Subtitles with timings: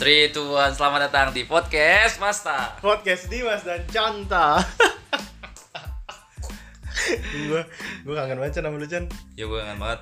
[0.00, 4.56] 3, 2, 1, selamat datang di podcast Masta podcast Dimas dan Canta.
[7.20, 7.60] gue
[8.08, 9.04] gue kangen banget Chan sama lu Chan.
[9.36, 10.00] Ya gue kangen banget.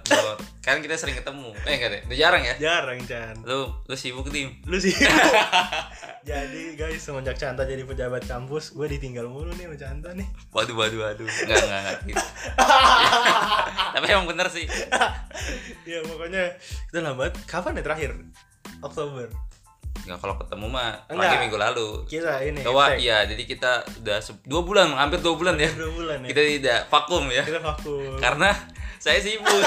[0.62, 3.42] Kan kita sering ketemu Eh enggak deh, udah jarang ya Jarang Chan.
[3.42, 4.94] Lu, lu sibuk tim Lu sih.
[6.30, 10.30] jadi guys semenjak Canta jadi pejabat kampus, gue ditinggal mulu nih sama Canta nih.
[10.54, 12.26] Waduh, waduh, waduh Enggak, enggak, enggak gitu.
[13.98, 14.70] Tapi emang bener sih
[15.90, 16.54] ya pokoknya
[16.86, 17.34] kita lambat.
[17.50, 18.14] Kapan ya terakhir?
[18.78, 19.47] Oktober.
[20.08, 21.20] Enggak, kalau ketemu mah Enggak.
[21.22, 22.64] lagi minggu lalu Kita ini.
[22.64, 22.96] Ngetek.
[22.98, 26.28] iya, jadi kita udah dua bulan, hampir dua bulan ya Dua bulan ya.
[26.28, 28.16] Kita tidak vakum ya Kita vakum.
[28.16, 28.50] Karena
[28.98, 29.44] saya sibuk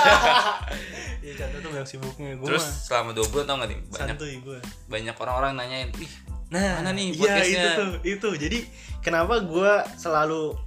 [1.21, 2.33] Iya Canta tuh banyak sibuknya.
[2.35, 4.59] Gue Terus selama dua bulan tau gak nih Banyak santuy gue.
[4.89, 6.11] banyak orang-orang nanyain Ih,
[6.49, 7.47] Nah, Mana nih iya podcastnya?
[7.47, 8.29] itu tuh, itu.
[8.41, 8.59] Jadi
[8.99, 10.57] kenapa gue selalu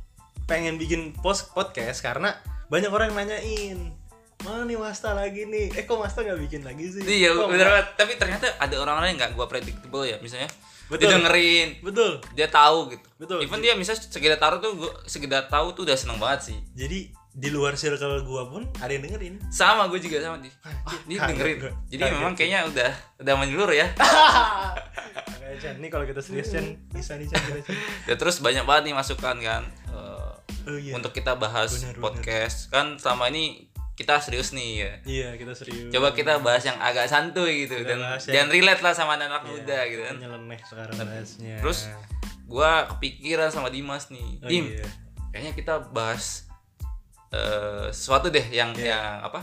[0.44, 2.32] pengen bikin post podcast karena
[2.66, 3.78] banyak orang yang nanyain
[4.44, 5.72] mana nih Masta lagi nih?
[5.72, 7.00] Eh kok Masta nggak bikin lagi sih?
[7.00, 10.46] Iya Kok bener nggak?" banget Tapi ternyata ada orang-orang yang gak gue predictable ya Misalnya
[10.84, 11.00] Betul.
[11.00, 12.10] Dia dengerin Betul.
[12.32, 13.38] Dia tahu gitu Betul.
[13.40, 17.08] Even dia misalnya sekedar taruh tuh gua, Sekedar tahu tuh udah seneng banget sih Jadi
[17.34, 19.42] di luar circle gue pun ada yang dengerin.
[19.50, 21.72] Sama gue juga sama dia Ah dia Kaget dengerin gua.
[21.84, 22.38] Jadi Kaget memang gua.
[22.38, 23.88] kayaknya udah Udah menyeluruh ya
[25.54, 27.76] Chan, nih kalau kita serius Chan bisa nih Chan kita Chan.
[28.04, 30.30] Ya terus banyak banget nih masukan kan eh,
[30.64, 30.96] Oh iya.
[30.96, 32.02] Untuk kita bahas Benar, benar.
[32.02, 35.86] podcast Kan selama ini kita serius nih ya Iya kita serius.
[35.88, 39.40] Coba kita bahas yang agak santuy gitu Kita Dan, yang- dan relate lah sama anak-anak
[39.40, 41.56] Iya, muda gitu kan Nyeleneh sekarang bahasnya.
[41.58, 41.78] Terus
[42.44, 44.86] gua kepikiran sama Dimas nih oh, Dim iya.
[45.30, 46.44] kayaknya kita bahas
[47.30, 48.94] eh sesuatu deh yang Iya.
[48.94, 49.40] yang apa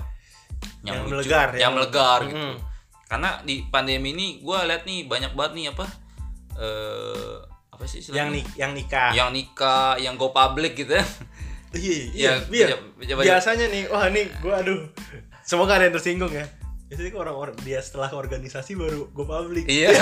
[0.82, 2.58] Yang lucu, melegar, yang yang- melegar gitu Mm.
[3.06, 5.86] karena di pandemi ini gua lihat nih banyak banget nih apa
[6.58, 7.36] eh
[7.72, 9.12] apa sih yang nik yang nikah.
[9.12, 11.06] yang nikah yang go public gitu ya
[11.72, 12.78] Iya, iya, Iya, iya.
[12.96, 14.84] pejabat- Biasanya nih, wah nih gua aduh.
[15.42, 16.44] Semoga ada yang tersinggung ya.
[16.86, 19.64] Biasanya kok orang-orang dia setelah organisasi baru go public.
[19.64, 19.88] iya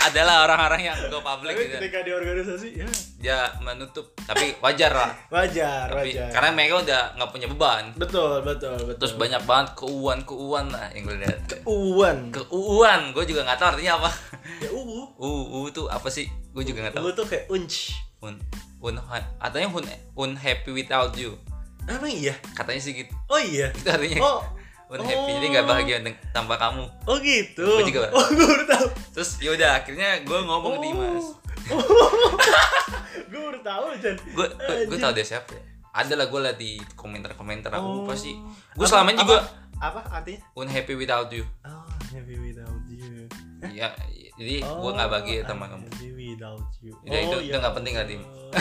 [0.00, 4.88] adalah orang-orang yang go public Tapi gitu ketika di organisasi ya dia menutup tapi wajar
[4.88, 6.32] lah wajar, tapi wajar.
[6.32, 8.96] karena mereka udah nggak punya beban betul, betul, betul.
[8.96, 11.36] terus banyak banget keuuan keuuan lah yang gue lihat
[11.66, 12.32] Uwan.
[12.32, 14.10] keuuan gue juga nggak tahu artinya apa
[14.58, 14.98] Ya UU.
[15.14, 17.92] uh uh tuh apa sih gue juga nggak tahu UU tuh kayak unch.
[18.20, 18.34] Un
[18.78, 18.94] un
[19.38, 19.84] artinya un
[20.16, 21.38] unhappy without you
[21.84, 22.36] Emang iya?
[22.52, 23.72] katanya sih gitu Oh iya.
[23.78, 24.44] itu artinya Oh,
[24.88, 25.50] unhappy jadi oh.
[25.52, 27.64] nggak bahagia deng- tanpa kamu oh gitu.
[27.64, 28.08] Gua juga.
[28.10, 28.86] Oh, gue baru tahu.
[29.12, 31.26] terus yaudah akhirnya gue ngomong ke Dimas
[33.28, 34.16] gue baru tahu, Jan.
[34.16, 34.46] gue
[34.86, 37.94] gue tau deh siapa ya ada lah gue liat di komentar komentar aku Oh.
[38.02, 38.36] lupa sih
[38.72, 39.38] gue Apa- selama ini juga
[39.78, 40.40] Apa, apa artinya?
[40.54, 43.26] unhappy without you Oh, happy without you.
[43.70, 43.90] ya
[44.38, 46.94] jadi gue nggak bahagia sama kamu happy without you.
[47.02, 48.22] Udah, itu- Oh, itu ya nggak penting lah, Dim.
[48.22, 48.52] Allah.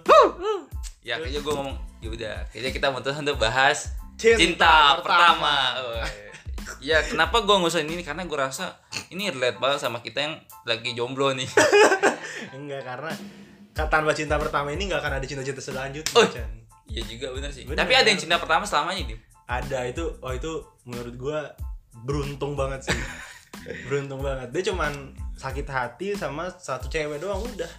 [1.00, 5.00] ya kayaknya gue ngomong yaudah kayaknya kita memutuskan untuk bahas Cinta cinta, pertama.
[5.00, 6.04] pertama, Oh,
[6.78, 8.76] ya kenapa gue ngusahin ini karena gue rasa
[9.08, 11.48] ini relate banget sama kita yang lagi jomblo nih
[12.52, 13.12] Enggak karena
[13.72, 16.12] ka- tanpa cinta pertama ini nggak akan ada cinta-cinta selanjutnya.
[16.14, 16.26] Oh.
[16.26, 16.50] Chan.
[16.84, 17.78] Iya juga bener sih Bener.
[17.78, 20.52] tapi ada yang cinta pertama selamanya dim Ada itu, oh itu
[20.84, 21.38] menurut gua
[21.92, 22.98] beruntung banget sih.
[23.88, 24.50] beruntung banget.
[24.54, 27.70] Dia cuman sakit hati sama satu cewek doang udah.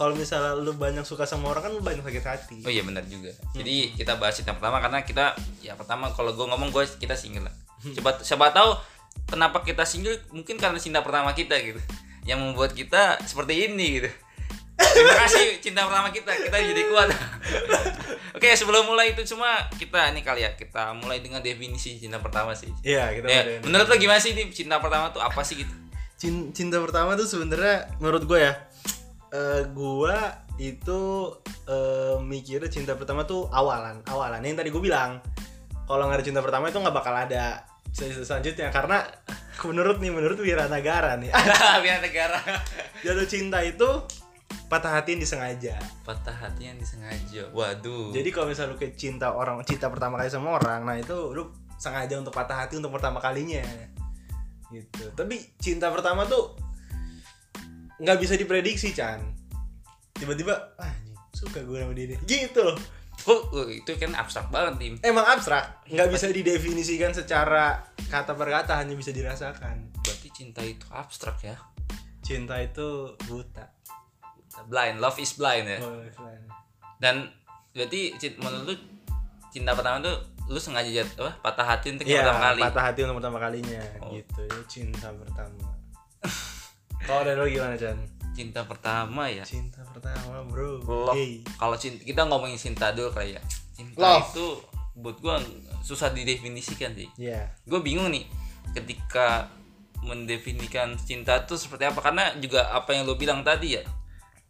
[0.00, 2.56] Kalau misalnya lu banyak suka sama orang kan lu banyak sakit hati.
[2.64, 6.46] oh iya benar juga jadi kita bahas cinta pertama karena kita ya pertama kalau gue
[6.48, 7.54] ngomong gue kita single lah
[8.00, 8.80] coba siapa tahu
[9.28, 11.84] kenapa kita single mungkin karena cinta pertama kita gitu
[12.24, 14.10] yang membuat kita seperti ini gitu
[14.92, 16.30] terima kasih cinta pertama kita.
[16.32, 17.08] Kita jadi kuat.
[18.30, 22.54] Oke sebelum mulai itu cuma kita ini kali ya kita mulai dengan definisi cinta pertama
[22.56, 22.70] sih.
[22.80, 24.48] Iya, kita ya, menurut lo gimana sih Dim?
[24.54, 25.74] cinta pertama tuh apa sih gitu?
[26.16, 28.52] Cin- cinta pertama tuh sebenarnya menurut gue ya
[29.30, 31.32] eh gua itu
[31.70, 34.40] eh, mikirnya cinta pertama tuh awalan awalan.
[34.42, 35.20] Yang tadi gue bilang
[35.84, 38.70] kalau nggak ada cinta pertama itu nggak bakal ada sel- selanjutnya.
[38.70, 39.04] Karena
[39.60, 41.28] menurut nih menurut Wiranagara nih.
[41.84, 42.40] Biar negara
[43.04, 43.88] jatuh cinta itu
[44.70, 45.74] patah hati yang disengaja.
[46.06, 47.50] Patah hati yang disengaja.
[47.50, 48.14] Waduh.
[48.14, 51.50] Jadi kalau misalnya lu kayak cinta orang cinta pertama kali sama orang nah itu lu
[51.74, 53.66] sengaja untuk patah hati untuk pertama kalinya.
[54.70, 55.10] Gitu.
[55.18, 56.54] Tapi cinta pertama tuh
[57.98, 59.18] nggak bisa diprediksi Chan.
[60.14, 60.94] Tiba-tiba ah
[61.34, 62.78] suka gue sama dia nih." gitu loh.
[63.20, 64.94] Kok oh, itu kan abstrak banget tim.
[65.02, 65.84] Emang abstrak.
[65.90, 69.92] Nggak bisa didefinisikan secara kata per kata hanya bisa dirasakan.
[70.00, 71.58] Berarti cinta itu abstrak ya?
[72.24, 73.80] Cinta itu buta
[74.68, 74.96] blind.
[74.98, 75.78] Love is blind ya?
[75.80, 75.96] Oh,
[77.00, 77.32] dan
[77.72, 78.74] berarti menurut lu
[79.48, 80.16] cinta pertama tuh
[80.50, 82.60] lu sengaja jat apa patah hati untuk yang Iya, pertama kali?
[82.66, 83.82] patah hati untuk pertama kalinya.
[84.02, 84.10] Oh.
[84.10, 85.66] gitu ya cinta pertama.
[87.06, 87.96] Kalau dari lo gimana Chan?
[88.34, 89.42] Cinta pertama ya?
[89.46, 90.78] Cinta pertama bro.
[90.82, 91.16] Love.
[91.16, 91.42] Hey.
[91.56, 93.42] kalau cinta kita ngomongin cinta dulu kali ya.
[93.72, 94.26] Cinta Love.
[94.30, 94.46] itu
[95.00, 95.40] buat gua
[95.80, 97.08] susah didefinisikan sih.
[97.16, 97.48] Iya.
[97.64, 98.26] gue bingung nih
[98.76, 99.48] ketika
[100.04, 102.00] mendefinisikan cinta tuh seperti apa?
[102.00, 103.82] Karena juga apa yang lo bilang tadi ya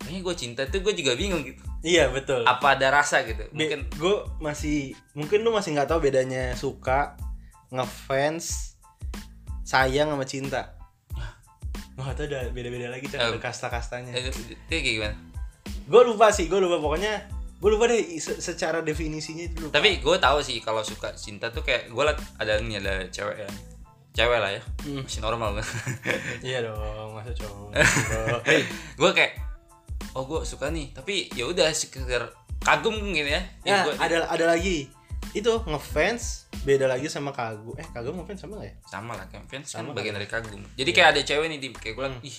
[0.01, 1.61] kayaknya gue cinta tuh gue juga bingung gitu.
[1.81, 2.43] Iya betul.
[2.43, 3.45] Apa ada rasa gitu?
[3.53, 7.15] Mungkin gue masih mungkin lu masih nggak tahu bedanya suka
[7.71, 8.77] ngefans
[9.63, 10.75] sayang sama cinta.
[11.95, 14.13] Wah, itu ada beda-beda lagi cara Eh, ada kasta-kastanya.
[14.13, 15.15] eh, itu kayak gimana?
[15.85, 16.81] Gue lupa sih, gue lupa.
[16.81, 17.29] Pokoknya
[17.61, 19.77] gue lupa deh se- secara definisinya itu lupa.
[19.77, 23.37] tapi gue tahu sih kalau suka cinta tuh kayak gue liat ada ini ada cewek
[23.37, 23.51] ya
[24.11, 24.63] cewek lah ya.
[24.81, 25.05] Hmm.
[25.05, 25.61] masih normal.
[26.41, 27.69] Iya dong, masa cowok.
[29.01, 29.33] gue kayak
[30.13, 34.45] oh gue suka nih tapi ya udah sekedar kagum gitu ya ya, gua- ada ada
[34.49, 34.91] lagi.
[35.31, 37.73] Itu ngefans beda lagi sama kagum.
[37.75, 38.75] Eh, kagum ngefans sama gak ya?
[38.85, 40.19] sama lah kayak fans kan Sama bagian kali.
[40.19, 42.21] dari kagum jadi kayak ada cewek nih di kayak gue Hmm.
[42.23, 42.37] ih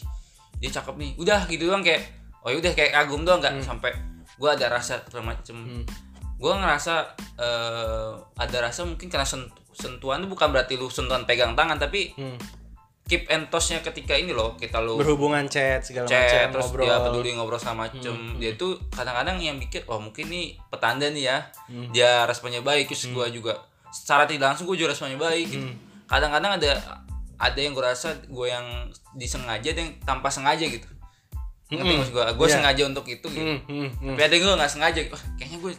[0.58, 2.04] dia cakep nih udah gitu doang kayak
[2.42, 3.92] oh ya udah kayak kagum doang nggak sampai
[4.36, 5.84] gue ada rasa macem Hmm.
[6.36, 6.94] gue ngerasa
[7.38, 12.12] eh, ada rasa mungkin karena sent- sentuhan itu bukan berarti lu sentuhan pegang tangan tapi
[12.14, 12.36] Hmm.
[13.04, 16.86] Keep and toast-nya ketika ini loh kita lu Berhubungan chat segala chat macam, terus ngobrol.
[16.86, 21.08] dia peduli ngobrol sama macem Hmm, dia tuh kadang-kadang yang bikin oh mungkin nih petanda
[21.08, 21.90] nih ya Hmm.
[21.90, 23.58] dia responnya baik terus gua juga
[23.90, 25.62] secara tidak langsung gue juga responnya baik gitu.
[25.62, 25.76] Hmm.
[26.06, 26.72] kadang-kadang ada
[27.38, 28.64] ada yang gue rasa gue yang
[29.14, 30.88] disengaja yang tanpa sengaja gitu
[31.68, 31.98] ngerti Mm-mm.
[32.00, 32.54] maksud gue gue Iya.
[32.54, 34.08] sengaja untuk itu gitu Hmm, hmm, hmm.
[34.10, 35.72] tapi ada yang gue nggak sengaja Wah, kayaknya gue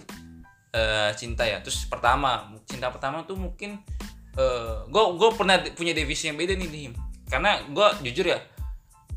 [0.72, 2.30] eh, cinta ya terus pertama
[2.62, 3.80] cinta pertama tuh mungkin
[4.32, 6.92] eh gue gue pernah punya definisi yang beda nih Dim.
[7.32, 8.38] Karena gue jujur ya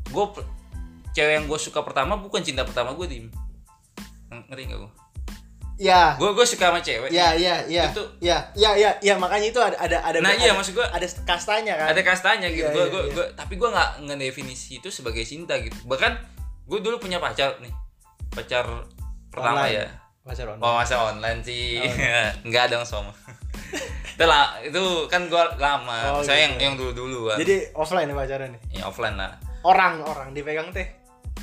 [0.08, 0.24] gue
[1.12, 3.04] cewek yang gue suka pertama bukan cinta pertama gue
[4.32, 4.92] Ng- ngerti gak gue
[5.76, 7.12] Ya, gue gue suka sama cewek.
[7.12, 10.48] Ya, ya, ya, Itu- ya, ya, ya, ya, makanya itu ada, ada, ada, Nah, iya,
[10.48, 11.92] ada- maksud gua- ada kastanya kan.
[11.92, 12.64] ada kastanya gitu.
[12.64, 13.12] Iya, Gua- iya, gua- iya.
[13.12, 15.76] gua- tapi gue nggak ngedefinisi itu sebagai cinta gitu.
[15.84, 16.12] Bahkan
[16.64, 17.68] gue dulu punya pacar nih.
[18.32, 18.64] Pacar
[19.28, 19.84] pertama Online.
[19.84, 19.86] ya.
[20.24, 20.64] Pacar online.
[20.64, 21.40] Oh masa online.
[21.44, 21.76] Sih
[22.40, 23.12] Enggak dong sama
[24.08, 26.42] Itu lah Itu kan gua lama Oh, Saya gitu.
[26.42, 28.60] yang yang dulu duluan Jadi offline ya pacaran nih.
[28.72, 30.86] ya, offline lah Orang, orang dipegang teh,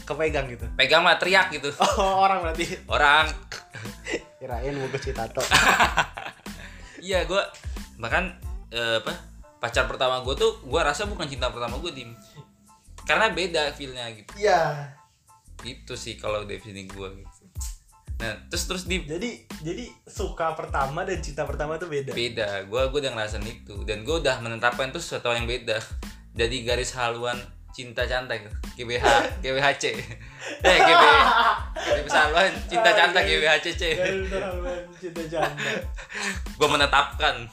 [0.01, 0.63] kepegang gitu.
[0.73, 1.69] Pegang mah teriak gitu
[1.99, 2.65] Oh, orang berarti.
[2.85, 3.27] Orang
[4.37, 5.43] Kirain bungkus citato.
[6.99, 7.43] Iya gua
[7.95, 8.23] Bahkan
[8.69, 9.11] eh, apa
[9.59, 12.11] Pacar pertama gue tuh Gua rasa bukan cinta pertama gue Dim
[13.03, 14.87] Karena beda feelnya gitu Iya.
[15.59, 17.32] Gitu sih kalau definisi gue gitu
[18.21, 22.13] Nah terus terus di Jadi, jadi suka pertama dan cinta pertama tuh beda.
[22.13, 22.67] beda.
[22.69, 23.83] Gue gue udah ngerasain itu.
[23.83, 25.81] Dan gue udah menetapkan itu sesuatu yang beda.
[26.33, 27.37] Jadi garis haluan
[27.73, 28.45] cinta cantik.
[28.77, 29.05] GBH
[29.41, 29.83] GBHC
[30.69, 31.03] eh GB
[31.73, 35.73] garis haluan cinta cantik GBHCC Garis haluan cinta janda.
[36.53, 37.49] gue menetapkan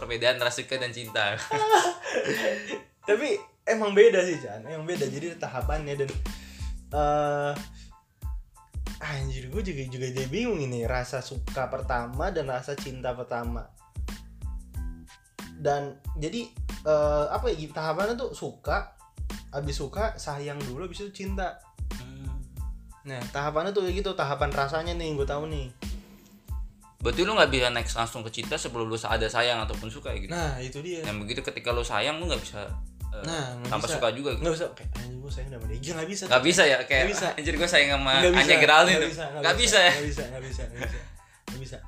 [0.00, 1.38] perbedaan ras suka dan cinta.
[3.08, 5.06] Tapi emang beda sih Chan, emang beda.
[5.06, 6.10] Jadi tahapannya dan
[6.90, 7.52] eh
[8.98, 13.70] anjir gue juga juga jadi bingung ini rasa suka pertama dan rasa cinta pertama.
[15.60, 16.50] Dan jadi
[16.82, 18.96] eh apa ya tahapannya tuh suka,
[19.54, 21.62] abis suka sayang dulu, abis itu cinta.
[23.06, 25.68] Nah tahapannya tuh kayak gitu, tahapan rasanya nih gue tahu nih.
[27.00, 30.36] berarti lu nggak bisa next langsung ke cinta sebelum lu ada sayang ataupun suka gitu
[30.36, 31.00] Nah itu dia.
[31.00, 32.68] yang begitu ketika lu sayang lu nggak bisa
[33.10, 33.44] eh, Nah,
[33.82, 33.94] bisa.
[33.96, 34.42] suka juga gitu.
[34.42, 35.92] Nggak bisa kayak anjir gue sayang sama dia.
[35.94, 36.24] Nggak bisa.
[36.26, 37.26] nggak bisa ya kayak Nggak bisa.
[37.34, 39.10] anjir gue sayang sama bisa, Anya Geraldine nggak tuh.
[39.10, 40.96] bisa, nggak bisa ya nggak bisa, nggak bisa, nggak bisa,
[41.46, 41.78] nggak bisa,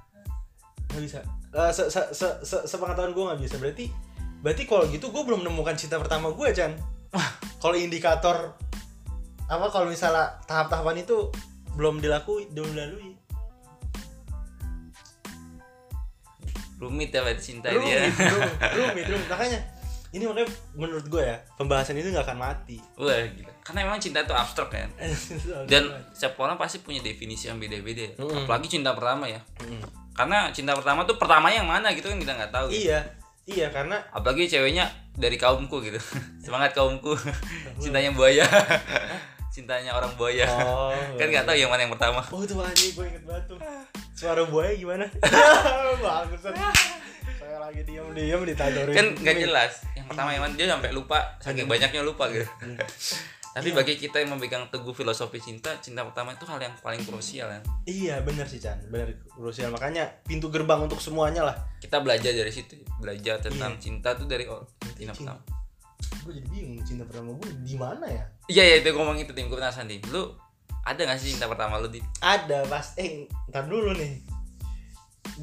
[0.89, 1.19] nggak bisa.
[1.53, 3.57] Eh, se, se, se, se, sepengetahuan gue nggak bisa.
[3.57, 3.85] Berarti,
[4.41, 6.73] berarti kalau gitu gue belum menemukan cinta pertama gue, Chan.
[7.59, 8.57] kalau indikator
[9.45, 11.29] apa kalau misalnya tahap-tahapan itu
[11.73, 13.11] belum dilakuin, belum dilalui.
[16.77, 19.29] rumit ya cinta dia Rumit, rumit, rumit, rumit.
[19.31, 19.59] Makanya
[20.13, 22.77] ini makanya menurut gue ya pembahasan itu nggak akan mati.
[23.01, 23.53] Wah gila.
[23.65, 24.89] Karena memang cinta itu abstrak kan.
[25.73, 28.21] Dan setiap orang pasti punya definisi yang beda-beda.
[28.21, 28.45] Mm-mm.
[28.45, 29.41] Apalagi cinta pertama ya.
[29.65, 29.81] Mm.
[30.13, 32.69] Karena cinta pertama tuh pertama yang mana gitu kan kita nggak tahu.
[32.69, 33.01] iya,
[33.49, 34.85] iya karena Apalagi ceweknya
[35.17, 35.97] dari kaumku gitu.
[36.45, 37.17] Semangat kaumku.
[37.81, 38.45] Cintanya buaya.
[39.57, 40.45] Cintanya orang buaya.
[40.49, 42.21] oh, kan nggak tahu yang mana yang pertama.
[42.29, 43.59] Oh itu anjing gue inget banget tuh
[44.13, 45.09] Suara buaya gimana?
[46.05, 46.53] Bagusan
[47.53, 49.73] Lagi diam-diam ditadorin Kan nggak jelas.
[49.93, 52.49] Yang pertama yang mana dia sampai lupa saking banyaknya lupa gitu.
[53.53, 57.53] Tapi bagi kita yang memegang teguh filosofi cinta, cinta pertama itu hal yang paling krusial
[57.53, 57.61] kan.
[57.85, 62.49] Iya bener sih Chan Bener krusial Makanya pintu gerbang untuk semuanya lah Kita belajar dari
[62.49, 63.81] situ, belajar tentang Iya.
[63.85, 64.65] cinta tuh dari oh,
[64.97, 65.37] cinta Cinta.
[65.37, 65.41] pertama.
[66.25, 68.25] Gue jadi bingung cinta pertama gue di mana ya?
[68.49, 70.01] Iya ya itu ngomong itu tim gue penasaran tim.
[70.09, 70.33] Lu
[70.89, 72.01] ada gak sih cinta pertama lu di?
[72.25, 74.17] Ada pas Eh ntar dulu nih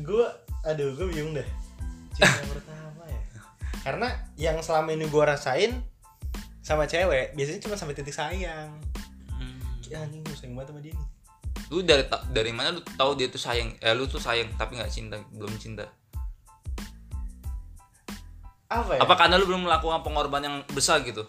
[0.01, 0.25] Gue
[0.65, 1.45] Aduh gue bingung deh
[2.19, 3.21] Cinta pertama ya
[3.79, 5.71] Karena yang selama ini gue rasain
[6.59, 8.69] Sama cewek Biasanya cuma sampai titik sayang
[9.85, 11.07] Ya anjing gue sayang banget sama dia nih
[11.67, 13.77] Lu dari dari mana lu tahu dia tuh sayang?
[13.77, 15.85] Eh lu tuh sayang tapi nggak cinta, belum cinta.
[18.67, 21.25] apa ya Apa karena lu belum melakukan pengorbanan yang besar gitu?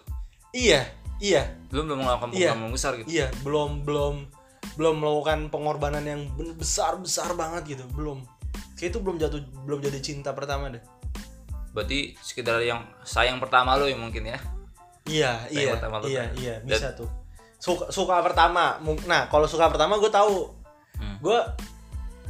[0.49, 0.85] iya
[1.17, 2.51] iya Belum belum melakukan Iya.
[2.51, 3.07] pengorbanan yang besar gitu.
[3.07, 4.15] iya belum belum
[4.71, 6.21] belum melakukan pengorbanan yang
[6.55, 8.25] besar besar banget gitu belum
[8.81, 10.81] kayak itu belum jatuh belum jadi cinta pertama deh
[11.71, 14.41] Berarti sekedar yang sayang pertama lu ya mungkin ya.
[15.05, 16.29] iya Sayang iya pertama lu iya kan?
[16.35, 17.07] iya bisa tuh
[17.55, 20.57] suka suka pertama nah kalau suka pertama gue tahu
[20.97, 21.17] Hmm.
[21.17, 21.39] gue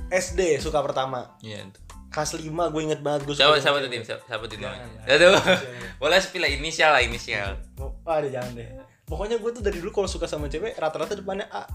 [0.09, 1.65] SD suka pertama Iya.
[1.65, 1.79] itu.
[2.07, 3.99] kelas 5 gue inget banget gue Siapa siapa tadi?
[3.99, 4.83] Siapa, siapa namanya?
[5.07, 5.07] jangan.
[5.09, 5.35] Aduh.
[6.01, 7.55] Boleh spill inisial lah inisial.
[7.77, 8.67] Oh, ada jangan deh
[9.03, 11.67] pokoknya gue tuh dari dulu kalau suka sama cewek rata-rata depannya A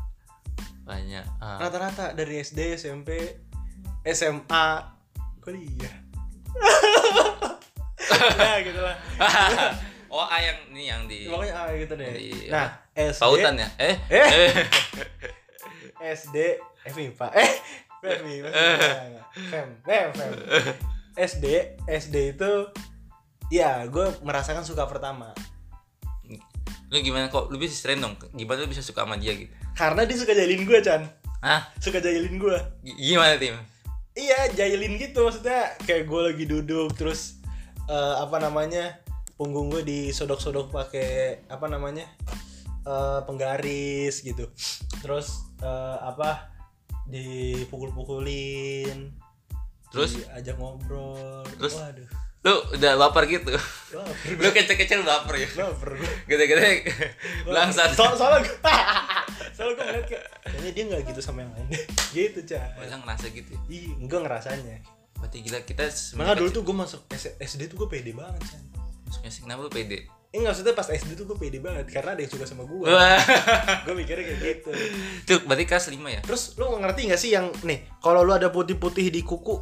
[0.85, 1.25] Banyak.
[1.37, 1.59] Ah.
[1.59, 3.45] rata-rata dari SD SMP
[4.07, 4.67] SMA
[5.47, 5.93] iya
[8.39, 8.97] ya gitu lah.
[10.07, 12.09] Oh, A yang ini yang di pokoknya A gitu deh.
[12.09, 13.69] Di- nah SD pautan ya?
[13.77, 13.97] Eh?
[14.09, 14.27] Eh.
[14.33, 14.53] eh.
[16.17, 16.37] SD
[16.87, 17.53] eh MIPA eh
[18.01, 18.41] Femi
[19.51, 20.33] Fem Fem Fem
[21.19, 21.45] SD
[21.85, 22.53] SD itu
[23.51, 25.35] ya gue merasakan suka pertama.
[26.89, 27.51] Lu gimana kok?
[27.51, 28.15] Lu bisa dong?
[28.33, 29.53] Gimana lu bisa suka sama dia gitu?
[29.77, 31.03] karena dia suka jahilin gue Chan.
[31.45, 31.69] Hah?
[31.77, 33.59] suka jahilin gue G- Gimana tim?
[34.17, 37.37] Iya, jahilin gitu maksudnya kayak gue lagi duduk terus
[37.85, 38.97] eh, apa namanya
[39.37, 42.09] punggung gue disodok-sodok pakai apa namanya
[42.89, 44.49] eh, penggaris gitu.
[45.05, 46.49] Terus eh, apa
[47.13, 49.13] dipukul-pukulin.
[49.93, 50.17] Terus?
[50.17, 51.45] diajak ngobrol.
[51.61, 51.77] Terus?
[51.77, 52.09] Waduh.
[52.47, 53.53] Lu udah lapar gitu?
[53.53, 55.49] Baper lu kecil-kecil lapar ya?
[55.61, 56.13] baper gue.
[56.25, 56.89] Gede-gede
[57.45, 57.93] langsat.
[57.93, 58.49] So soalnya
[59.57, 61.67] soalnya gue ngeliat kayak kayaknya dia nggak gitu sama yang lain
[62.17, 63.61] gitu cah Padahal ngerasa gitu ya?
[63.73, 64.77] Ih, enggak ngerasanya.
[65.17, 65.85] Berarti gila kita
[66.21, 67.01] Makanya dulu tuh gue masuk
[67.41, 68.63] SD tuh gue pede banget, Chan.
[69.09, 70.05] Masuknya sih kenapa lu pede?
[70.35, 72.85] Eh nggak maksudnya pas SD tuh gue pede banget karena ada yang suka sama gue.
[73.89, 74.71] Gue mikirnya kayak gitu.
[75.25, 76.21] Tuh, berarti kelas 5 ya?
[76.21, 79.57] Terus lu ngerti gak sih yang nih kalau lu ada putih-putih di kuku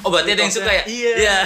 [0.00, 0.84] Oh, berarti ada yang suka ya?
[0.88, 1.12] Iya.
[1.16, 1.38] Iya.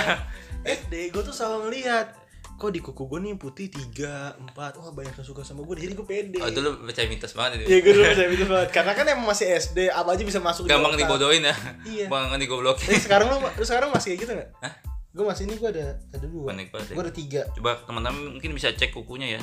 [0.83, 2.07] SD gue tuh selalu ngeliat
[2.55, 5.93] kok di kuku gue nih putih tiga empat wah banyak yang suka sama gue jadi
[5.93, 6.39] gue pede.
[6.39, 7.83] Oh, itu lu percaya mitos banget Iya itu.
[7.83, 10.71] gue dulu percaya gitu banget karena kan emang masih SD apa aja bisa masuk di
[10.71, 11.03] Gampang otak.
[11.03, 11.55] dibodohin ya.
[11.83, 12.07] Iya.
[12.07, 12.89] Gampang digoblokin.
[12.89, 14.49] Eh, sekarang lu, lu sekarang masih kayak gitu gak?
[14.61, 14.73] Hah?
[15.11, 16.51] Gue masih ini gue ada ada dua.
[16.71, 17.43] Gue ada tiga.
[17.53, 19.41] Coba teman-teman mungkin bisa cek kukunya ya.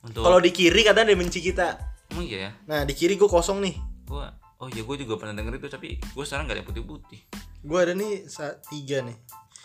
[0.00, 1.80] Untuk Kalau di kiri katanya dia benci kita.
[2.08, 2.50] Emang iya ya?
[2.66, 3.76] Nah di kiri gue kosong nih.
[4.04, 7.20] Gua Oh iya gue juga pernah denger itu tapi gue sekarang gak ada yang putih-putih.
[7.60, 9.12] Gue ada nih sa- tiga nih.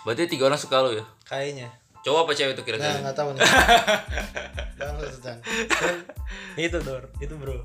[0.02, 1.04] Berarti tiga orang suka lo ya?
[1.24, 1.72] Kayaknya.
[2.00, 3.00] Cowok apa cewek itu Nah, kira-kira?
[3.02, 3.42] nggak tahu nih.
[5.20, 5.38] Chan.
[5.44, 5.96] Dan
[6.58, 7.58] itu Dor, itu bro.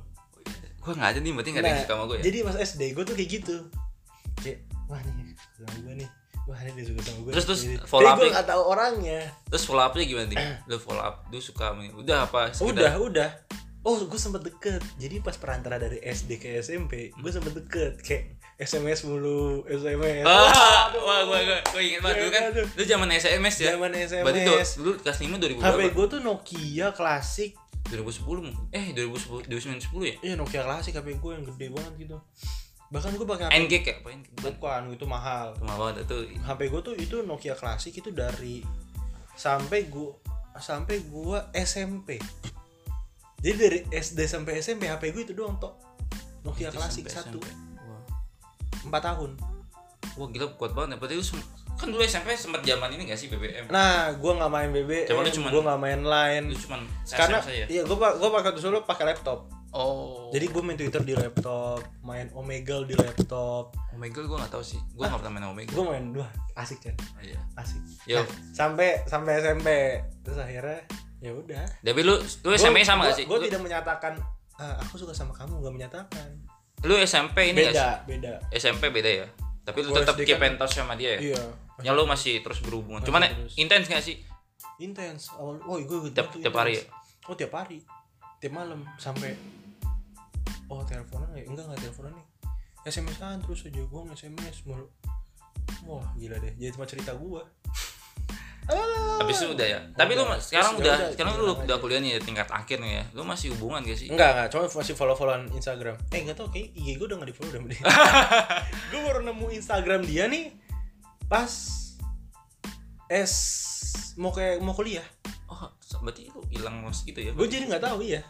[0.81, 2.21] Gue gak ada nih, berarti gak ada yang suka sama gue ya?
[2.21, 3.57] Nah, Jadi pas SD gue tuh kayak gitu.
[4.37, 6.09] Kayak wah nih sama gue nih.
[6.45, 7.33] Wah ini dia suka sama gue.
[7.33, 9.21] Terus- terus Jadi, follow tapi gue nggak tahu orangnya.
[9.49, 10.39] Terus follow up-nya gimana nih?
[10.69, 11.89] Lu follow up, lu suka sama.
[11.89, 12.53] Udah apa?
[12.61, 13.31] Udah, sekedar- udah.
[13.81, 14.81] Oh, gue sempet deket.
[14.99, 18.01] Jadi pas perantara dari SD ke SMP, gue sempet deket.
[18.01, 20.23] Kayak SMS mulu, SMS.
[20.23, 21.03] Oh, ah, Aduh.
[21.03, 22.43] wah, gua gua gua inget banget dulu kan.
[22.55, 23.75] Lu zaman SMS ya?
[23.75, 24.23] Zaman SMS.
[24.23, 25.59] Berarti tuh dulu kelas 5 2000?
[25.59, 27.59] HP gua tuh Nokia klasik
[27.91, 30.15] 2010 eh 2010 2010 ya?
[30.23, 32.17] Iya Nokia klasik HP gua yang gede banget gitu.
[32.95, 35.59] Bahkan gua pakai NG kayak apa Bukan, itu mahal.
[35.59, 36.19] Itu mahal banget itu.
[36.47, 38.63] HP gua tuh itu Nokia klasik itu dari
[39.35, 40.15] sampai gua
[40.63, 42.23] sampai gua SMP.
[43.43, 45.77] Jadi dari SD sampai SMP HP gue itu doang tok.
[46.49, 47.37] Nokia klasik satu.
[47.37, 47.64] SMP.
[48.95, 49.31] 4 tahun
[50.15, 51.25] wah gila kuat banget ya berarti lu
[51.75, 55.27] kan dulu SMP sempat zaman ini gak sih BBM nah gue gak main BBM Cuma
[55.27, 58.87] lu cuman, gue nggak main line lu cuman karena ya iya gue gue pakai dulu
[58.87, 60.31] pake laptop Oh.
[60.31, 63.75] Jadi gue main Twitter di laptop, main Omegle di laptop.
[63.91, 65.75] Omegle gue gak tau sih, gue nggak pernah main Omegle.
[65.75, 66.95] Gue main dua, asik kan?
[67.19, 67.43] Iya.
[67.59, 67.83] Asik.
[68.07, 68.23] Yo.
[68.23, 70.79] Nah, sampai sampai SMP terus akhirnya
[71.19, 71.67] ya udah.
[71.83, 73.27] Tapi lu lu SMP sama gak sih?
[73.27, 74.15] Gue tidak menyatakan
[74.63, 76.29] ah, aku suka sama kamu, gak menyatakan
[76.85, 77.65] lu SMP ini?
[77.67, 78.33] Beda, beda.
[78.51, 79.27] SMP beda ya.
[79.65, 81.33] Tapi lu tetap keep kan- in touch sama dia ya.
[81.33, 81.43] Iya.
[81.81, 83.01] Ya lu masih terus berhubungan.
[83.01, 83.53] Masih Cuman terus.
[83.57, 84.21] intens gak sih?
[84.77, 85.33] Intens.
[85.33, 86.85] Awal, oh, gue Tiap- tiap hari ya?
[87.25, 87.81] Oh, tiap hari.
[88.39, 89.33] Tiap malam sampai
[90.65, 91.45] Oh, teleponan ya?
[91.45, 92.27] Enggak, enggak teleponan nih.
[92.85, 94.89] SMS-an terus aja gue SMS mulu.
[95.85, 96.53] Wah, gila deh.
[96.55, 97.45] Jadi cuma cerita gua.
[98.65, 99.21] Ah.
[99.21, 99.81] Habis itu udah ya.
[99.93, 100.41] Tapi lu Udah.
[100.41, 103.05] sekarang Terus ya udah udah, sekarang lu udah kuliah nih tingkat akhir nih ya.
[103.13, 104.09] Lu masih hubungan gak sih?
[104.09, 105.97] Enggak, enggak, cuma masih follow-followan Instagram.
[106.11, 107.61] Eh, enggak tahu kayak IG gue udah enggak di-follow udah
[108.91, 110.57] gue baru nemu Instagram dia nih
[111.29, 111.53] pas
[113.13, 113.35] S
[114.17, 115.05] mau kayak mau kuliah.
[115.49, 115.69] Oh,
[116.01, 117.33] berarti lu hilang mas gitu ya.
[117.37, 118.25] Gue jadi nggak tahu iya.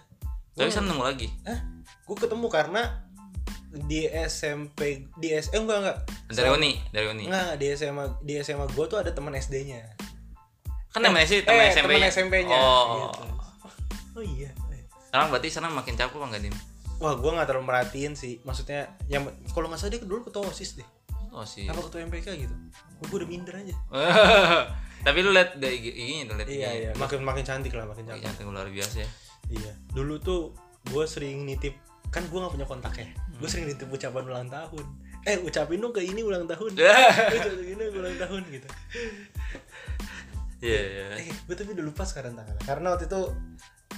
[0.55, 1.31] Tapi sana nemu lagi.
[2.07, 2.83] Gue ketemu karena
[3.75, 5.99] di SMP di S eh enggak enggak
[6.31, 7.27] Dari Uni, dari Uni.
[7.27, 9.94] enggak di SMA di SMA gue tuh ada teman SD-nya
[10.95, 11.91] Kan namanya sih teman eh, SMP.
[11.91, 13.11] teman SMP-nya Oh.
[13.11, 13.27] gitu.
[14.15, 14.51] oh iya
[15.05, 16.57] Sekarang berarti sana makin capek apa enggak, Dim?
[16.97, 20.75] wah gue nggak terlalu merhatiin sih maksudnya yang kalau nggak salah dia dulu ketua osis
[20.75, 20.87] deh
[21.31, 21.67] Oh sih.
[21.67, 22.55] apa ketua MPK gitu
[23.01, 23.75] gue udah minder aja
[25.05, 28.07] Tapi lu lihat dari IG IG-nya tuh lihat iya iya makin makin cantik lah makin
[28.07, 29.09] cantik Cantik luar biasa ya.
[29.51, 30.55] iya dulu tuh
[30.87, 31.75] gue sering nitip
[32.09, 33.37] kan gue nggak punya kontaknya Hmm.
[33.37, 34.85] gue sering nitip ucapan ulang tahun
[35.25, 36.95] eh ucapin dong ke ini ulang tahun Iya.
[37.35, 38.69] ucapin ini ulang tahun gitu
[40.65, 41.05] Iya, iya.
[41.21, 42.65] eh gue tapi udah lupa sekarang tanggalnya.
[42.65, 43.21] Karena waktu itu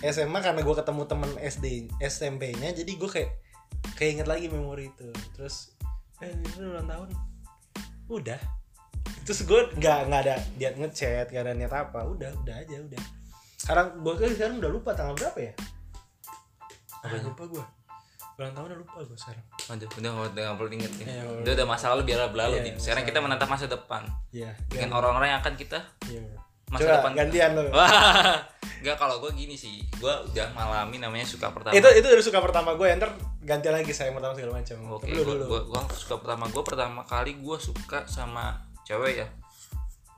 [0.02, 1.66] SMA karena gue ketemu temen SD
[2.02, 3.30] SMP-nya jadi gue kayak
[3.94, 5.08] kayak inget lagi memori itu.
[5.38, 5.78] Terus
[6.18, 7.08] eh ini ulang tahun.
[8.10, 8.40] Udah.
[9.22, 12.02] Terus gue nggak nggak ada niat ngechat nggak ada niat apa.
[12.02, 13.02] Udah udah aja udah.
[13.56, 15.52] Sekarang gue sekarang udah lupa tanggal berapa ya?
[17.00, 17.30] Ah, Apanya?
[17.30, 17.64] lupa gue
[18.36, 19.44] ulang tahun udah lupa gue sekarang.
[19.72, 21.06] Aduh, udah nggak udah nggak perlu diinget ya.
[21.08, 21.66] Iya, Udah udah.
[21.66, 22.54] masa lalu biar berlalu.
[22.60, 24.02] Iya, masa Sekarang kita menatap masa depan.
[24.28, 25.78] Iya dengan orang-orang yang akan kita.
[26.10, 27.12] Iya masa coba depan.
[27.14, 28.42] gantian lo Wah,
[28.82, 31.74] nggak kalau gue gini sih, gue udah malami namanya suka pertama.
[31.74, 33.14] itu itu dari suka pertama gue ntar
[33.46, 36.44] gantian lagi saya pertama segala macam Oke, gue suka pertama.
[36.50, 39.28] Gue pertama kali gue suka sama cewek ya.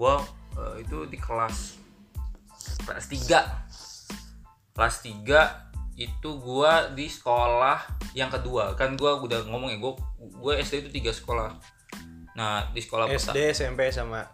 [0.01, 0.15] Gue
[0.57, 1.77] eh, itu di kelas
[2.89, 7.79] kelas 3 kelas 3 itu gue di sekolah
[8.17, 8.73] yang kedua.
[8.73, 11.53] Kan gue udah ngomong ya gue gue SD itu tiga sekolah.
[12.41, 14.25] Nah di sekolah pertama SD SMP sama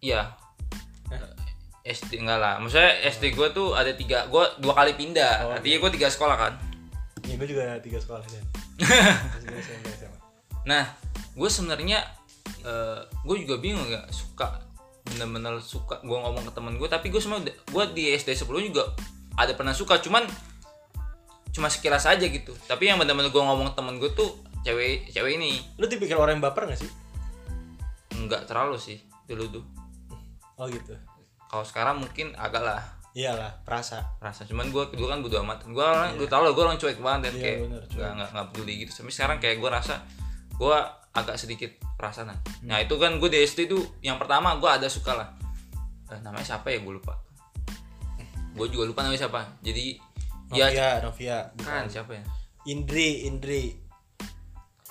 [0.00, 0.45] iya
[1.86, 2.54] SD enggak lah.
[2.58, 5.46] Maksudnya SD gue tuh ada tiga gue dua kali pindah.
[5.46, 6.52] Oh, artinya gue tiga sekolah kan?
[7.26, 8.30] Ya gue juga tiga sekolah kan
[10.70, 10.82] Nah,
[11.34, 12.02] gue sebenarnya
[13.22, 14.58] gue juga bingung ya suka
[15.06, 18.84] bener-bener suka gue ngomong ke temen gue tapi gue sebenarnya gue di SD sebelumnya juga
[19.38, 20.26] ada pernah suka cuman
[21.54, 22.50] cuma sekilas aja gitu.
[22.66, 25.62] Tapi yang bener-bener gue ngomong ke temen gue tuh cewek cewek ini.
[25.78, 26.90] Lu tipikal orang yang baper gak sih?
[28.18, 28.98] Nggak terlalu sih
[29.30, 29.85] dulu tuh
[30.56, 30.96] oh gitu.
[31.46, 32.82] Kalau sekarang mungkin agak lah.
[33.16, 34.12] Iyalah perasa.
[34.20, 35.64] Rasa cuman gue dulu kan bodo amat.
[35.64, 38.46] Gue orang gue tau lah gue orang cuek banget dan Iya, kayak bener, nggak nggak
[38.52, 38.92] peduli gitu.
[39.00, 39.94] Tapi sekarang kayak gue rasa
[40.52, 40.76] gue
[41.16, 42.36] agak sedikit perasaan
[42.68, 42.76] nah.
[42.76, 45.28] Itu kan gue di SD tuh yang pertama gue ada suka lah.
[46.12, 46.84] Eh, namanya siapa ya?
[46.84, 47.16] Gue lupa.
[48.52, 49.40] Gue juga lupa namanya siapa.
[49.64, 49.96] Jadi
[50.52, 52.24] ya Novia Novia kan siapa ya?
[52.68, 53.80] Indri Indri.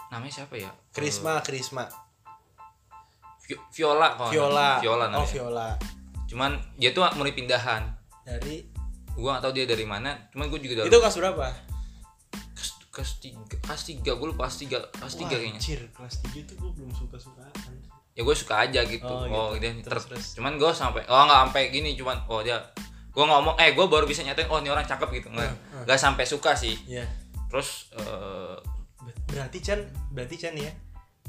[0.10, 0.74] Namanya siapa ya?
[0.94, 1.86] Krisma Krisma.
[1.86, 2.05] Vi-
[3.46, 4.70] Viola kok Viola.
[4.78, 5.68] Viola oh namanya Viola.
[6.26, 7.86] Cuman dia tuh murid pindahan
[8.22, 8.66] dari?
[9.12, 11.46] Gue gak tahu dia dari mana cuman gue juga udah itu kelas berapa?
[12.52, 15.60] Kelas kelas tiga kelas tiga gue lupa kelas tiga kelas tiga Wah, kayaknya.
[15.60, 17.54] anjir, kelas 3 itu gue belum suka sukaan
[18.12, 19.06] ya gue suka aja gitu.
[19.06, 19.68] Oh, oh, gitu.
[19.70, 20.28] gitu, Terus, Ter- terus.
[20.34, 22.60] cuman gue sampai oh nggak sampai gini cuman oh dia
[23.08, 25.28] gue ngomong eh gue baru bisa nyatain oh ini orang cakep gitu.
[25.30, 26.76] Nggak Hmm, nggak sampai suka sih.
[26.86, 27.04] Iya.
[27.46, 27.88] terus
[28.98, 29.80] Ber- berarti Chan
[30.12, 30.72] berarti Chan ya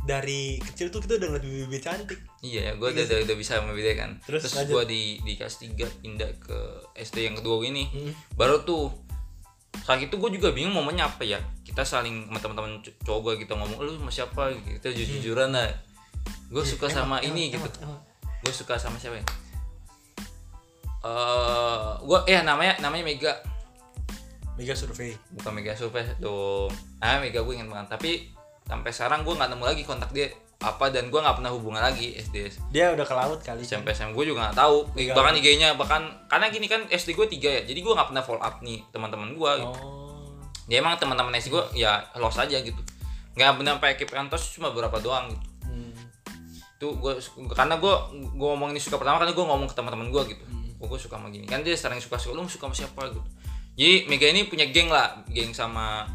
[0.07, 2.21] dari kecil tuh kita udah ngeliat bibit cantik.
[2.41, 4.23] Iya ya gue udah, udah, udah bisa membedakan.
[4.23, 6.59] Terus terus, gue di di kelas tiga pindah ke
[6.95, 7.91] SD yang kedua ini.
[7.91, 8.15] Hmm.
[8.39, 8.95] baru tuh
[9.83, 11.43] saat itu gue juga bingung momennya apa ya.
[11.67, 14.55] Kita saling sama teman-teman c- cowok gue gitu ngomong lu sama siapa?
[14.55, 15.69] Kita jujur-jujuran lah.
[16.49, 17.67] Gue suka sama ini gitu.
[18.47, 19.27] gue suka sama siapa ya?
[21.03, 23.35] Eh gue eh namanya namanya Mega.
[24.55, 25.13] Mega survei.
[25.35, 26.71] Bukan Mega Survey tuh.
[27.03, 27.91] Ah Mega gue inget banget.
[27.91, 28.36] Tapi
[28.67, 30.27] sampai sekarang gue nggak nemu lagi kontak dia
[30.57, 33.61] apa dan gue nggak pernah hubungan lagi SD dia udah ke laut kali.
[33.63, 35.13] SMP SM gue juga nggak tahu Mega.
[35.15, 38.43] bahkan IG-nya bahkan karena gini kan SD gue tiga ya jadi gue nggak pernah follow
[38.43, 39.79] up nih teman-teman gue gitu.
[39.85, 40.07] oh
[40.67, 42.79] ya emang teman-teman SD gue ya lost aja gitu
[43.39, 45.93] nggak benar sampai keep kantor cuma beberapa doang gitu hmm.
[46.81, 47.13] itu gue
[47.55, 47.95] karena gue
[48.35, 50.73] gue ngomong ini suka pertama karena gue ngomong ke teman-teman gue gitu Hmm.
[50.77, 53.23] gue gue suka sama gini kan dia sering suka suka lu suka sama siapa gitu
[53.77, 56.09] jadi Mega ini punya geng lah geng sama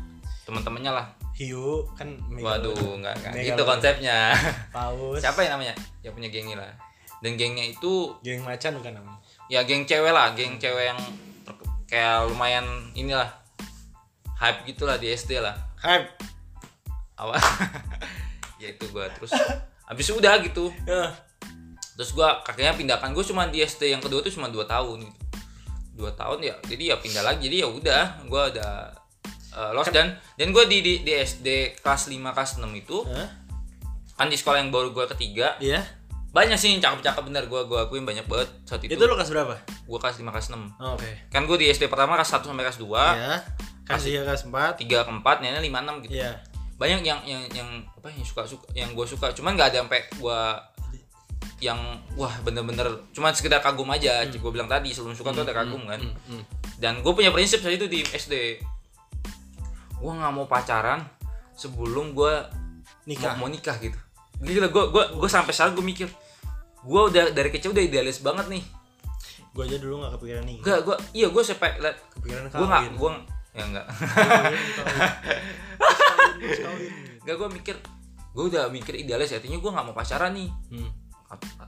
[0.45, 1.07] teman-temannya lah
[1.41, 3.33] hiu kan mega waduh nggak nggak.
[3.33, 3.69] Mega gitu Lord.
[3.73, 4.17] konsepnya.
[4.75, 5.17] Paus.
[5.17, 5.73] Siapa yang namanya?
[6.05, 6.69] Yang punya geng ini lah.
[7.21, 9.19] Dan gengnya itu geng macan bukan namanya?
[9.49, 10.37] Ya geng cewek lah.
[10.37, 10.99] Geng cewek yang
[11.89, 13.29] kayak lumayan inilah.
[14.37, 15.57] Hype gitulah di SD lah.
[15.81, 16.13] Hype.
[17.17, 17.37] Awal
[18.61, 19.09] ya itu gua.
[19.17, 19.33] Terus
[19.85, 20.69] habis itu udah gitu.
[20.85, 21.09] Ya.
[21.97, 25.19] Terus gua kakeknya pindahkan gue cuma di SD yang kedua tuh cuma dua tahun gitu.
[25.93, 27.49] Dua tahun ya jadi ya pindah lagi.
[27.49, 28.97] Jadi ya udah gua ada
[29.55, 30.19] uh, lost dan.
[30.35, 33.29] Dan gue di, di di SD kelas 5 kelas 6 itu Hah?
[34.21, 35.81] kan di sekolah yang baru gua ketiga iya.
[36.29, 39.01] banyak sih yang cakep-cakep bener gua gua akuin banyak banget saat itu, itu.
[39.01, 39.57] lo kelas berapa?
[39.89, 41.09] Gua kelas 5 kelas 6 oh, oke.
[41.33, 42.85] Kan gue di SD pertama kelas 1 sampai kelas 2
[43.17, 43.33] ya
[43.91, 44.73] kelas tiga kelas empat.
[44.79, 46.15] tiga ke empat nenek lima enam gitu.
[46.15, 46.39] Iya.
[46.79, 49.35] Banyak yang yang yang apa yang suka suka yang gue suka.
[49.35, 50.39] Cuman nggak ada sampai gue
[51.61, 51.77] yang
[52.17, 56.01] wah bener-bener cuman sekedar kagum aja gue bilang tadi sebelum suka tuh ada kagum kan.
[56.01, 56.43] Hmm, hmm.
[56.81, 58.57] dan gue punya prinsip saat itu di SD
[60.01, 61.05] gue nggak mau pacaran
[61.53, 62.33] sebelum gue
[63.05, 63.97] nikah mau, mau nikah gitu.
[64.41, 66.09] Gila gue gue gue sampai sekarang gue mikir
[66.81, 68.63] gue udah dari kecil udah idealis banget nih.
[69.53, 70.65] Gue aja dulu gak kepikiran nikah.
[70.65, 73.11] Gak gue iya gue sampai liat kepikiran gue nggak gue
[73.51, 73.85] ya enggak.
[77.21, 77.75] Gak gue mikir
[78.31, 80.49] gue udah mikir idealis artinya gue nggak mau pacaran nih.
[80.73, 80.89] Hmm.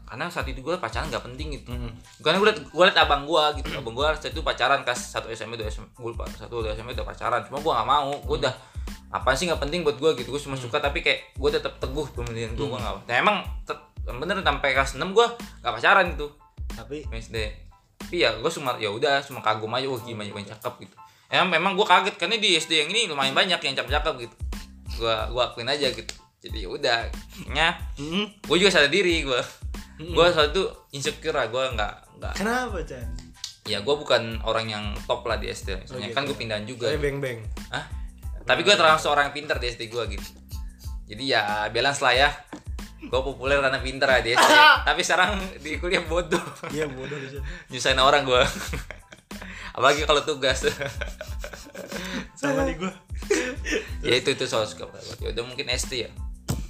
[0.04, 1.72] Karena saat itu gue pacaran nggak penting gitu.
[1.72, 1.92] Mm.
[2.20, 3.70] karena gue liat gue liat abang gue gitu.
[3.80, 6.92] Abang gue saat itu pacaran kas satu SMP dua SMP gue lupa satu dua SMP
[6.94, 7.42] udah pacaran.
[7.48, 8.12] Cuma gue nggak mau.
[8.28, 8.54] Gue udah
[9.14, 10.36] apa sih nggak penting buat gue gitu.
[10.36, 13.38] Gue cuma suka tapi kayak gue tetap teguh pemilihan gue gue nggak nah, emang
[14.04, 15.28] bener sampai kelas 6 gue
[15.64, 16.28] nggak pacaran gitu.
[16.74, 17.38] Tapi SD
[18.04, 19.88] tapi ya gue cuma ya udah cuma kagum aja.
[19.88, 20.96] Wah gimana yang cakep gitu.
[21.32, 22.16] Emang memang gue kaget.
[22.20, 24.36] Karena di SD yang ini lumayan banyak yang cakep-cakep gitu.
[25.00, 27.00] Gue gue akuin aja gitu jadi ya udah
[27.56, 28.26] nya Mm.
[28.44, 29.42] gue juga sadar diri gue
[30.04, 32.34] gue saat itu insecure lah gue nggak nggak.
[32.36, 33.06] Kenapa, Chan?
[33.64, 36.16] ya gue bukan orang yang top lah di SD misalnya gitu.
[36.20, 36.92] kan gue pindahan juga.
[36.92, 37.40] Saya beng-beng.
[37.72, 37.86] Hah?
[38.44, 40.30] tapi gue termasuk orang yang pintar di SD gue gitu.
[41.08, 42.30] Jadi ya balance lah ya.
[43.04, 44.52] Gue populer karena pintar ya di SD
[44.88, 46.44] tapi sekarang di kuliah bodoh.
[46.76, 47.16] Iya, bodoh
[47.72, 48.44] nyusahin orang gue
[49.78, 50.68] apalagi kalau tugas.
[52.38, 52.92] Sama di gua.
[54.04, 54.92] ya itu itu soal suka.
[55.24, 56.12] Ya udah mungkin SD ya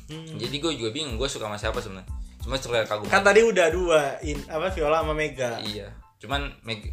[0.05, 0.35] Hmm.
[0.35, 3.67] jadi gue juga bingung gue suka sama siapa sebenarnya cuma suka kagum Kan tadi udah
[3.69, 5.57] dua, in, apa Viola sama Mega.
[5.61, 5.87] iya
[6.17, 6.91] cuman Meg-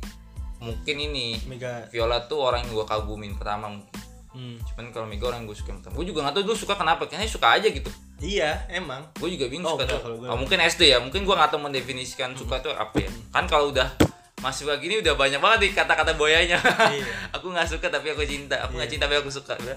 [0.59, 1.87] mungkin ini Mega.
[1.89, 3.91] Viola tuh orang yang gue kagumin pertama mungkin
[4.31, 4.63] Hmm.
[4.63, 7.03] cuman kalau Mega orang yang gue suka pertama gue juga gak tau dulu suka kenapa
[7.05, 9.03] kayaknya suka aja gitu Iya, emang.
[9.13, 11.51] gue juga bingung Oh, suka enggak, tuh gue- oh, mungkin SD ya mungkin gue gak
[11.51, 13.91] tau mendefinisikan suka tuh apa ya kan kalau udah
[14.39, 17.11] masih kayak gini udah banyak banget nih kata-kata boyanya Iya.
[17.35, 19.77] aku nggak suka tapi aku cinta aku nggak cinta tapi aku suka udah.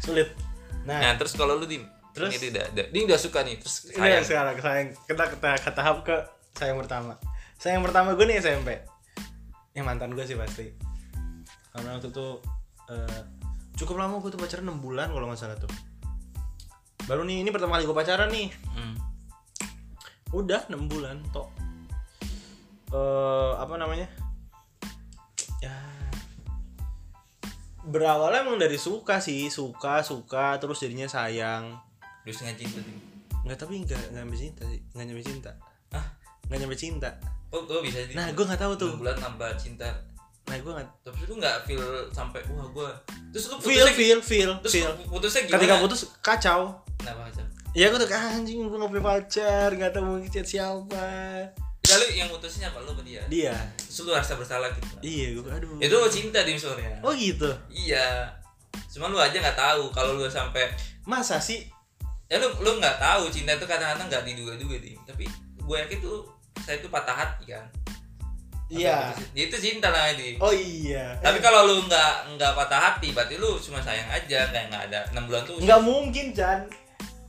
[0.00, 0.28] Sulit.
[0.82, 1.84] Nah, nah terus kalau lu dim
[2.14, 2.30] Terus?
[2.38, 5.50] ini udah, udah ini udah suka nih terus ini sayang yang sekarang sayang kita kita
[5.58, 6.16] ke tahap ke
[6.54, 7.18] sayang pertama.
[7.58, 8.86] Sayang pertama gue nih SMP.
[9.74, 10.70] Yang mantan gue sih pasti.
[11.74, 12.38] Karena waktu itu
[12.86, 13.20] eh,
[13.74, 15.70] cukup lama gue tuh pacaran 6 bulan kalau nggak salah tuh.
[17.10, 18.48] Baru nih ini pertama kali gue pacaran nih.
[18.70, 18.94] Hmm.
[20.30, 21.50] Udah 6 bulan tok.
[22.94, 24.06] Eh apa namanya?
[25.58, 25.74] Ya
[27.84, 31.76] berawalnya emang dari suka sih, suka, suka terus jadinya sayang.
[32.24, 32.98] Lu setengah cinta dim
[33.44, 35.50] Nggak tapi nggak nggak nyampe cinta sih, nggak nyampe cinta.
[35.90, 36.06] Hah?
[36.48, 37.10] Nggak nyampe cinta.
[37.48, 38.92] oh gue bisa dim Nah, gue nggak tahu tuh.
[38.96, 39.86] Bulan nambah cinta
[40.44, 42.88] Nah, gue nggak tapi lu nggak feel sampai wah gue
[43.30, 44.92] terus lu feel feel feel terus feel.
[45.06, 46.60] putusnya gimana Ketika putus kacau.
[46.96, 47.40] kenapa aja
[47.72, 51.06] Ya gue tuh kayak anjing gue nggak punya pacar, nggak tahu mau chat siapa.
[51.84, 53.56] lalu yang putusnya apa lu sama dia Dia.
[53.78, 55.76] terus lu rasa bersalah gitu Iya, gue aduh.
[55.78, 57.48] itu lu cinta dim sebenarnya Oh gitu.
[57.68, 58.28] iya
[58.86, 60.68] cuma lu aja nggak tahu kalau lu sampai
[61.02, 61.64] Masa sih?
[62.34, 66.26] Ya lu lu nggak tahu cinta itu kadang-kadang nggak diduga-duga dim tapi gue yakin tuh
[66.58, 67.62] saya itu patah hati kan
[68.64, 69.12] Iya.
[69.36, 71.14] Ya, itu cinta lah dim Oh iya.
[71.20, 74.98] tapi kalau lu nggak nggak patah hati berarti lu cuma sayang aja nggak nggak ada
[75.14, 76.66] enam bulan tuh nggak mungkin Chan.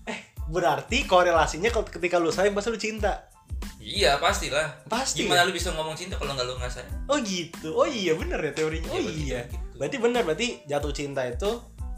[0.08, 3.30] Eh, berarti korelasinya kalau ketika lu sayang pasti lu cinta.
[3.78, 5.22] iya pastilah Pasti.
[5.22, 5.46] gimana ya?
[5.46, 7.70] lu bisa ngomong cinta kalau nggak lu nggak sayang Oh gitu.
[7.78, 8.90] Oh iya bener ya teorinya.
[8.90, 9.40] Oh Iya, berarti iya.
[9.46, 9.76] gitu.
[9.78, 11.52] Berarti bener berarti jatuh cinta itu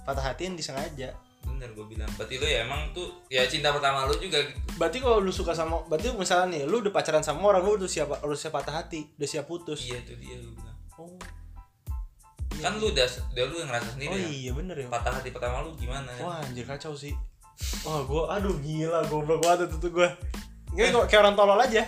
[0.03, 1.15] patah hati yang disengaja.
[1.57, 5.01] Bener gue bilang berarti lu ya emang tuh ya cinta pertama lu juga gitu Berarti
[5.01, 8.13] kalau lu suka sama berarti misalnya nih lu udah pacaran sama orang lu udah siap
[8.13, 9.81] udah siap patah hati, udah siap putus.
[9.83, 11.17] iya tuh dia lu bilang Oh.
[12.57, 14.87] kan lu udah udah lu yang ngerasa sendiri Oh ya iya bener ya.
[14.87, 17.13] patah hati pertama lu gimana ya Wah anjir kacau sih.
[17.81, 20.09] Wah gua aduh gila goblok banget itu tuh gua.
[20.73, 21.81] Kayak kok kayak orang tolol aja.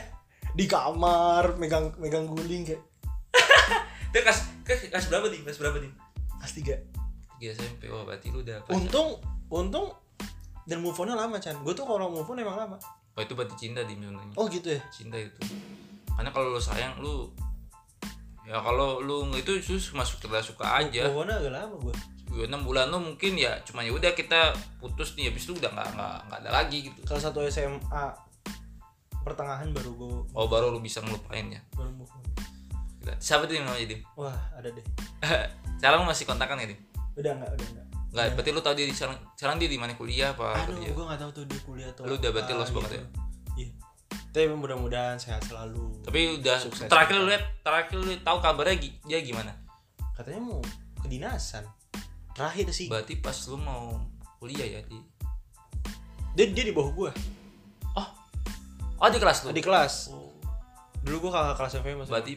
[0.50, 2.82] Di kamar megang megang guling kayak
[4.10, 5.92] itu kelas kelas berapa nih kelas berapa nih
[6.42, 6.66] kelas 3.
[7.40, 9.10] tiga SMP oh berarti lu udah kelas Untung
[9.50, 9.90] untung
[10.66, 11.58] dan move on-nya lama Chan.
[11.66, 12.78] Gue tuh kalau move on emang lama.
[13.18, 14.80] oh itu berarti cinta di sebenarnya Oh gitu ya.
[14.94, 15.36] cinta itu
[16.16, 17.28] karena kalau lu sayang lu
[18.44, 21.96] ya kalau lu itu sus masuk suka suka aja Move on agak lama gue.
[22.30, 25.74] Ya, enam bulan lu mungkin ya cuma ya udah kita putus nih habis itu udah
[25.74, 28.06] nggak nggak ada lagi gitu Kelas satu SMA
[29.20, 32.22] pertengahan baru gue oh baru lu bisa ngelupain ya baru move on.
[33.18, 34.86] Siapa tuh yang namanya Dim Wah ada deh.
[35.82, 36.80] sekarang masih kontakan ya Dim
[37.18, 37.88] Udah nggak udah nggak.
[38.10, 40.90] Nggak berarti lu tahu dia di sekarang sekarang dia di mana kuliah apa Aduh kerja
[40.98, 43.08] gue nggak tahu tuh dia kuliah atau Lu udah berarti los banget gitu.
[43.60, 43.72] Iya.
[44.30, 46.02] Tapi mudah-mudahan sehat selalu.
[46.06, 46.90] tapi udah Sukses.
[46.90, 49.54] terakhir lu lihat terakhir lu tahu kabarnya dia gimana
[50.18, 50.60] Katanya mau
[51.00, 51.64] kedinasan.
[52.36, 52.90] Terakhir sih.
[52.90, 53.96] berarti pas lu mau
[54.42, 54.98] kuliah ya di
[56.34, 57.12] Dia dia di bawah gue.
[59.00, 60.12] oh di kelas lu Di kelas.
[60.12, 60.34] Oh,
[61.06, 62.12] Dulu gue kakak kelas SMP masih.
[62.12, 62.34] berarti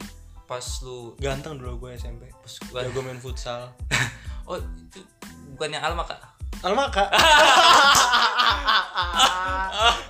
[0.47, 2.29] pas lu ganteng dulu gue SMP.
[2.31, 2.53] pas
[2.87, 3.73] Jago main futsal.
[4.49, 5.01] oh itu
[5.63, 6.19] bukannya Alma kak
[6.59, 7.07] Almaka.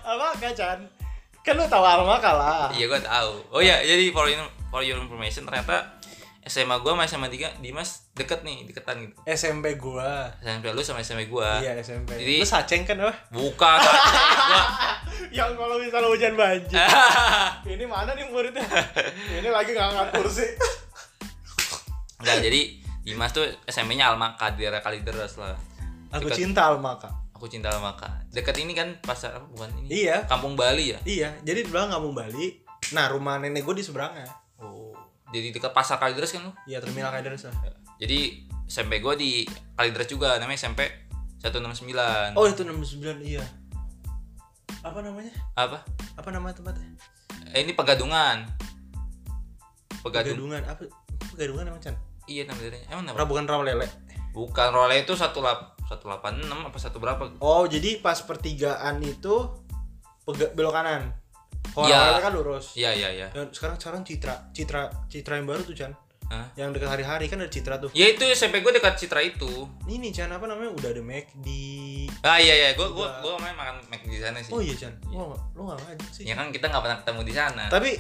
[0.03, 0.81] Almaka Chan.
[1.41, 2.69] Kan lu tahu Almaka lah.
[2.73, 5.93] iya gua tahu oh ya jadi for your, for your information ternyata
[6.43, 10.33] SMA gua sama SMA tiga Dimas deket nih deketan gitu SMP gua.
[10.41, 12.17] SMP lu sama SMA gua Iya SMP.
[12.17, 13.17] Jadi- Lu saceng kan wah?
[13.29, 13.77] buka
[14.49, 14.65] gua
[15.29, 16.73] Yang kalau misalnya hujan banjir.
[17.71, 18.65] Ini mana nih muridnya?
[19.31, 20.49] Ini lagi nggak angkat kursi.
[22.19, 22.61] Enggak, jadi
[23.03, 25.59] Dimas tuh SMP-nya Alma di daerah Kalideres lah.
[26.11, 27.11] Aku Dekat- cinta Almaka.
[27.35, 30.23] Aku cinta sama kak dekat ini kan pasar apa bukan ini Iya.
[30.25, 32.63] kampung Bali ya Iya, jadi di belakang kampung Bali.
[32.95, 34.31] Nah, rumah nenek gue di seberangnya.
[34.57, 34.95] oh
[35.29, 37.55] jadi dekat pasar Kalideres kan lu Iya, terminal Kaideres lah.
[37.99, 39.31] jadi SMP gue di
[39.75, 40.87] Kalideres juga namanya SMP
[41.43, 43.43] 169 Oh, itu 69 iya.
[44.81, 45.35] Apa namanya?
[45.53, 45.83] apa
[46.15, 46.95] Apa nama tempatnya?
[47.51, 48.47] eh, ini Pegadungan
[49.99, 50.63] Pegadung Pegadungan.
[50.65, 50.83] Apa?
[51.29, 51.99] Pegadungan emang Chan?
[52.25, 53.87] Iya namanya emang Ra apa bukan rawa lele.
[54.31, 58.99] bukan role itu satu lap satu delapan enam apa satu berapa Oh, jadi pas pertigaan
[59.01, 59.51] itu
[60.27, 61.13] belok kanan.
[61.69, 62.73] Kalau rawa lele kan lurus.
[62.75, 65.93] iya iya iya Dan sekarang sekarang Citra, Citra, Citra yang baru tuh Chan.
[66.25, 66.49] Hah?
[66.55, 67.93] Yang dekat hari-hari kan ada Citra tuh.
[67.93, 70.73] ya itu SMP gue dekat Citra itu Ini Chan apa namanya?
[70.73, 71.49] Udah ada McD.
[72.23, 74.95] ah iya iya gue gue gue main makan Mac di sana sih Oh iya Chan.
[75.07, 76.25] Lo lo nggak ngajak sih.
[76.25, 77.91] ya kan kita nggak pernah ketemu di sana Tapi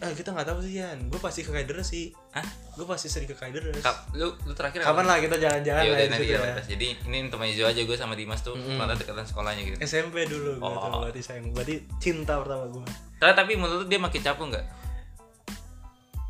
[0.00, 1.06] eh, kita nggak tahu sih Yan.
[1.06, 2.10] Gue pasti ke Kaideres sih.
[2.30, 2.44] Hah?
[2.72, 3.78] Gue pasti sering ke Kaideres.
[3.78, 6.54] Kap, lu lu terakhir Kapan lah kita jalan-jalan ya lah udah nanti ya.
[6.66, 10.56] jadi ini teman hijau aja gue sama Dimas tuh mm dekatan sekolahnya gitu SMP dulu
[10.56, 10.76] gue Oh.
[10.78, 11.50] tuh berarti sayang.
[11.50, 12.84] Berarti cinta pertama gue.
[13.16, 14.64] Tapi- tapi menurut lu dia makin capu nggak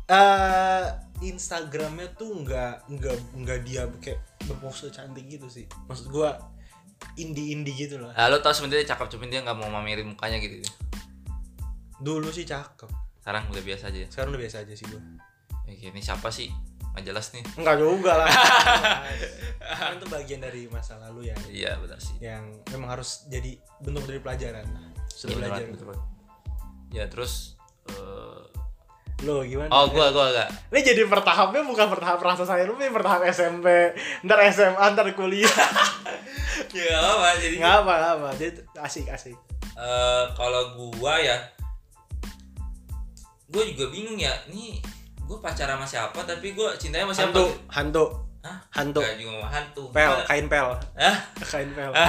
[0.05, 0.85] eh
[1.17, 5.65] Instagramnya tuh nggak nggak nggak dia kayak berpose cantik gitu sih.
[5.85, 6.29] Maksud gue
[7.15, 8.11] indie indie gitu lah.
[8.13, 10.63] ah, lo tau sebenarnya cakep cuman dia nggak mau mamerin mukanya gitu
[11.97, 12.87] Dulu sih cakep.
[13.25, 15.01] Sekarang udah biasa aja Sekarang udah biasa aja sih gue.
[15.65, 16.53] ya, ini siapa sih
[16.93, 18.29] nggak jelas nih Enggak juga lah.
[19.81, 21.35] kan itu bagian dari masa lalu ya.
[21.49, 24.65] iya benar sih Yang memang harus jadi bentuk dari pelajaran.
[25.07, 25.65] Sudah Iya, betul belajar.
[25.67, 26.03] betul banget.
[26.91, 27.33] ya terus
[27.89, 28.41] eh,
[29.21, 29.71] Lo gimana?
[29.71, 33.95] oh gua gua agak Ini jadi bertahapnya bukan bertahap rasa sayang lu, ini bertahap SMP,
[34.21, 35.47] ntar SMA, ntar kuliah.
[36.75, 38.29] ya apa jadi Nggak apa, nggak apa.
[38.35, 39.35] Jadi asik, asik.
[39.73, 41.41] Eh, kalau gua ya
[43.55, 44.77] gua juga bingung ya ini
[45.23, 48.05] gua pacaran sama siapa tapi gua cintanya sama siapa Hantu, hantu,
[48.43, 48.57] Hah?
[48.71, 48.99] hantu.
[48.99, 50.67] Nggak juga sama hantu Pel, Gimana- kain pel,
[50.99, 51.15] Hah?
[51.49, 51.91] kain pel.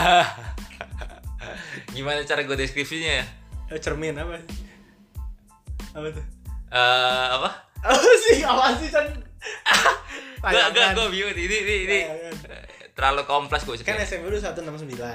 [1.94, 3.24] gimana cara gue deskripsinya ya
[3.66, 4.34] Eh, Cermin apa?
[5.92, 6.24] Apa tuh?
[6.68, 7.48] Eh, apa
[7.86, 8.42] Apa sih?
[8.42, 9.06] Apa sih kan?
[10.38, 11.98] gak gak gue bingung ini ini ini
[12.92, 14.62] terlalu kompleks gue Kan SMP lu 169.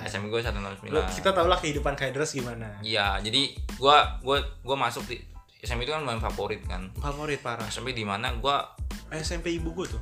[0.03, 2.79] SMP gue satu enam Lu, kita tau lah kehidupan Kaidres gimana.
[2.81, 5.15] Iya, jadi gua gua gua masuk di
[5.61, 6.89] SMP itu kan main favorit kan.
[6.97, 7.69] Favorit parah.
[7.69, 8.65] SMP di mana gua
[9.13, 10.01] SMP ibu gua tuh.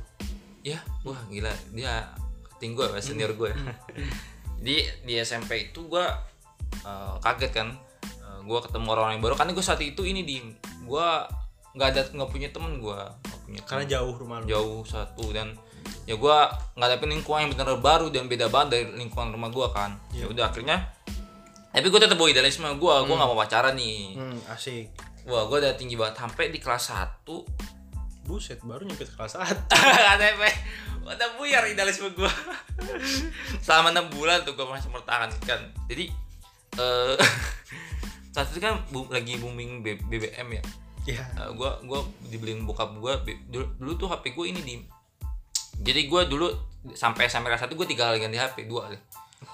[0.60, 0.76] ya
[1.08, 2.04] wah gila dia
[2.52, 3.48] keting gue senior gue.
[4.60, 4.76] Jadi
[5.08, 6.08] di SMP itu gua
[6.84, 7.68] eh, kaget kan.
[8.04, 10.40] Eh, gua ketemu orang yang baru karena gue saat itu ini di
[10.84, 11.24] gua
[11.70, 13.94] nggak ada nggak punya temen gua nggak punya Karena temen.
[13.94, 14.46] jauh rumah lu.
[14.50, 15.54] jauh satu dan
[16.02, 19.70] ya gua nggak dapet lingkungan yang benar baru dan beda banget dari lingkungan rumah gua
[19.70, 20.82] kan ya udah akhirnya
[21.70, 24.14] tapi gue tetap bawa idealisme gua gua nggak mau pacaran nih.
[24.14, 24.90] Hmm, asik.
[25.24, 27.22] Wah, gue udah tinggi banget sampai di kelas 1
[28.24, 29.70] Buset, baru nyampe ke kelas 1.
[29.70, 30.42] KTP
[31.00, 32.30] udah buyar idealisme gue
[33.58, 35.60] selama enam bulan tuh gue masih mempertahankan.
[35.86, 36.06] Jadi
[36.76, 37.16] eh
[38.34, 40.62] saat itu kan bu- lagi booming B- BBM ya.
[41.02, 41.24] Iya.
[41.34, 44.74] Eh, gua gua dibeliin bokap gua dulu, dulu tuh HP gue ini di
[45.80, 46.46] jadi gua dulu
[46.92, 48.96] sampai sampai kelas satu gue tiga kali ganti HP dua kali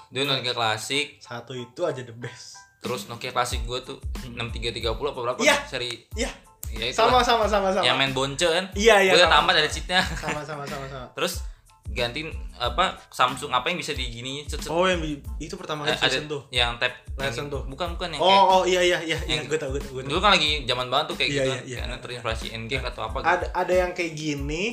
[0.07, 2.55] dulu Nokia klasik Satu itu aja the best.
[2.77, 5.55] terus Nokia klasik gue tuh 6330 apa berapa Iya.
[5.57, 6.31] tuh seri Iya.
[6.69, 7.81] ya Sama sama sama sama.
[7.81, 11.07] yang main bonce kan Iya, iya, gue udah tambah dari cheatnya sama sama sama sama.
[11.15, 11.41] terus
[11.87, 14.67] gantiin apa Samsung apa yang bisa digini cet, cet.
[14.67, 14.99] Oh, yang
[15.37, 16.41] itu pertama Eh, kali ada sentuh.
[16.49, 16.75] yang
[17.17, 17.63] yang- sentuh.
[17.63, 20.03] bukan bukan yang Oh, kayak oh iya iya iya, yang- gue tau gue tau gue
[20.03, 20.09] tau.
[20.11, 21.77] dulu kan lagi zaman banget tuh kayak Iya, gitu iya, kan iya.
[21.79, 23.27] karena terinspirasi NGK atau apa gitu.
[23.31, 24.63] Ada ada yang kayak gini,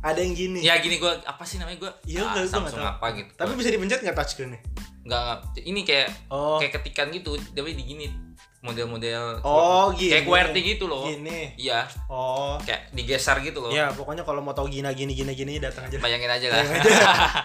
[0.00, 0.58] ada yang gini.
[0.60, 4.00] ya gini gue apa sih namanya gue Iya, nggak Samsung apa gitu Tapi bisa dipencet
[4.00, 4.60] nggak touchscreen-nya?
[5.02, 6.56] nggak nggak- ini kayak Oh.
[6.56, 8.06] kayak ketikan gitu tapi di gini
[8.60, 10.12] model-model Oh, gini.
[10.12, 11.52] kayak QWERTY gitu loh Gini.
[11.56, 12.56] iya Oh.
[12.58, 15.96] kayak digeser gitu loh Ya, pokoknya kalau mau tahu gini gini gini gini datang aja.
[15.96, 16.84] bayangin aja lah Bayangin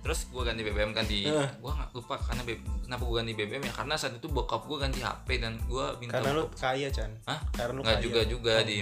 [0.00, 1.48] terus gue ganti BBM kan di Heeh.
[1.54, 4.76] gue nggak lupa karena B- kenapa gue ganti BBM ya karena saat itu bokap gue
[4.76, 7.10] ganti HP dan gue minta Karena lu kaya, Chan.
[7.22, 7.36] Hah?
[7.52, 8.02] Karena lu nggak kaya.
[8.02, 8.80] juga juga Oh, di.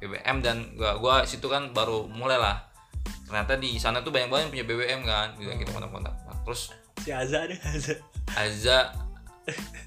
[0.00, 2.56] BBM dan gua gua situ kan baru mulai lah
[3.30, 6.14] ternyata di sana tuh banyak banget yang punya BBM kan gitu kita kontak-kontak.
[6.42, 7.94] Terus Si Aza ada Aza.
[8.34, 8.78] Aza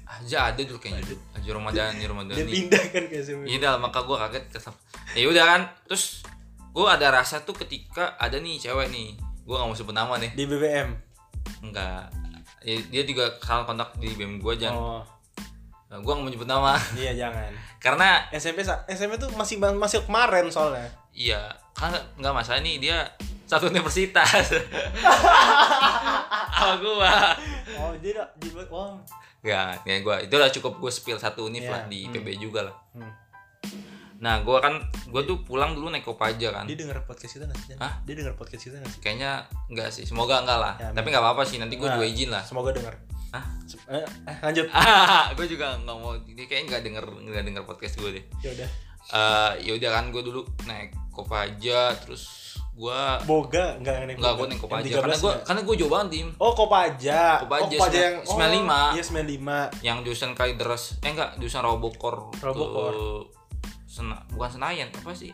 [0.08, 1.04] Aza ada dulu kayaknya.
[1.04, 2.50] Dulu Aja Ramadan Dia Ramadhani.
[2.50, 3.42] Pindah kan ke SMP.
[3.50, 4.74] iya dah maka gua kaget kesap
[5.12, 5.62] ya udah kan.
[5.86, 6.24] Terus
[6.72, 10.32] gua ada rasa tuh ketika ada nih cewek nih gua nggak mau sebut nama nih.
[10.32, 10.88] Di BBM.
[11.64, 12.08] enggak
[12.64, 15.04] Ya, dia juga salah kontak di BBM gua jangan Oh,
[15.94, 17.54] Nah, gua nggak mau nyebut nama iya jangan.
[17.78, 20.90] karena SMP SMP tuh masih masih kemarin soalnya.
[21.14, 21.38] Iya,
[21.70, 23.06] karena nggak masalah nih dia
[23.46, 24.26] satu universitas.
[26.50, 27.14] Sama gua.
[27.78, 28.98] Oh, dia di oh.
[29.38, 32.12] Ya, ya gua itu udah cukup gua spill satu univ Iya, lah di hmm.
[32.12, 32.74] PB juga lah.
[32.90, 33.12] Hmm.
[34.14, 34.78] nah gue kan
[35.10, 37.68] gue tuh pulang dulu naik kopaja kan Dia denger podcast kita nggak sih?
[37.74, 37.78] Jan?
[37.82, 37.92] Hah?
[38.06, 39.00] Dia denger podcast kita nggak sih?
[39.02, 41.98] kayaknya enggak sih semoga enggak lah Ya, tapi nggak apa-apa sih nanti gue Nah.
[41.98, 42.94] juga izin lah Semoga denger.
[43.34, 43.44] Hah?
[43.90, 44.66] Eh, eh, lanjut.
[45.36, 48.68] gue juga nggak mau dia kayaknya nggak denger nggak denger podcast gue deh Ya udah.
[49.04, 52.22] Eh ya udah kan gue dulu naik kopaja terus
[52.72, 55.44] gue Boga enggak naik nggak gue naik kopaja M13 karena gue nggak?
[55.44, 57.20] karena gue jauh banget tim Oh, Kopaja.
[57.38, 58.94] Kopaja, oh, Kopaja yang sembilan- oh, 95.
[58.94, 59.56] Iya, 95.
[59.82, 62.90] yang jurusan kali deras eh enggak jurusan robokor Robokor.
[62.90, 63.06] ke
[63.86, 65.30] Sena, bukan senayan apa sih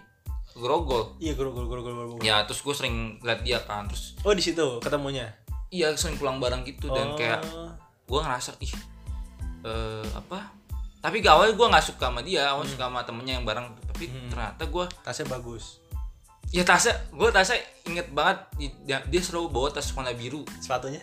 [0.52, 1.80] grogol Iya, guru guru.
[1.80, 2.16] guru.
[2.20, 5.32] ya terus gue sering liat dia kan terus Oh, di situ ketemunya.
[5.70, 7.16] iya sering pulang bareng gitu dan Oh.
[7.16, 7.40] kayak
[8.10, 8.74] gue ngerasa ih
[9.62, 10.50] eh apa?
[11.00, 14.04] Tapi gak awalnya gue nggak suka sama dia awalnya suka sama temennya yang bareng tapi
[14.04, 14.28] Hmm.
[14.28, 15.78] ternyata gue tasnya bagus.
[16.48, 20.42] ya tasnya gue tasnya inget banget di- dia, dia selalu bawa tas warna biru.
[20.58, 20.98] Sepatunya?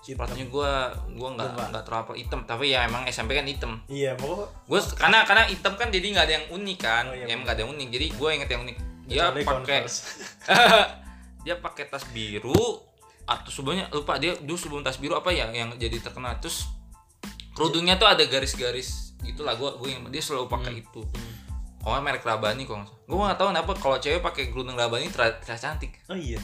[0.00, 0.70] sepatunya gue
[1.12, 2.40] gue nggak nggak terlalu hitam.
[2.42, 3.72] Tapi ya emang SMP kan hitam.
[3.86, 7.04] Iya, pokok gue karena karena hitam kan jadi nggak ada yang unik kan.
[7.04, 7.88] Oh, iya, emang nggak ada yang unik.
[7.90, 8.76] Jadi gue inget yang unik.
[9.04, 9.78] Dia pakai
[11.44, 12.56] dia pakai tas biru
[13.30, 16.66] atau sebelumnya lupa dia dulu sebelum tas biru apa ya yang jadi terkenal terus
[17.52, 20.82] kerudungnya tuh ada garis-garis gitulah gue gue yang dia selalu pakai Hmm.
[20.82, 21.00] itu
[21.80, 22.74] oh merek Rabani kok
[23.06, 26.42] gue nggak tahu kenapa kalau cewek pakai kerudung Rabani terlihat cantik Oh iya.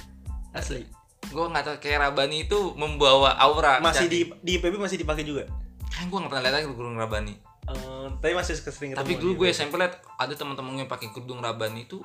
[0.52, 0.86] Asli.
[1.26, 4.30] gue nggak tahu kayak Rabani itu membawa aura Masih cantik.
[4.40, 5.42] di di IPB masih dipakai juga.
[5.88, 7.34] kan gue nggak pernah lihat lagi kerudung Rabani
[7.66, 9.50] Eh, tapi masih kesering tapi dulu gue.
[9.50, 11.98] SMP liat ada teman-teman yang pakai kerudung Rabani itu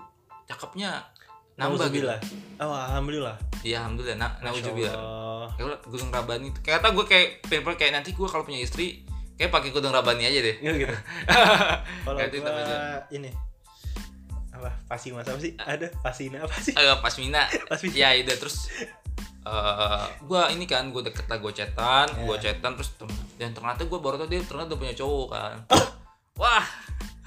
[0.43, 1.05] cakepnya
[1.53, 2.19] nambah gitu Alhamdulillah.
[2.57, 3.35] Oh, alhamdulillah.
[3.61, 4.95] iya alhamdulillah nah, nauzubillah
[5.53, 9.03] udah Gunung Rabani itu kayak kata gue kayak pengen kayak nanti gue kalau punya istri
[9.35, 10.95] kayak pakai Gunung Rabani aja deh Iya gitu.
[12.05, 13.01] Kalau itu namanya.
[13.09, 13.29] ini
[14.51, 15.53] apa Pasima apa sih?
[15.55, 16.73] Ada Pasina apa sih?
[16.73, 17.95] agak pasmina Pasmina.
[17.95, 18.69] ya udah terus
[19.41, 22.21] eh gue ini kan gue deket lah gue chatan Iya.
[22.23, 22.89] gue chatan terus
[23.35, 25.55] dan ternyata gue baru tau dia ternyata udah punya cowok kan
[26.37, 26.65] wah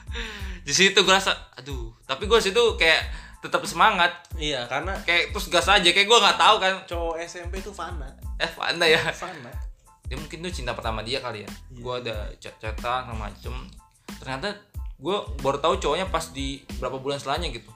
[0.67, 3.03] di situ gue rasa aduh tapi gue situ kayak
[3.45, 7.61] tetap semangat Iya, karena kayak terus gas aja kayak gue nggak tahu kan cowok SMP
[7.61, 8.09] itu fana.
[8.35, 9.53] eh mana ya Fana.
[10.03, 11.79] dia mungkin tuh cinta pertama dia kali ya Iya.
[11.79, 13.55] gue ada chat-chatan sama macem
[14.17, 14.57] ternyata
[14.97, 17.69] gue baru tahu cowoknya pas di berapa bulan setelahnya gitu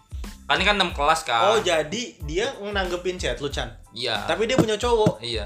[0.44, 3.68] kan ini kan 6 kelas kan Oh, jadi dia nanggepin chat lu, Chan.
[3.92, 5.20] iya Tapi dia punya cowok.
[5.20, 5.44] iya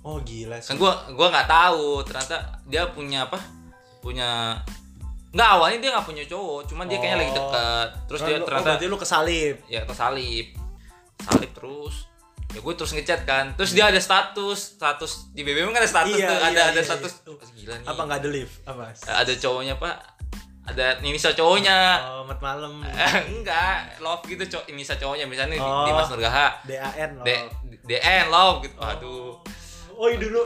[0.00, 0.72] Oh, gila sih.
[0.72, 3.36] kan gue gua nggak tahu ternyata dia punya apa
[4.00, 4.56] punya
[5.28, 7.38] nggak awalnya dia nggak punya cowok cuman dia kayaknya lagi Oh.
[7.38, 9.56] dekat terus Oh, dia oh, ternyata berarti lu kesalip.
[9.66, 10.46] ya kesalip
[11.20, 11.94] salip terus
[12.48, 16.16] ya gue terus ngechat kan terus dia ada status status di BBM kan ada status
[16.16, 17.28] Iya, tuh iya, ada ada iya, status iya.
[17.28, 18.54] Wah, gila nih Apa nggak ada lift?
[18.64, 18.82] Apa?
[18.90, 19.96] ada cowoknya pak
[20.64, 22.80] ada inisial cowoknya Oh, mat malam.
[22.82, 25.84] Eh, enggak love gitu cowok inisial cowoknya misalnya Oh.
[25.84, 27.24] di Dimas Nurgaha DAN loh.
[27.24, 27.30] D
[27.84, 29.36] DN love gitu aduh
[29.92, 30.40] Oh, iya dulu.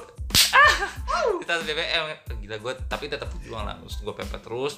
[1.42, 2.04] Kita BBM
[2.42, 3.76] gila gue tapi tetap berjuang lah.
[3.82, 4.74] Terus gue pepet terus.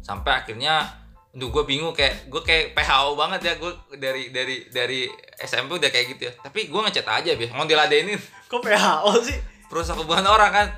[0.00, 0.86] Sampai akhirnya
[1.30, 1.94] Duh gue bingung.
[1.94, 3.52] Kayak gue kayak PHO banget ya.
[3.60, 5.06] Gue dari dari dari
[5.38, 6.32] SMP udah kayak gitu ya.
[6.42, 8.18] Tapi gue ngechat aja biasa mau diladenin.
[8.50, 9.38] Kok PHO sih?
[9.70, 10.68] perusak hubungan orang kan?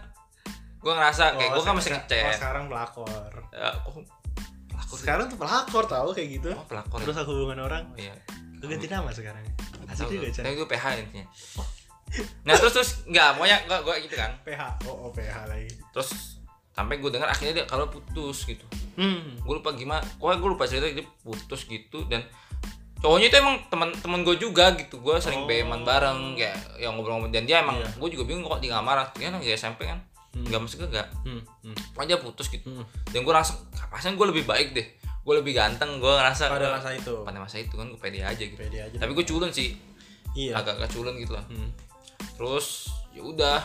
[0.84, 3.32] Gue ngerasa kayak Oh, gue kan masih ngechat Oh, sekarang pelakor.
[3.48, 4.04] Ya, oh,
[4.68, 6.52] pelakor Sekarang tuh pelakor tahu kayak gitu.
[6.52, 7.00] oh, pelakor?
[7.00, 7.88] Terus aku hubungan orang.
[7.88, 8.12] Oh, iya
[8.62, 9.42] ganti nama sekarang.
[9.90, 11.26] Asik tahu juga, tapi gue PH intinya
[12.42, 14.62] nah terus terus nggak pokoknya gue gue gitu kan PH.
[14.84, 15.68] Oh, oh PH lagi.
[15.90, 16.38] terus
[16.70, 19.36] sampai gue dengar akhirnya dia kalau putus gitu Hmm.
[19.38, 22.20] gue lupa gimana pokoknya gue lupa cerita dia putus gitu dan
[22.98, 25.48] cowoknya itu emang teman teman gue juga gitu gue sering Oh.
[25.48, 27.88] BM-an bareng kayak yang ngobrol-ngobrol dan dia emang Iya.
[27.90, 29.98] gue juga bingung kok dia nggak marah dia kan SMP kan
[30.30, 30.44] Hmm.
[30.44, 31.40] nggak masuk enggak Hmm.
[31.62, 31.76] Hmm.
[32.02, 32.84] dia putus gitu Hmm.
[33.06, 34.86] dan gue rasa kapasnya gue lebih baik deh
[35.22, 37.14] gue lebih ganteng gue ngerasa Pada masa itu.
[37.20, 38.96] pada masa itu kan gue pede aja gitu Pede aja.
[38.98, 39.72] tapi gue culun sih
[40.32, 40.52] iya.
[40.54, 41.68] agak-agak culun gitu lah Hmm.
[42.36, 43.60] Terus ya udah.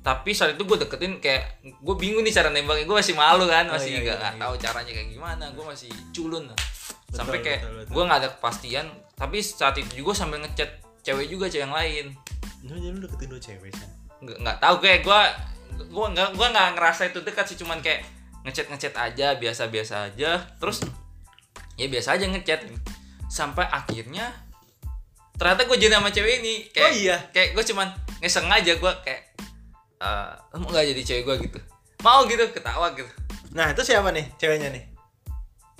[0.00, 2.88] Tapi saat itu gue deketin kayak gue bingung nih cara nembaknya.
[2.88, 4.42] Gue masih malu kan Oh, masih iya, nggak iya, nggak iya.
[4.48, 5.44] tahu caranya kayak gimana.
[5.52, 6.44] Gue masih culun.
[6.48, 6.58] Lah.
[7.10, 7.92] sampai Betul, kayak betul, betul.
[7.92, 8.86] gue nggak ada kepastian.
[9.18, 10.70] Tapi saat itu juga sambil ngechat
[11.02, 12.06] cewek juga cewek yang lain.
[12.64, 13.90] Lu jadi lu deketin dua cewek, Chan.
[14.24, 14.74] nggak nggak tahu.
[14.80, 15.20] Kayak gue
[15.90, 17.58] gue nggak gue nggak ngerasa itu dekat sih.
[17.60, 18.00] Cuman kayak
[18.46, 20.38] ngechat ngechat aja biasa biasa aja.
[20.56, 20.80] Terus
[21.76, 22.60] ya biasa aja ngechat.
[23.28, 24.32] Sampai akhirnya
[25.40, 26.68] ternyata gue jadi sama cewek ini.
[26.68, 27.16] Kayak Oh, iya?
[27.32, 27.88] kayak gue cuman
[28.20, 29.22] ngeseng aja gue kayak
[29.96, 31.58] eh "Lu mau nggak jadi cewek gue gitu.
[32.00, 33.08] Mau gitu ketawa gitu.
[33.50, 34.84] Nah, itu siapa nih ceweknya nih?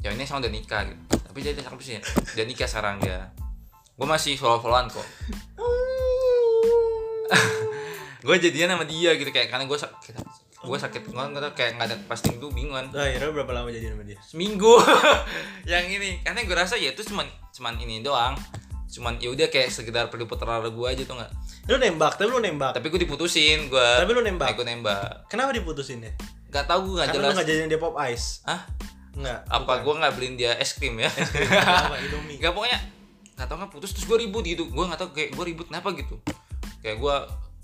[0.00, 0.96] ceweknya sama udah nikah gitu.
[1.12, 2.02] Tapi dia cakep sih ya
[2.32, 3.28] udah nikah sekarang dia.
[3.94, 5.04] Gue masih follow followan kok.
[8.20, 10.12] Gue jadian sama dia gitu kayak karena gue sakit
[10.60, 13.72] gue sakit gue nggak tau kayak nggak ada pasting tuh bingungan Nah, akhirnya berapa lama
[13.72, 14.20] jadi sama dia?
[14.20, 14.76] seminggu.
[15.72, 16.10] Yang ini.
[16.20, 18.36] Karena gue rasa ya itu cuman cuman ini doang
[18.90, 21.30] cuman ya udah kayak sekedar perlu putar gue aja tuh nggak?
[21.70, 22.74] Lu nembak, tapi lu nembak.
[22.74, 24.58] tapi gue diputusin gue Tapi lu nembak.
[24.58, 25.30] gue nembak.
[25.30, 26.10] Kenapa diputusin ya?
[26.50, 27.34] nggak tahu gue nggak Karena lu jelas.
[27.38, 28.42] nggak jadiin dia pop ice.
[28.44, 28.66] ah
[29.14, 29.38] Enggak.
[29.46, 31.06] apa gue nggak beliin dia es krim ya?
[31.06, 32.42] Apa Indomie?
[32.42, 32.78] nggak pokoknya
[33.38, 34.66] nggak tau kan putus terus gue ribut gitu.
[34.66, 36.18] Gue nggak tau kayak gue ribut kenapa gitu?
[36.82, 37.14] Kayak gue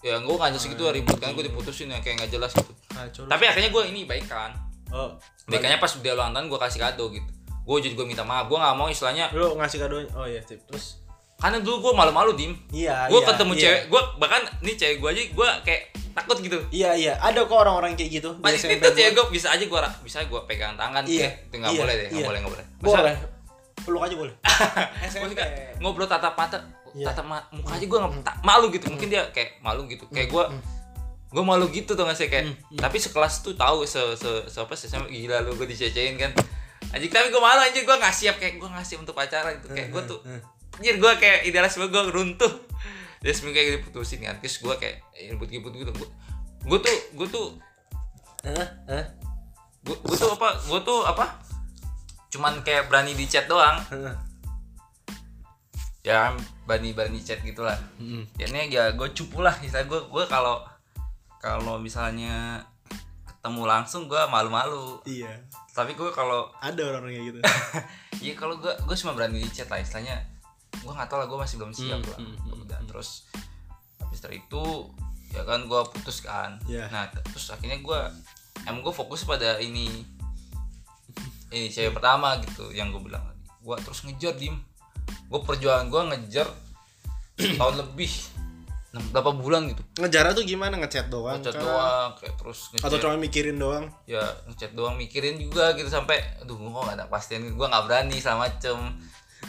[0.06, 1.18] ya gue nggak segitu ribut.
[1.18, 2.70] Kan gue diputusin ya kayak nggak jelas gitu.
[2.94, 3.28] Kacau lu.
[3.28, 4.54] tapi akhirnya gue ini baikan
[4.94, 7.30] oh, baikannya pas dia ulang tahun gue kasih kado gitu.
[7.66, 8.46] Gue jadi gue minta maaf.
[8.46, 11.02] Gue nggak mau istilahnya lu ngasih kado oh iya tip terus
[11.36, 12.52] karena dulu gue malu-malu dim.
[12.72, 13.60] Iya gue iya, ketemu iya.
[13.62, 15.82] cewek gue bahkan nih cewek gue aja gue kayak
[16.16, 16.58] takut gitu.
[16.72, 17.12] Iya iya.
[17.20, 18.96] Ada kok orang-orang kayak gitu itu gua.
[18.96, 21.94] cewek gue bisa aja gue bisa gue pegang tangan Iya, kayak itu nggak iya, boleh
[21.94, 22.26] deh nggak iya.
[22.26, 22.66] boleh nggak boleh.
[22.80, 23.16] Masa- boleh
[23.86, 24.34] peluk aja boleh.
[25.12, 25.24] SMP
[25.78, 26.58] ngobrol tatap mata
[26.96, 27.12] Iya.
[27.12, 28.88] tatap ma- muka aja gue nggak tak- malu gitu.
[28.88, 30.08] Mungkin dia kayak malu gitu.
[30.08, 30.44] Kayak gue
[31.26, 32.32] gue malu gitu tuh nggak sih?
[32.32, 34.88] Kayak tapi sekelas tuh tahu se se, se apa sih?
[34.88, 36.32] Sama gila lu gue dicecein kan.
[36.96, 37.84] Anjing tapi gue malu anjing.
[37.84, 39.76] Gue nggak siap kayak gue nggak siap untuk pacaran gitu.
[39.76, 40.18] Kayak gue tuh
[40.76, 42.52] anjir gue kayak idealis gue runtuh.
[43.24, 45.02] Terus seminggu kayak diputusin kan terus gue kayak
[45.32, 45.92] ribut-ribut gitu.
[45.96, 46.08] Gue
[46.66, 47.46] gue tuh gue tuh
[48.46, 48.68] Hah?
[48.86, 49.04] Hah?
[49.86, 51.24] gue gue tuh apa gue tuh apa?
[52.30, 53.78] Cuman kayak berani di chat doang.
[56.06, 56.34] Ya
[56.66, 57.74] berani berani chat gitulah.
[57.98, 58.26] Mm-mm.
[58.38, 59.54] ya ini ya gue cupu lah.
[59.58, 60.62] Misalnya gue gue kalau
[61.42, 62.62] kalau misalnya
[63.26, 65.02] ketemu langsung gue malu-malu.
[65.06, 65.30] Iya.
[65.74, 67.40] Tapi gue kalau ada orang-orang kayak gitu.
[68.16, 69.78] Ya kalau gue gue cuma berani di chat lah.
[69.78, 70.35] Istilahnya
[70.86, 72.18] gue nggak tahu lah gue masih belum siap Hmm, lah.
[72.22, 73.08] hmm, hmm, udah terus
[73.98, 74.64] habis dari itu
[75.28, 76.56] ya kan gue putus kan.
[76.64, 76.86] Iya.
[76.88, 77.98] nah terus akhirnya gue
[78.64, 79.90] emang gue fokus pada ini
[81.48, 83.22] ini cewek pertama gitu yang gue bilang
[83.60, 84.56] gue terus ngejar dim.
[85.26, 86.46] Gue perjuangan gue ngejar
[87.60, 88.12] tahun lebih
[89.12, 89.82] berapa bulan gitu.
[90.00, 90.80] Ngejar tuh gimana?
[90.80, 93.84] Ngechat doang ngechat doang kayak terus atau ngejar cuma mikirin doang?
[94.08, 98.16] Ya ngechat doang mikirin juga gitu sampai aduh gue gak ada kepastian gue nggak berani
[98.18, 98.78] sama macem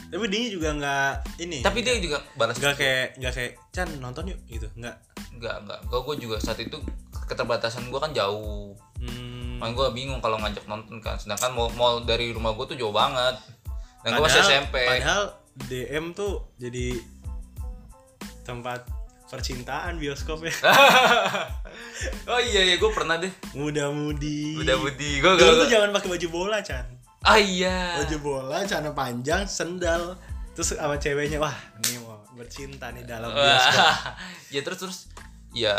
[0.08, 4.30] tapi dia juga nggak ini tapi dia juga balas nggak kayak nggak kayak Chan nonton
[4.32, 4.96] yuk gitu nggak
[5.38, 5.80] Enggak, enggak.
[5.86, 6.74] Gue gue juga saat itu
[7.30, 8.74] keterbatasan gue kan jauh.
[8.98, 11.14] hmm, Makanya gue bingung kalau ngajak nonton kan.
[11.14, 13.38] Sedangkan mall, mall dari rumah gue tuh jauh banget.
[14.02, 14.82] Dan gue masih SMP.
[14.82, 15.38] padahal
[15.70, 16.98] DM tuh jadi
[18.42, 18.82] tempat
[19.28, 20.54] percintaan bioskop ya
[22.32, 23.28] oh iya iya gue pernah deh.
[23.52, 25.20] muda-mudi Udah budi.
[25.20, 25.60] Gue dulu gak.
[25.60, 26.86] tuh jangan pakai baju bola Chan
[27.22, 27.98] Ah iya.
[27.98, 30.14] baju bola celana panjang sendal.
[30.54, 33.86] Terus sama ceweknya wah ini mau bercinta nih dalam bioskop.
[34.54, 34.98] Ya terus terus
[35.52, 35.74] ya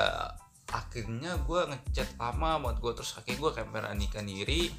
[0.69, 4.69] akhirnya gue ngechat lama buat gue terus akhirnya gue kayak beranikan diri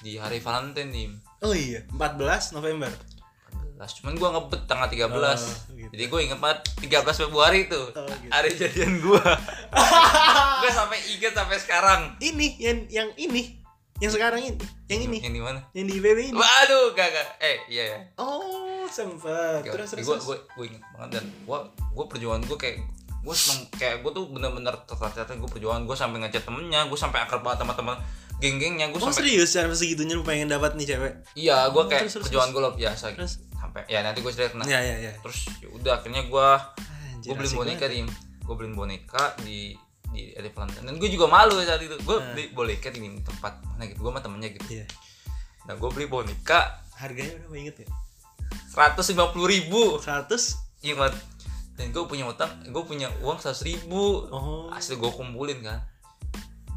[0.00, 1.08] di hari Valentine nih
[1.44, 1.84] oh iya.
[1.92, 2.88] 14 November?
[3.76, 5.36] 14 cuman gue ngebet tanggal 13 Oh,
[5.76, 5.90] gitu.
[5.92, 8.32] jadi gue inget banget 13 Februari itu Oh, gitu.
[8.32, 9.22] hari jadian gue
[10.64, 12.00] gue sampai inget sampai sekarang.
[12.18, 13.60] Ini yang yang ini
[14.02, 14.58] yang sekarang ini?
[14.90, 15.18] Yang ini?
[15.22, 15.60] Yang di mana?
[15.70, 16.38] Yang di IPB ini?
[16.38, 19.64] Waduh gak eh iya ya oh sempet.
[19.64, 22.76] Terus terus gue gue gue inget banget dan gue gue perjuangan gue kayak
[23.24, 27.24] gue seneng kayak gue tuh bener-bener tertata gue perjuangan gue sampai ngechat temennya gue sampai
[27.24, 27.96] akrab banget sama teman
[28.42, 29.54] geng-gengnya gue Oh sampai serius?
[29.54, 31.12] Sampai segitunya lu pengen dapat nih cewek?
[31.38, 33.18] iya gue kayak terus, terus, perjuangan gue luar biasa gitu.
[33.24, 33.34] Terus?
[33.54, 35.12] sampai ya nanti gue cerita nah, Ya ya ya.
[35.24, 36.48] terus ya udah akhirnya gue
[37.24, 38.04] gue beli boneka di
[38.44, 39.72] gue beliin boneka di
[40.14, 41.98] di ada Valentine dan gue juga malu saat itu.
[42.06, 42.30] Gue Nah.
[42.32, 43.98] beli boneka di tempat mana gitu.
[44.06, 44.80] Gue sama temennya gitu.
[44.80, 44.86] Iya.
[45.64, 47.88] nah gue beli boneka Harganya berapa inget ya?
[48.70, 49.98] seratus lima puluh ribu.
[49.98, 50.94] 100 iya
[51.74, 54.30] dan gue punya utang gue punya uang seratus ribu.
[54.30, 54.70] Oh.
[54.70, 55.82] asli gue kumpulin kan.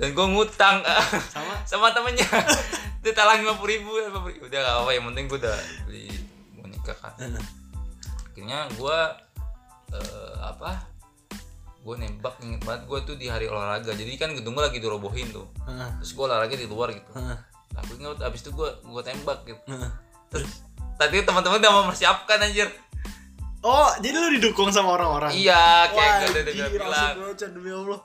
[0.01, 0.81] Dan gue ngutang.
[1.33, 1.53] Sama?
[1.65, 2.25] Sama temennya.
[3.05, 3.91] Dia talang lima puluh ribu.
[4.45, 6.05] Udah gak apa yang penting gue udah beli
[6.57, 7.13] boneka kan.
[7.21, 7.45] Heeh.
[8.37, 8.99] akhirnya gue
[9.97, 10.96] eh, apa
[11.87, 15.31] gue nembak inget banget gue tuh di hari olahraga jadi kan gedung gue lagi dirobohin
[15.31, 15.89] tuh Heeh.
[15.97, 17.39] terus gue olahraga di luar gitu nah,
[17.79, 19.89] gue inget abis itu gue gue tembak gitu Heeh.
[20.27, 22.67] terus tadi teman-teman udah mempersiapkan anjir
[23.59, 25.33] Oh, jadi lu didukung sama orang-orang?
[25.33, 27.17] iya kayak gue udah bilang
[27.49, 27.99] demi Allah.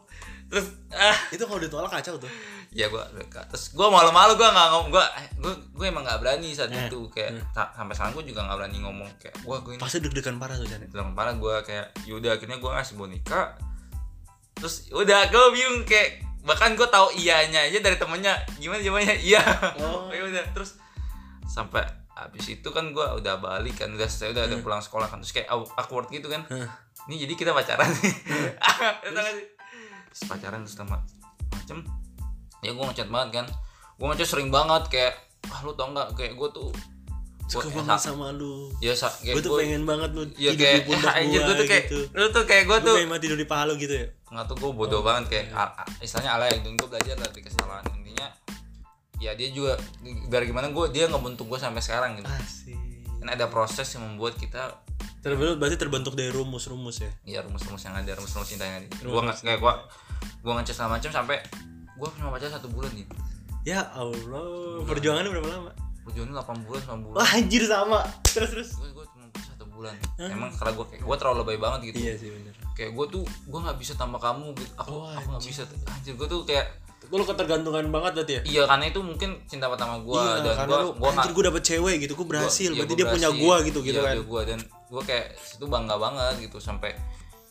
[0.49, 2.31] terus ah Itu kalau ditolak kacau tuh.
[2.73, 5.05] ya gue terus gue malu-malu gue nggak ngomong gue
[5.39, 8.59] gue gue emang nggak berani saat Eh, itu kayak sa- sampai sekarang gue juga nggak
[8.59, 10.81] berani ngomong kayak gue gue ini Pasti deg-degan parah tuh, Chan.
[10.89, 13.41] bilang parah gue kayak yaudah akhirnya gue ngasih boneka
[14.57, 18.35] terus udah gue bingung kayak bahkan gue tahu iyanya aja dari temennya.
[18.59, 19.17] Gimana jawabannya?
[19.23, 19.43] Iya.
[19.83, 20.11] Oh.
[20.17, 20.79] ya udah terus
[21.47, 21.83] sampai
[22.13, 25.23] habis itu kan gue udah balik kan udah saya udah, udah pulang sekolah kan.
[25.23, 26.43] Terus kayak aw- awkward gitu kan.
[26.51, 26.69] Hah.
[27.11, 28.15] ini jadi kita pacaran nih.
[29.15, 29.47] Gak sih?
[30.13, 31.01] terus pacaran terus sama
[31.51, 31.83] macem.
[32.63, 33.47] Ya gue ngechat banget kan.
[33.99, 35.15] Gue ngechat sering banget kayak
[35.51, 36.15] ah lu tau nggak?
[36.15, 36.71] Kayak gue tuh
[37.45, 38.71] Suka gua- banget sa- sama lu.
[38.79, 41.67] ya sa, Gue tuh pengen banget lu ya tidur kayak di pundak gua gue tuh
[41.67, 41.99] kayak gitu.
[42.11, 44.07] lu tuh kayak gue Gue tuh pengen tidur di paha lu gitu ya.
[44.27, 45.65] nggak tuh gue bodoh Oh, banget kayak iya.
[45.77, 48.27] a- istilahnya alay dan gue belajar dari kesalahan intinya
[49.19, 49.77] ya dia juga
[50.27, 52.75] dari gimana gue dia ngebentuk gue sampai sekarang gitu Asik.
[53.19, 54.81] kan ada proses yang membuat kita
[55.21, 57.11] Terbentuk berarti terbentuk dari rumus-rumus ya.
[57.25, 59.75] ya rumus-rumus yang ada rumus-rumus cinta yang ada gue Rumus nggak kayak gue
[60.41, 61.37] gue segala macam sampai
[61.93, 63.13] gue cuma baca satu bulan gitu
[63.63, 65.71] Ya Allah, perjuangannya berapa lama?
[66.03, 68.01] Perjuangan 8 bulan 9 bulan Wah anjir sama.
[68.25, 68.71] Terus terus.
[68.75, 72.15] gue gue cuma satu bulan emang karena gue kayak gue terlalu lebay banget gitu Iya
[72.17, 72.53] sih bener.
[72.73, 76.15] kayak gue tuh gue nggak bisa tambah kamu gitu aku Oh, aku nggak bisa anjir
[76.15, 76.67] gue tuh kayak
[77.05, 78.43] Lu ketergantungan banget berarti ya?
[78.47, 81.63] iya karena itu mungkin cinta pertama gue iya, dan karena gue gue anjir gue dapet
[81.63, 82.69] cewek gitu, gue berhasil.
[82.69, 83.45] iya, berarti gua dia punya berhasil.
[83.45, 84.15] gua gitu gitu iya, kan.
[84.15, 86.91] dia gua dan gue kayak itu bangga banget gitu sampai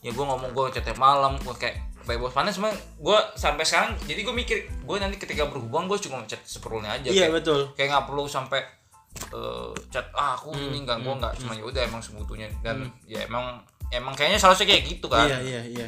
[0.01, 3.93] ya gue ngomong gue chatnya malam gue kayak kayak bos panas emang gue sampai sekarang
[4.03, 7.09] jadi gue mikir gue nanti ketika berhubungan gue cuma chat seperlunya aja.
[7.09, 7.61] Iya kayak, betul.
[7.73, 8.61] kayak nggak perlu sampai
[9.31, 12.89] eh, chat ah aku Hmm, ini enggak gue nggak cuma ya udah emang sebutunya dan
[13.05, 13.59] ya emang
[13.91, 15.27] emang kayaknya seharusnya kayak gitu kan?
[15.27, 15.87] Iya iya iya.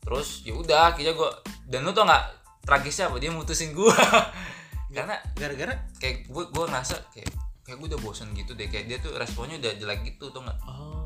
[0.00, 1.30] terus ya udah akhirnya gue
[1.68, 2.24] dan lu tau nggak
[2.64, 3.16] tragisnya apa?
[3.18, 3.94] Dia mutusin gue
[4.96, 5.74] karena Gara-gara?
[5.96, 7.30] kayak gue gue ngerasa kayak
[7.64, 8.66] kayak gue udah bosan gitu deh.
[8.66, 10.58] Kayak dia tuh responnya udah jelek gitu tuh nggak?
[10.66, 10.98] Oh.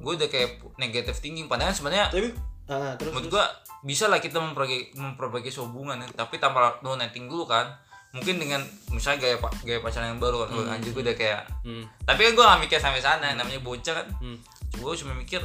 [0.00, 2.32] gue udah kayak negatif thinking padahal sebenarnya Tapi
[2.70, 3.44] ah, terus menurut gue
[3.82, 6.06] bisa lah kita memperbaiki memperbaiki hubungan ya.
[6.14, 7.66] tapi tanpa no netting dulu kan.
[8.10, 8.58] Mungkin dengan
[8.90, 11.86] misalnya gaya pak gaya pacaran yang baru kan Gua anjir gue udah kayak Hmm.
[12.02, 14.06] tapi kan gue gak mikir sampai sana namanya bocah kan.
[14.18, 14.34] Hmm.
[14.70, 15.38] gue cuma mikir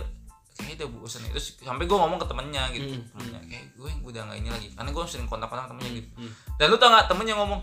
[0.56, 2.90] kayaknya udah bosan terus sampai gue ngomong ke temennya gitu.
[2.90, 4.68] Hmm, temennya kayak gue udah gak ini lagi.
[4.74, 6.10] Karena gue sering kontak-kontak temennya gitu.
[6.18, 6.32] hmm.
[6.58, 7.62] dan lu tau gak temennya ngomong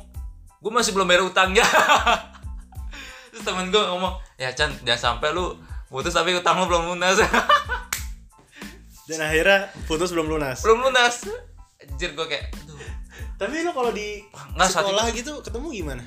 [0.62, 1.66] gue masih belum bayar utangnya
[3.34, 5.58] terus temen gue ngomong ya Chan jangan sampai lu
[5.90, 7.18] putus tapi utang lu belum lunas
[9.04, 10.62] Dan akhirnya putus belum lunas.
[10.62, 11.26] belum lunas
[11.82, 12.78] anjir gue kayak aduh
[13.34, 14.22] Tapi lo kalau di
[14.54, 16.02] Nggak, sekolah gitu ketemu gimana?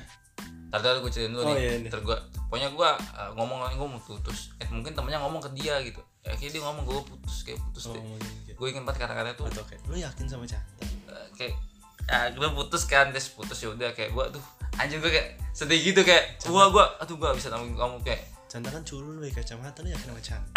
[0.66, 1.86] Ntar dulu gue ceritain dulu Oh, nih iya, iya.
[1.86, 2.16] Ntar gue
[2.48, 6.32] Pokoknya gue uh, ngomong gue mau putus Eh mungkin temennya ngomong ke dia gitu ya,
[6.32, 8.16] Akhirnya dia ngomong gue putus Kayak putus deh Oh,
[8.48, 8.56] gitu.
[8.56, 10.84] Gue inget banget kata-kata tuh Atau kayak lo yakin sama Canta?
[11.06, 11.54] uh, Kayak
[12.02, 14.44] ya, gue putus kan Terus putus ya udah kayak gue tuh
[14.76, 18.72] Anjir gue kayak sedih gitu kayak Wah gue Aduh gue bisa nanggung kamu kayak Canta
[18.72, 20.56] kan culun pakai kacamata lo yakin sama Canta?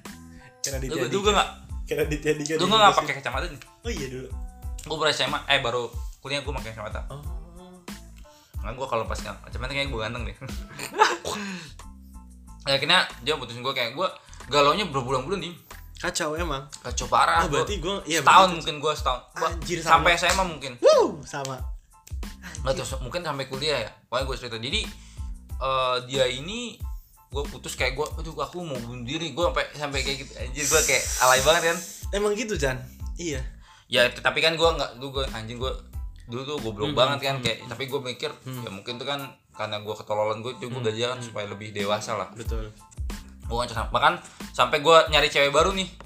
[0.64, 1.30] Karena Lu Ditya gue Dika.
[1.34, 1.48] gak
[1.86, 2.52] Karena Ditya Dika.
[2.52, 2.98] Lu di gue gak Indonesia.
[2.98, 4.28] pakai kacamata nih Oh iya dulu.
[4.82, 5.82] Gue baru SMA Eh baru
[6.18, 7.22] kuliah gue pakai kacamata Oh.
[8.58, 10.36] Nah gue kalau pas kacamata kayaknya gue ganteng deh
[12.64, 14.08] Ya, Akhirnya dia putusin gue kayak gue
[14.46, 15.54] Galaunya berbulan-bulan nih
[15.96, 16.60] Kacau emang.
[16.76, 17.98] Kacau parah Oh, berarti gua.
[17.98, 19.90] gue iya setahun berarti- mungkin gue setahun Gua Anjir, sama.
[19.96, 21.56] sampai SMA mungkin Wuh, sama.
[22.58, 24.80] nggak tahu mungkin sampai kuliah ya pokoknya gue cerita jadi
[25.56, 26.76] eh, dia ini
[27.36, 29.30] gue putus kayak gue aduh aku mau bunuh diri.
[29.30, 30.32] Gue sampai sampai kayak gitu.
[30.34, 31.76] Anjir gue kayak alay banget kan?
[32.10, 32.80] Emang gitu Chan?
[33.14, 33.44] Iya.
[33.86, 35.70] ya tapi kan gue nggak dulu gue anjing gue
[36.26, 37.36] dulu tuh goblok Hmm, banget kan?
[37.38, 39.20] kayak tapi gue mikir ya mungkin tuh kan
[39.52, 42.28] karena gue ketololan gue Hmm, gue belajar kan supaya lebih dewasa lah.
[42.32, 42.72] Betul.
[43.42, 43.56] gue
[43.86, 44.18] bahkan
[44.50, 45.86] sampai gue nyari cewek baru nih.
[45.86, 46.05] gue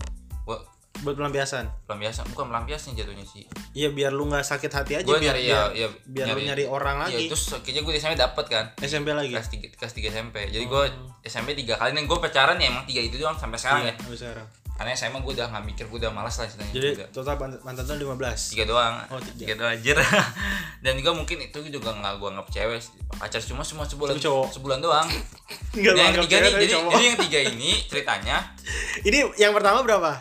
[1.01, 1.65] Buat pelampiasan.
[1.85, 5.43] pelampiasan bukan pelampiasan jatuhnya sih Iya biar lu nggak sakit hati aja gue biar nyari
[5.45, 7.25] biar, ya, ya biar lu nyari orang Iya, lagi.
[7.27, 9.31] terus akhirnya gue di SMP dapet kan SMP lagi.
[9.31, 10.83] kelas 3, kelas 3 SMP jadi gue
[11.23, 13.95] SMP tiga kali dan gue pacaran ya emang tiga itu doang sampai sekarang Iya, ya
[13.99, 14.47] sampai sekarang.
[14.81, 17.85] Karena SMA gue udah nggak mikir gue udah malas lah ceritanya Jadi udah total mantan
[17.85, 18.17] tuh 15.
[18.49, 19.37] tiga doang Oh, tiga.
[19.37, 19.97] tiga doang anjir
[20.83, 22.81] dan juga mungkin itu juga nggak gue nggak cewek
[23.13, 24.47] pacar cuma cuma sebulan cowok.
[24.51, 25.05] sebulan doang
[25.77, 26.91] Enggak Dan yang anggap ketiga nih jadi, cowok.
[26.91, 28.37] jadi yang tiga ini ceritanya
[29.07, 30.13] Ini yang pertama berapa?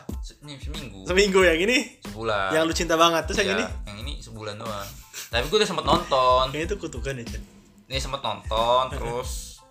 [0.41, 3.23] ini seminggu Seminggu yang ini sebulan yang lu cinta banget.
[3.25, 4.87] Terus yang Iya, ini yang ini sebulan doang
[5.29, 7.41] tapi gue udah sempet nonton kayaknya itu kutukan ya, Chan.
[7.85, 9.61] ini sempet nonton terus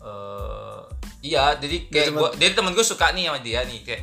[0.00, 0.80] eh
[1.22, 4.02] iya jadi kayak gua jadi temen gue suka nih sama dia nih kayak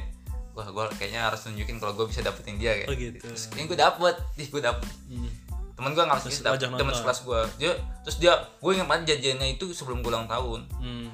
[0.52, 3.18] wah gue kayaknya harus tunjukin kalau gue bisa dapetin dia kayak Oh, gitu.
[3.24, 4.88] terus ini gue dapet ih gue dapet.
[5.08, 5.30] Hmm.
[5.72, 7.72] temen gue nggak Terus harus dapet temen sekelas gue dia
[8.04, 10.68] terus dia gue ingat banget janjiannya itu sebelum gue ulang tahun.
[10.78, 11.10] Hmm.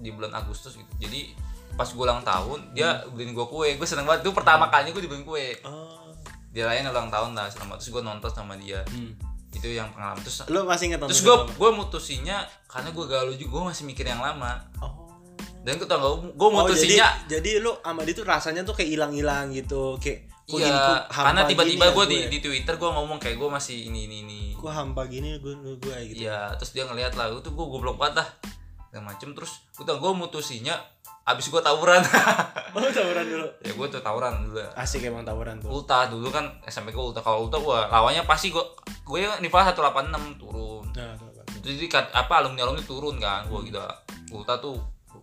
[0.00, 0.92] di bulan Agustus gitu.
[0.96, 1.36] Jadi
[1.76, 3.76] pas gue ulang tahun dia beliin gue kue.
[3.76, 4.24] Gue seneng banget.
[4.24, 5.56] Itu pertama kalinya gue dibeliin kue.
[5.64, 6.08] Oh.
[6.50, 8.82] dia lain ulang tahun lah selama terus gue nonton sama dia.
[8.90, 9.14] Hmm.
[9.50, 10.18] itu yang pengalaman.
[10.22, 14.04] Terus Lu masih nonton terus gue gue mutusinnya karena gue galau juga gue masih mikir
[14.04, 14.62] yang lama.
[14.80, 14.99] Oh.
[15.60, 18.96] Dan gue tau gue Oh, mutusinnya jadi, jadi lu sama dia tuh rasanya tuh kayak
[18.96, 22.30] hilang-hilang gitu, kayak iya karena tiba-tiba ya gue di, gue.
[22.32, 24.40] di twitter gue ngomong kayak gue masih ini ini ini.
[24.58, 26.26] Kok hampa gini gue gue gitu.
[26.26, 28.28] iya terus dia ngeliat lah itu gue goblok banget dah
[28.90, 29.30] dan macem.
[29.36, 30.74] Terus udah gue mutusinnya
[31.28, 32.02] abis gue tawuran.
[32.70, 33.46] Oh, tawuran dulu.
[33.66, 34.62] ya gue tuh tawuran dulu.
[34.78, 35.74] Asik emang tawuran tuh.
[35.74, 38.62] ulta dulu kan SMP gue ulta kalau ulta gue lawannya pasti gue
[39.02, 40.86] gue nifas 186 turun.
[40.94, 41.18] Nah,
[41.66, 43.42] jadi apa alumni alumni turun kan.
[43.50, 43.82] Gue gitu
[44.30, 44.78] ulta tuh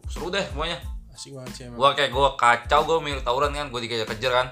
[0.08, 0.80] seru deh semuanya
[1.10, 1.78] Asik banget sih emang.
[1.78, 4.48] gue kayak gue kacau gue milih tawuran kan gue dikejar kejar kan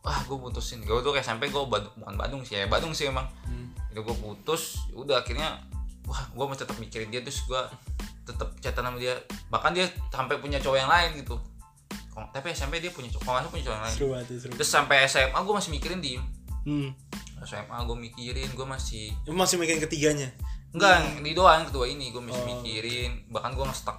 [0.00, 3.06] wah gue putusin gue tuh kayak sampai gue Bad- bukan Bandung sih ya Bandung sih
[3.06, 3.72] emang Hmm.
[3.88, 5.56] itu gue putus udah akhirnya
[6.04, 7.60] wah gue masih tetap mikirin dia terus gue
[8.24, 9.14] tetap chatan sama dia
[9.46, 11.34] bahkan dia sampai punya cowok yang lain gitu
[12.28, 14.52] tapi SMP dia punya cowok salah punya cowok yang lain Seru banget, seru.
[14.52, 16.20] terus sampai SMA gue masih mikirin dia
[16.62, 16.90] Hmm.
[17.40, 20.28] SMA gue mikirin gue masih masih mikirin ketiganya.
[20.68, 22.48] enggak yang di doang kedua ini gue masih Oh.
[22.52, 23.96] mikirin bahkan gue nge-stuck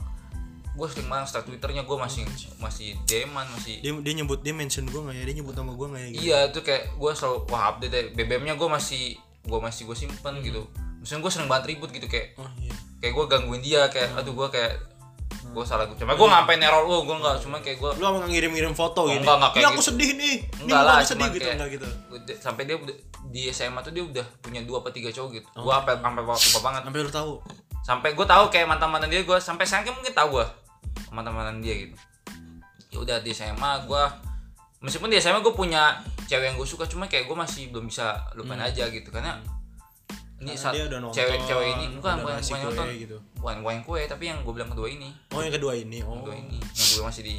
[0.77, 2.21] gue sering banget stuck twitternya gue masih
[2.61, 5.23] masih deman masih Dia dia nyebut dia mention gue nggak ya?
[5.25, 6.09] Dia nyebut nama gue nggak ya?
[6.13, 6.21] Gitu.
[6.29, 10.33] Iya itu kayak gue selalu wah update deh BBM-nya gue masih gue masih gue simpen
[10.45, 10.61] gitu.
[11.01, 12.77] Misalnya gue sering banget ribut gitu kayak oh iya.
[13.01, 14.73] kayak gue gangguin dia kayak aduh gue kayak
[15.47, 17.09] gue salah gue cuma gue ngapain neror lu?
[17.09, 19.69] Gue nggak cuma kayak gue lu nggak ngirim-ngirim foto Oh, gini enggak, enggak kayak ini
[19.73, 19.89] aku gitu.
[19.89, 20.35] sedih nih.
[20.37, 21.87] Ini Enggak lah, aku sedih gitu enggak gitu.
[22.37, 22.95] sampai dia udah
[23.33, 25.47] di SMA tuh dia udah punya dua apa tiga cowok gitu.
[25.57, 25.65] Oh.
[25.65, 26.81] gue sampai sampai lupa banget.
[26.85, 27.33] Sampai lu tahu?
[27.81, 30.66] Sampai gue tahu kayak mantan mantan dia gue sampai sekarang mungkin tahu gue
[31.11, 31.95] mantan mantan dia gitu.
[32.91, 34.03] Ya udah di SMA gue
[34.81, 38.21] meskipun di SMA gue punya cewek yang gue suka cuma kayak gue masih belum bisa
[38.37, 39.41] lupain aja gitu karena
[40.37, 42.85] ini saat dia udah nonton cewek cewek ini bukan bukan bukan kue nonton.
[42.93, 43.17] gitu.
[43.41, 45.09] Bukan bukan yang kue tapi yang gue bilang kedua ini.
[45.33, 47.35] Oh yang kedua ini oh kedua ini yang gue masih di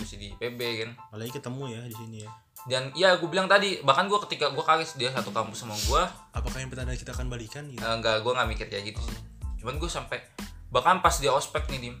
[0.00, 0.90] masih di PB kan.
[1.12, 2.30] Apalagi ketemu ya di sini ya.
[2.64, 6.02] Dan ya gue bilang tadi bahkan gue ketika gue kaget dia satu kampus sama gue
[6.32, 7.84] apakah yang pertanda kita akan balikan gitu?
[7.84, 9.20] Eh, enggak gue nggak mikir kayak gitu sih.
[9.60, 10.24] Cuman gue sampai
[10.72, 11.96] bahkan pas dia ospek nih dim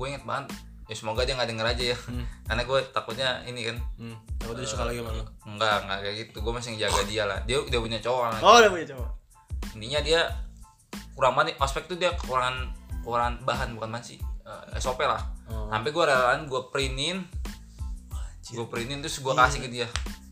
[0.00, 0.48] gue inget banget.
[0.88, 1.96] Ya semoga dia nggak denger aja ya.
[2.48, 3.76] Karena gue takutnya ini kan.
[4.00, 4.16] Hmm.
[4.40, 5.12] Takutnya suka lagi sama
[5.44, 6.36] enggak enggak kayak gitu.
[6.40, 7.38] Gue masih ngejaga dia lah.
[7.44, 9.08] Dia udah punya cowok lah oh udah punya cowok.
[9.76, 10.20] Intinya dia
[11.12, 11.52] kurang banget.
[11.52, 12.72] Nih, ospek tuh dia kekurangan
[13.04, 14.18] kekurangan bahan bukan bahan sih.
[14.48, 15.20] Eh, SOP lah.
[15.50, 15.66] Oh.
[15.66, 17.26] sampai gue relaan gue printin
[18.54, 19.86] gue printin terus gue kasih ke dia.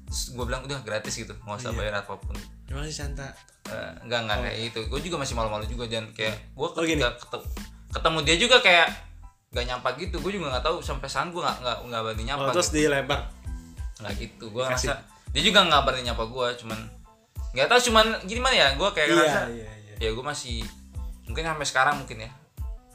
[0.08, 1.36] Terus gue bilang udah gratis gitu.
[1.44, 2.34] Nggak usah bayar apa pun.
[2.66, 3.30] Terima kasih Santa?
[3.70, 4.80] Eh, enggak enggak kayak gitu.
[4.90, 7.44] Gue juga masih malu-malu juga dan kayak gue Oh, ketika ketemu,
[7.94, 8.88] ketemu dia juga kayak
[9.48, 12.42] gak nyapa gitu gue juga nggak tahu sampai sekarang gue nggak nggak nggak berani nyapa
[12.44, 12.76] oh, terus gitu.
[12.84, 13.20] dilempar
[14.04, 14.94] nggak gitu gue ngerasa
[15.32, 16.78] dia juga nggak berani nyapa gue cuman
[17.56, 19.72] nggak tahu cuman gimana ya gue kayak ngerasa iya iya.
[19.72, 20.60] iya ya gue masih
[21.24, 22.30] mungkin sampai sekarang mungkin ya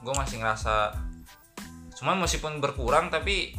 [0.04, 0.94] gue masih ngerasa
[1.98, 3.58] cuman meskipun berkurang tapi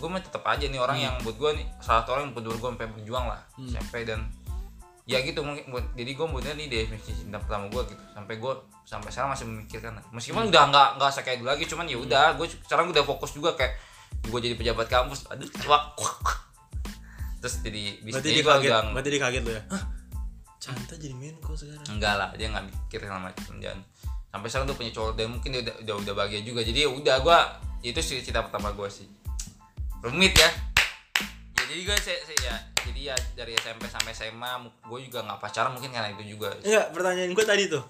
[0.00, 2.44] gue mah tetap aja nih orang yang buat gue nih salah satu orang yang buat
[2.48, 4.26] gue sampai berjuang lah SMP dan
[5.04, 8.02] ya gitu mungkin buat jadi gue buatnya nih definisi cinta pertama gue gitu.
[8.16, 8.52] Sampai gue
[8.88, 9.92] sampai sekarang masih memikirkan.
[10.12, 13.52] Meskipun udah nggak nggak kayak dulu lagi cuman ya udah gue sekarang udah fokus juga
[13.52, 13.76] kayak
[14.24, 16.00] gue jadi pejabat kampus aduh wak
[17.44, 19.62] terus jadi bis berarti jadi dia gue kaget udah berarti dia kaget lo ya?
[19.68, 19.82] Hah?
[20.64, 21.86] Canta jadi Menko sekarang.
[21.92, 23.76] Enggak lah dia nggak mikir segala macam dan
[24.32, 26.64] sampai sekarang udah punya cowok dan mungkin dia udah udah, udah bahagia juga.
[26.64, 27.38] Jadi ya udah gua
[27.84, 29.04] itu sih cita pertama gua sih.
[30.00, 30.48] Rumit ya
[31.66, 32.54] jadi gue se- ya
[32.84, 34.52] jadi ya dari SMP sampai SMA
[34.82, 37.84] gue juga nggak pacaran mungkin karena itu juga Enggak, pertanyaan gue tadi tuh.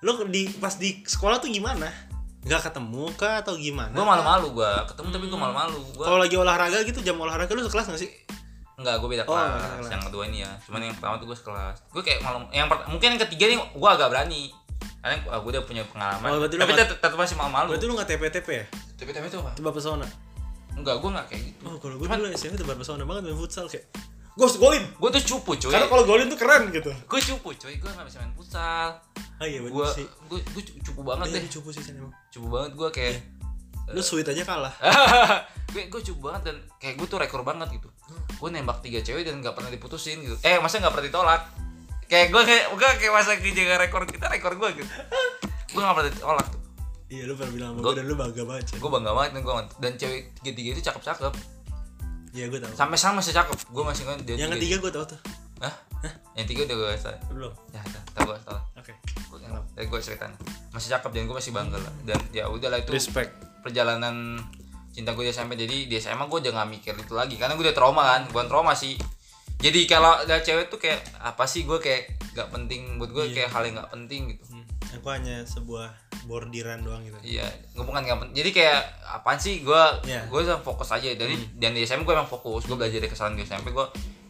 [0.00, 1.88] Lu di pas di sekolah tuh gimana?
[2.38, 3.90] Enggak ketemu kah atau gimana?
[3.90, 7.62] gue malu-malu gue ketemu tapi gue malu-malu gue Kalau lagi olahraga gitu jam olahraga lu
[7.62, 8.10] sekelas gak sih?
[8.78, 9.50] Enggak, gue beda Oh, kelas.
[9.50, 9.90] beda kelas.
[9.90, 10.50] Yang kedua ini ya.
[10.62, 11.76] Cuman yang pertama tuh gue sekelas.
[11.90, 14.54] Gue kayak malam yang per- mungkin yang ketiga nih gue agak berani.
[15.02, 16.28] Karena gue udah punya pengalaman.
[16.30, 17.74] Oh, Tapi nggak- tetap masih malu-malu.
[17.74, 18.64] Berarti lu gak TP-TP ya?
[18.94, 19.50] Tapi itu apa?
[19.58, 20.06] Coba pesona.
[20.78, 21.62] Enggak, gue enggak kayak gitu.
[21.66, 23.84] Oh, kalau gue dulu SMP tebar pesona banget main futsal kayak
[24.38, 24.84] gue harus golin.
[25.02, 25.70] Gue tuh cupu cuy.
[25.74, 26.94] Karena kalau golin tuh keren gitu.
[27.10, 27.74] Gue cupu cuy.
[27.76, 29.02] Gue gak bisa main futsal.
[29.38, 30.06] Ah iya bener sih.
[30.30, 31.50] gue gue cupu banget Iya, deh.
[31.50, 32.14] cupu sih San, emang.
[32.30, 33.14] Cupu banget gue kayak.
[33.90, 34.74] Lu sweet aja kalah.
[35.74, 37.90] gue gue cupu banget dan kayak gue tuh rekor banget gitu.
[38.38, 40.38] Gue nembak tiga cewek dan nggak pernah diputusin gitu.
[40.46, 41.42] Eh masa nggak pernah ditolak?
[42.06, 44.90] Kayak gue kayak gue kayak masa kejaga rekor kita rekor gue gitu.
[45.74, 46.60] Gue nggak pernah ditolak tuh.
[47.08, 48.64] Iya lu pernah bilang sama gue dan lu bangga banget.
[48.74, 51.32] Gue bangga banget dan gue dan cewek tiga tiga itu cakep cakep
[52.28, 52.72] Iya gue tahu.
[52.74, 55.20] sampai sekarang masih cakep gue masih kan dia Yang ketiga gue tahu tuh.
[55.58, 55.74] Hah?
[56.32, 57.52] yang tiga udah gue salah Belum.
[57.68, 57.80] ya
[58.12, 58.92] tahu gue salah Oke.
[58.94, 59.38] gue
[59.74, 60.30] dari gue ceritain
[60.70, 63.32] masih cakep dan gue masih bangga lah dan ya udahlah itu Respect.
[63.58, 64.38] perjalanan
[64.88, 67.64] cinta gue di SMP jadi di SMA gue udah gak mikir itu lagi karena gue
[67.64, 68.94] udah trauma kan bukan trauma sih
[69.58, 73.34] jadi kalau ada cewek tuh kayak apa sih gue kayak gak penting buat gue Iya.
[73.34, 74.57] kayak hal yang gak penting gitu Hmm.
[74.96, 75.92] Aku hanya sebuah
[76.24, 77.16] bordiran doang gitu.
[77.20, 79.60] Iya, bukan nggak pen- Jadi kayak apaan sih?
[79.60, 80.24] Gue Iya.
[80.26, 81.08] gue fokus aja.
[81.12, 82.64] Dari dan di SMP gue emang fokus.
[82.64, 83.86] Gue belajar dari kesalahan di SMP gue.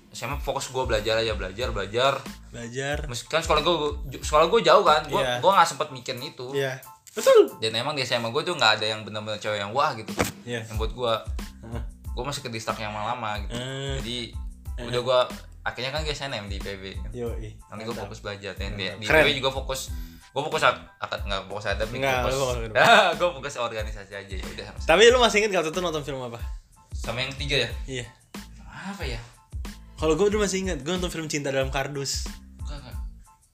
[0.09, 2.13] SMA fokus gue belajar aja belajar belajar.
[2.51, 3.07] Belajar.
[3.07, 3.77] Meskipun kan sekolah gue
[4.19, 5.03] sekolah gue jauh kan.
[5.07, 5.39] Gue Iya.
[5.39, 6.51] gue nggak sempet mikirin itu.
[6.55, 6.81] Iya.
[7.15, 7.59] Betul.
[7.59, 10.11] Dan emang di SMA gue tuh nggak ada yang benar-benar cewek yang wah gitu.
[10.43, 10.67] Iya.
[10.67, 11.13] Yang buat gue
[11.67, 11.83] Heeh.
[12.15, 13.55] gue masih ke distrak yang lama gitu.
[13.55, 13.95] Eh.
[14.03, 14.19] Jadi
[14.79, 15.21] udah gue
[15.67, 16.85] akhirnya kan gue SNM di PB.
[17.13, 17.51] Yoi.
[17.69, 19.07] Nanti gue fokus belajar dan di, di
[19.37, 19.91] juga fokus
[20.29, 24.35] gue fokus akad nggak fokus ada tapi Nggak, lu fokus fokus- gue fokus organisasi aja
[24.35, 26.39] ya udah Tapi lu masih inget waktu itu nonton film apa?
[26.91, 28.07] sama yang tiga ya Iya.
[28.67, 29.21] apa ya
[29.95, 32.31] Kalau gue dulu masih inget, gue nonton film Cinta dalam Kardus.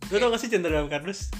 [0.04, 1.32] Gue tau gak sih Cinta dalam Kardus?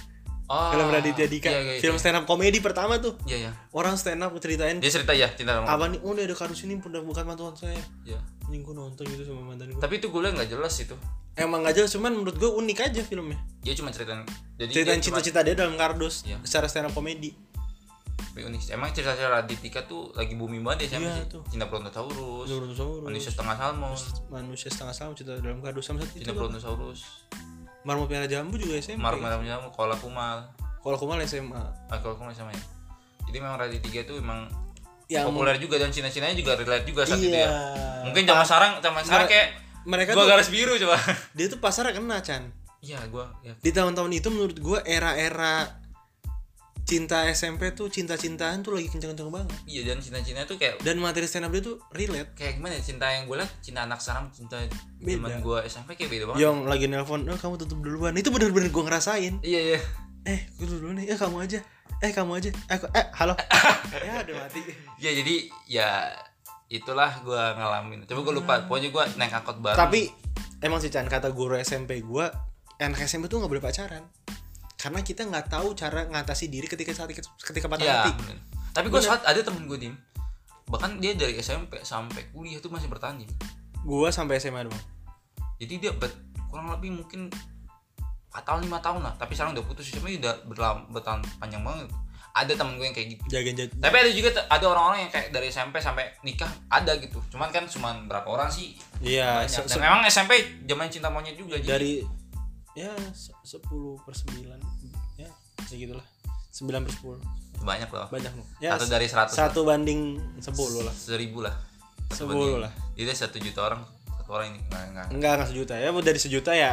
[0.47, 1.49] Oh film Raditya Dika.
[1.49, 2.01] iya, iya, film iya.
[2.01, 3.17] stand up komedi pertama tuh.
[3.25, 5.99] iya iya Orang stand up ceritain dia cerita ya cinta dalam apa nih?
[6.01, 7.77] Oh, ada kardus ini udah bukan mantuan saya.
[8.03, 8.21] Iya.
[8.45, 9.79] Ini gue nonton gitu sama mantan gue.
[9.79, 10.97] tapi itu gue nggak jelas itu
[11.35, 13.35] Emang gak jelas, cuman menurut gue unik aja filmnya.
[13.59, 14.23] dia cuma ceritain
[14.55, 16.39] jadi Ceritain dia cuma- cinta-cinta dia dalam kardus Iya.
[16.43, 17.35] secara stand up komedi.
[18.15, 22.47] tapi unik emang cerita-cerita Raditya tuh lagi booming banget ya siapa Iya, sih cinta Brontosaurus
[22.47, 23.03] Brontosaurus.
[23.03, 23.95] manusia setengah salmon
[24.29, 26.31] Manusia setengah sama cinta dalam kardus sama cinta?
[26.31, 27.01] Brontosaurus
[27.85, 28.97] Marmut merah jambu juga SMP.
[28.97, 30.49] Mar Merah Jamu Kola Kumal
[30.81, 31.61] Kalau kumal SMA.
[31.89, 32.65] ah Kola Kumal sama ya
[33.29, 34.47] jadi memang Raditya tuh emang
[35.11, 37.29] Yang populer juga dan Cina-Cina juga relate juga saat iya.
[37.29, 37.49] itu ya
[38.09, 39.49] mungkin zaman sekarang zaman sekarang kayak
[39.85, 40.97] mereka gua tuh garis biru coba
[41.37, 42.43] dia tuh pasarnya kena Chan
[42.81, 45.84] iya gue ya di tahun-tahun itu menurut gue era-era
[46.85, 49.49] cinta SMP tuh cinta-cintaan tuh lagi kenceng-kenceng banget.
[49.65, 52.37] Iya dan cinta-cinta tuh kayak dan materi stand up dia tuh relate.
[52.37, 54.57] Kayak gimana ya cinta yang gue liat cinta anak sekarang cinta
[55.01, 56.41] zaman gue SMP kayak beda banget.
[56.45, 58.13] Yang lagi nelpon oh, kamu tutup duluan.
[58.21, 59.35] Itu bener-bener gue ngerasain.
[59.41, 59.81] Iya iya.
[60.29, 61.59] Eh gue duluan nih eh kamu aja.
[62.05, 62.51] Eh kamu aja.
[62.53, 63.35] Eh, eh halo.
[63.95, 64.61] Ya udah mati.
[65.01, 65.89] Ya jadi ya
[66.69, 68.05] itulah gue ngalamin.
[68.05, 69.81] Coba gue lupa pokoknya gue naik angkot bareng.
[69.81, 70.13] Tapi
[70.61, 72.27] emang sih Chan kata guru SMP gue
[72.81, 74.05] anak SMP tuh nggak boleh pacaran
[74.85, 77.09] karena kita nggak tahu cara ngatasi diri ketika saat
[77.41, 78.13] ketika patah ya hati.
[78.21, 78.37] bener.
[78.77, 79.97] tapi gue saat ada temen gue dim
[80.69, 83.29] bahkan dia dari SMP sampai kuliah tuh masih bertahan Dim.
[83.85, 84.85] gue sampai SMA doang.
[85.61, 87.29] Jadi dia ber- kurang lebih mungkin
[88.33, 89.13] 4 tahun 5 tahun lah.
[89.21, 91.93] Tapi sekarang udah putus SMA udah berlam- bertahan panjang banget.
[92.33, 93.23] Ada temen gue yang kayak gitu.
[93.29, 97.21] Jaga jaga tapi ada juga ada orang-orang yang kayak dari SMP sampai nikah ada gitu.
[97.29, 98.75] Cuman kan cuman berapa orang sih?
[99.05, 101.93] Iya dan memang SMP zaman cinta monyet juga jadi dari
[102.75, 104.74] ya se- 10 per 9 ya
[105.69, 106.05] segitulah
[106.55, 108.07] 9 per 10 banyak loh.
[108.13, 108.47] Banyak loh.
[108.61, 110.95] Ya satu dari 100 satu banding 10 lah.
[110.95, 111.55] Seribu lah.
[112.13, 112.73] Satu 10 banding- lah.
[112.95, 113.81] Jadi satu juta orang
[114.21, 114.61] satu orang ini.
[114.69, 115.07] Nggak nggak.
[115.17, 115.75] Enggak enggak sejuta.
[115.81, 116.71] Ya dari sejuta ya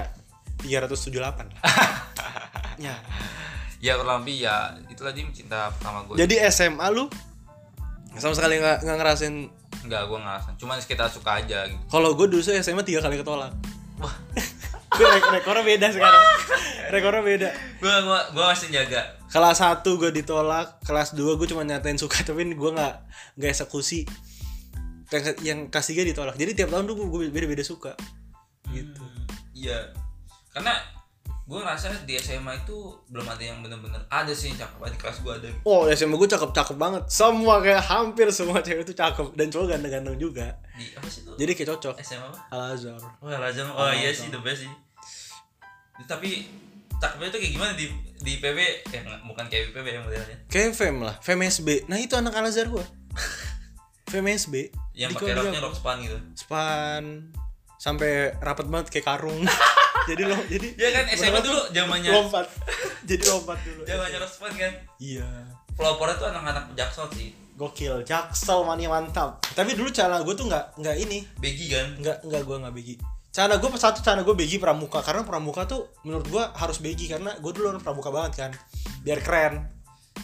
[0.62, 1.60] 378 lah.
[2.82, 2.98] Ya.
[3.78, 7.06] Ya kurang lebih ya itulah dia cinta pertama gue jadi SMA lu
[8.18, 9.36] sama sekali nggak nggak ngerasain?
[9.86, 11.82] Nggak gue ngerasa cuman kita suka aja gitu.
[11.90, 13.54] Kalau gue dulu SMA tiga kali ketolak.
[14.02, 14.16] Wah
[14.92, 16.24] gue re- rekornya beda sekarang.
[16.92, 17.50] Rekornya beda.
[17.80, 19.02] Gue gue gue masih jaga.
[19.32, 22.96] Kelas 1 gue ditolak kelas 2 gue cuma nyatain suka tapi gue nggak
[23.40, 24.04] nggak eksekusi.
[25.12, 26.36] Yang, yang kelas 3 ditolak.
[26.36, 27.96] Jadi tiap tahun tuh gue beda beda suka.
[28.72, 29.00] Gitu.
[29.00, 29.92] Hmm, iya.
[30.52, 30.76] Karena
[31.52, 34.88] gue ngerasa di SMA itu belum ada yang bener-bener ada sih yang cakep.
[34.88, 35.48] Di kelas gue ada.
[35.64, 37.04] Oh SMA gue cakep cakep banget.
[37.06, 39.36] Semua kayak hampir semua cewek itu cakep.
[39.36, 40.56] Dan cowok ganteng-ganteng juga.
[40.74, 41.96] Di apa sih tuh jadi kayak cocok.
[42.00, 42.40] SMA apa?
[42.50, 44.72] Al Azhar oh Lazam oh iya sih the best sih.
[46.02, 46.48] Tapi
[46.96, 47.72] cakepnya tuh kayak gimana?
[47.76, 47.86] Di
[48.22, 50.38] di PB ya nggak- bukan kayak PB yang modelnya.
[50.48, 51.20] Kayak Fem lah.
[51.20, 52.86] Fem SB nah itu anak Al Azhar gue
[54.12, 56.16] Fem SB yang pakai roknya rok span gitu.
[56.34, 57.28] Span.
[57.76, 59.42] Sampai rapat banget kayak karung
[60.10, 62.10] jadi lo jadi ya kan SMA dulu zamannya.
[62.10, 62.46] lompat.
[63.10, 63.82] Jadi lompat dulu.
[63.84, 64.74] Zamannya rok span kan?
[65.02, 65.28] Iya.
[65.74, 67.34] Pelopornya tuh anak-anak jaksel sih.
[67.58, 69.42] Gokil jaksel mania mantap.
[69.54, 71.26] Tapi dulu cara gue tuh nggak nggak ini.
[71.42, 71.88] Begi kan?
[71.98, 72.96] Nggak nggak gue nggak begi.
[73.32, 75.02] Cara gue satu cara gue begi pramuka.
[75.02, 78.52] Karena pramuka tuh menurut gue harus begi karena gue dulu orang pramuka banget kan.
[79.02, 79.66] Biar keren.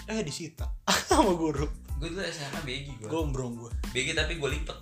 [0.08, 0.70] Eh disita.
[1.10, 1.66] Sama guru.
[1.98, 4.78] Gue dulu SMA begi gue gombrong gue begi tapi gue lipet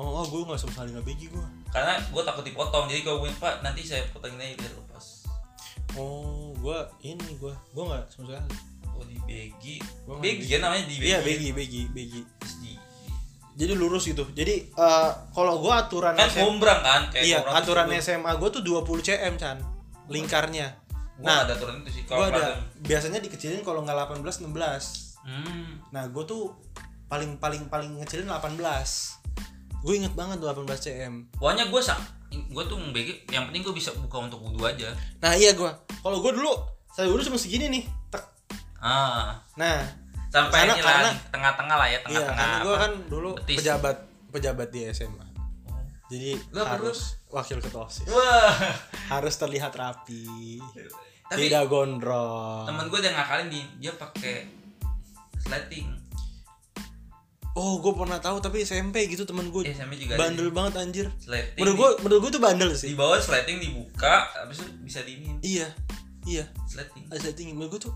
[0.00, 3.30] oh, oh gue nggak sama sekali nggak begi gue karena gue takut dipotong jadi gue
[3.36, 5.04] pak nanti saya potongin aja biar lepas.
[6.00, 8.56] Oh gue ini gue gue nggak sama sekali.
[8.96, 9.76] Oh di begi.
[10.08, 11.48] Gua begi kan namanya di begi iya begi.
[11.52, 12.20] Begi begi
[12.64, 12.72] di.
[13.60, 14.24] Jadi lurus gitu.
[14.32, 18.62] Jadi eh, kalau gue aturan kan gombrang kan kayak iya aturan terus SMA gue tuh
[18.64, 19.58] 20 cm Chan.
[20.08, 20.80] Lingkarnya.
[21.20, 22.56] Gue nah ada aturan itu sih gue kalau ada.
[22.80, 24.56] biasanya dikecilin kalau nggak 18 16
[25.28, 25.92] hmm.
[25.92, 26.56] nah gue tuh
[27.12, 29.19] paling paling paling ngecilin 18
[29.80, 31.96] gue inget banget tuh 18 cm pokoknya gue sa
[32.30, 34.94] gue tuh begi yang penting gue bisa buka untuk wudhu aja.
[35.18, 35.66] Nah iya gue
[35.98, 36.52] kalau gue dulu
[36.90, 38.22] saya dulu cuma segini nih tek.
[38.78, 39.34] Ah.
[39.58, 39.82] Nah
[40.30, 43.56] sampai Karena- ini lah karena- tengah-tengah lah ya iya tengah-tengah karena gue kan dulu betis.
[43.58, 43.96] pejabat
[44.30, 45.26] pejabat di SMA
[46.06, 48.54] jadi apa harus wakil ketua osis wah.
[49.10, 50.58] Harus terlihat rapi.
[51.30, 52.66] Tapi tidak gondrong.
[52.66, 54.46] temen gue yang ngakalin di dia pakai
[55.38, 55.86] sleting
[57.60, 60.74] oh gue pernah tahu tapi SMP gitu temen gue eh sama juga ada bandel banget
[60.80, 61.06] anjir.
[61.20, 61.60] Sleting.
[61.60, 62.88] Menurut gue menurut gue tuh bandel sih.
[62.88, 65.68] Di bawah sleting dibuka habis itu bisa diinin iya
[66.24, 66.48] iya.
[66.64, 67.12] Sleting.
[67.12, 67.94] Ada tinggi menurut gue tuh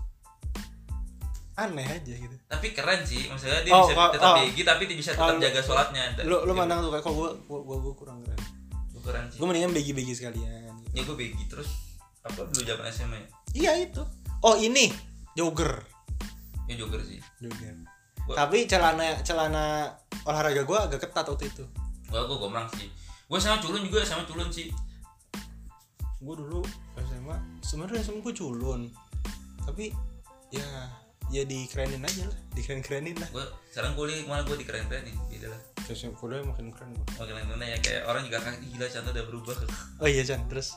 [1.57, 2.35] aneh aja gitu.
[2.45, 4.35] Tapi keren sih maksudnya dia Oh, bisa oh, tetap oh.
[4.45, 7.13] begi tapi dia bisa tetap Oh, jaga sholatnya lo lo Dia- mandang tuh kayak kok
[7.17, 8.39] gue gue gue kurang keren.
[8.93, 9.37] Gua keren sih.
[9.41, 10.77] Gue mendingan begi begi sekalian.
[10.93, 13.25] Ya gue begi terus apa dulu zaman SMA ya
[13.73, 14.03] iya itu.
[14.45, 14.93] Oh ini.
[15.33, 15.81] Jogger.
[16.69, 17.17] Ya jogger sih.
[17.41, 17.94] Jogger
[18.33, 19.93] tapi celana celana
[20.25, 21.63] olahraga gue agak ketat waktu itu.
[22.09, 22.89] Gua gue gombrang sih.
[23.29, 24.73] Gue sama culun juga sama culun sih.
[26.17, 26.65] Gue dulu
[27.05, 28.89] SMA sebenarnya SMA gue culun.
[29.61, 29.93] Tapi
[30.49, 30.65] ya
[31.33, 33.29] ya dikerenin aja lah dikeren kerenin lah.
[33.29, 36.97] Gue sekarang kuliah ke mana gue dikeren keren nih beda lah terus kuliah makin keren
[36.97, 39.55] gue makin keren ya kayak orang juga kan "Ih, gila Chandra udah berubah.
[40.01, 40.73] Oh iya Chan terus?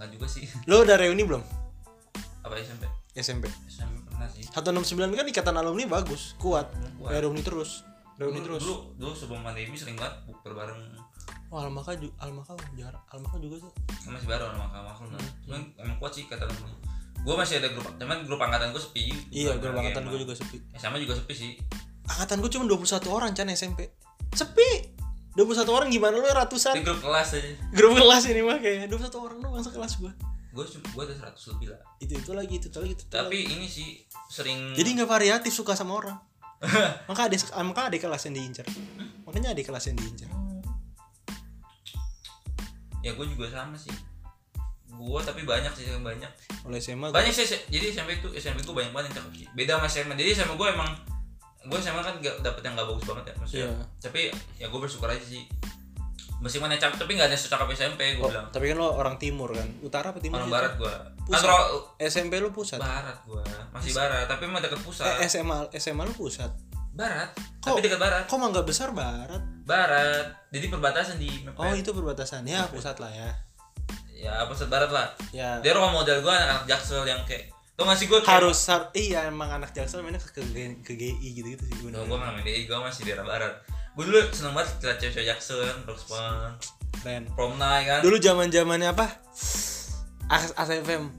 [0.00, 0.48] Nggak juga sih.
[0.64, 1.44] Lo udah reuni belum?
[2.40, 4.44] Apa SMP SMP SMP pernah sih.
[4.44, 6.68] 169 kan ikatan alumni bagus kuat.
[7.00, 7.16] Kuat.
[7.24, 7.88] reuni terus.
[8.20, 8.62] Reuni dulu, terus.
[8.68, 10.80] dulu dulu sebelum pandemi sering banget bukber bareng.
[11.48, 13.00] Oh almaka juga almaka jarang.
[13.08, 15.28] Almaka juga kan masih baru sama kakak makhluk Hmm.
[15.48, 16.74] cuman emang kuat sih kata alumni.
[17.20, 19.04] Gue masih ada grup cuman grup angkatan gue sepi.
[19.32, 20.58] Iya grup angkatan gue juga sepi.
[20.76, 21.52] Sama juga sepi sih.
[22.04, 23.88] Angkatan gue cuma 21 orang Chan SMP
[24.36, 25.00] sepi!
[25.38, 26.82] 21 orang gimana lu ratusan?
[26.82, 27.50] Grup kelas aja.
[27.70, 30.12] Grup kelas ini mah kayak 21 orang doang sekelas gue
[30.50, 31.80] gue gue ada 100 lebih lah.
[32.02, 33.54] Itu itu lagi itu, itu lagi itu, itu tapi lagi.
[33.54, 33.88] ini sih
[34.26, 36.18] sering jadi nggak variatif suka sama orang.
[37.08, 38.66] Maka ada maka ada kelas yang diincar.
[39.24, 40.28] Makanya ada kelas yang diincar.
[43.00, 43.94] Ya gue juga sama sih.
[44.92, 46.28] Gue tapi banyak sih yang banyak.
[46.68, 49.80] Oleh SMA banyak sih jadi SMP itu SMP gue banyak banget yang cakep sih beda
[49.80, 50.90] sama SMA jadi SMA gue emang
[51.60, 53.64] gue SMA kan gak dapet yang gak bagus banget ya maksudnya.
[53.68, 53.84] Iya.
[54.00, 54.20] tapi
[54.60, 55.48] ya gue bersyukur aja sih
[56.40, 58.48] meskipun yang cakep tapi gak ada yang secakep SMP gue Oh, bilang.
[58.48, 59.68] tapi kan lo orang timur kan?
[59.80, 61.44] Utara apa timur orang barat gue Pusat.
[61.44, 61.60] kan
[62.02, 62.78] SMP lu pusat?
[62.78, 65.06] Barat gue masih barat tapi emang deket pusat.
[65.16, 66.48] Eh, SMA SMA lu pusat?
[66.90, 67.30] Barat
[67.60, 68.22] Kok- tapi dekat barat.
[68.24, 69.40] kok mangga besar barat?
[69.62, 70.26] Barat.
[70.48, 71.78] Jadi perbatasan di oh Mepet.
[71.78, 72.42] itu perbatasan.
[72.42, 73.30] Ya pusat lah ya.
[74.12, 75.06] Ya pusat barat lah.
[75.30, 75.60] Ya.
[75.60, 79.48] Dia role model gue anak-anak jaksel yang kayak tuh ngasih gue harus har- iya emang
[79.50, 80.42] anak jaksel mainnya ke, ke,
[80.82, 83.54] ke GI gitu gitu sih Gue gue nggak main DI, gue masih di daerah barat
[83.98, 86.54] Gue dulu seneng banget liat cewek-cewek Jackson, Roxpan,
[87.02, 87.24] keren.
[87.34, 88.00] Prom Night kan?
[88.06, 89.06] Dulu zaman zamannya apa?
[90.30, 91.10] As ASFM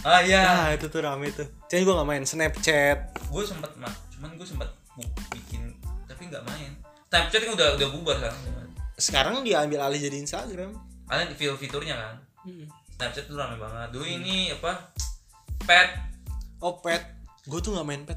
[0.00, 0.40] Ah iya.
[0.48, 1.44] Ah itu tuh rame tuh.
[1.68, 2.98] Jadi gue gak main Snapchat.
[3.28, 4.68] Gue sempet, mah, cuman gue sempet
[5.30, 5.76] bikin,
[6.08, 6.72] tapi nggak main.
[7.12, 8.32] Snapchat kan udah udah bubar kan?
[8.96, 10.72] Sekarang dia ambil alih jadi Instagram.
[11.04, 12.16] Kalian di feel fiturnya kan?
[12.48, 12.66] Hmm.
[12.96, 13.92] Snapchat tuh rame banget.
[13.92, 14.88] Dulu ini apa?
[15.68, 15.88] Pet.
[16.64, 17.04] Oh pet.
[17.44, 18.16] Gue tuh gak main pet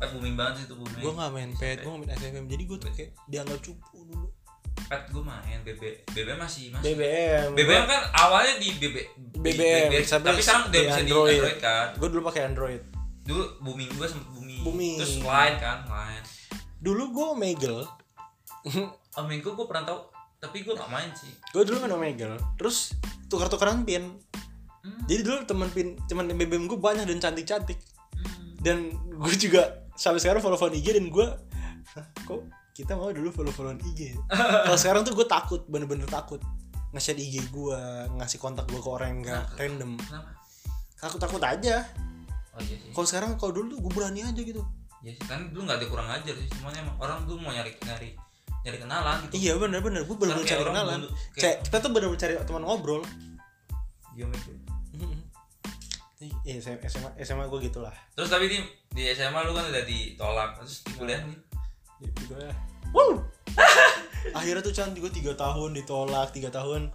[0.00, 1.02] Pet booming banget sih itu booming.
[1.02, 4.28] Gue gak main pet gue gak main SFM jadi gue tuh kayak dianggap cupu dulu.
[4.74, 5.82] Pet gue main, BB
[6.12, 6.84] BB masih masih.
[6.92, 8.96] BBM BBM kan awalnya di BB
[9.38, 11.40] BBM, sampai tapi sekarang udah bisa di Android.
[11.62, 11.86] Kan.
[11.96, 12.82] Gue dulu pakai Android.
[13.24, 14.96] Dulu booming gue sempet booming, Booming.
[15.00, 16.26] terus line kan line
[16.84, 17.82] dulu gue Omegle.
[19.30, 20.00] Minggu gue pernah tahu
[20.36, 21.32] tapi gue gak main sih.
[21.56, 22.36] Gue dulu main Omegle.
[22.60, 22.92] Terus
[23.32, 24.20] tukar-tukaran pin.
[24.84, 25.00] Hmm.
[25.08, 27.80] jadi dulu teman pin teman BBM gue banyak dan cantik-cantik.
[28.20, 28.52] Hmm.
[28.60, 31.26] dan gue juga sampai sekarang follow follow IG dan gue
[31.90, 32.42] "Hah, kok
[32.72, 34.18] kita mau dulu follow followan IG
[34.64, 36.42] kalau sekarang tuh gue takut bener-bener takut
[36.90, 37.78] nge-share IG gue
[38.14, 39.58] ngasih kontak gue ke orang yang gak Kenapa?
[39.58, 39.90] random.
[39.96, 40.30] Kenapa?
[40.96, 41.76] Takut takut aja.
[42.50, 42.90] Oh iya sih.
[42.90, 44.62] Kalau sekarang kalau dulu tuh gue berani aja gitu.
[45.00, 48.14] Iya sih kan dulu gak ada kurang ajar sih emang orang tuh mau nyari nyari
[48.62, 49.32] nyari kenalan gitu.
[49.36, 50.98] Iya bener-bener gue bener-bener Kan kayak cari kenalan.
[51.34, 53.02] kayak- kita tuh bener-bener cari teman ngobrol.
[54.14, 54.50] Diam itu
[56.44, 57.92] Iya, SMA, SMA, SMA gue gitu lah.
[58.14, 58.58] terus tapi di
[58.94, 61.38] di SMA lu kan udah ditolak terus di kuliah nih
[62.04, 62.54] Jadi gue ya.
[62.94, 63.12] Wow.
[64.38, 66.92] Akhirnya tuh Chan gue tiga tahun ditolak tiga tahun.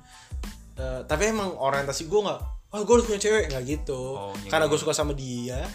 [0.80, 2.42] Eh, tapi emang orientasi gue nggak.
[2.70, 4.02] Oh gue harus punya cewek nggak gitu.
[4.16, 4.72] Oh, iya, Karena iya.
[4.72, 5.66] gue suka sama dia.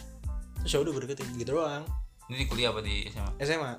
[0.63, 1.85] Terus ya udah gue deketin gitu doang.
[2.25, 3.73] ini di kuliah apa di SMA SMA.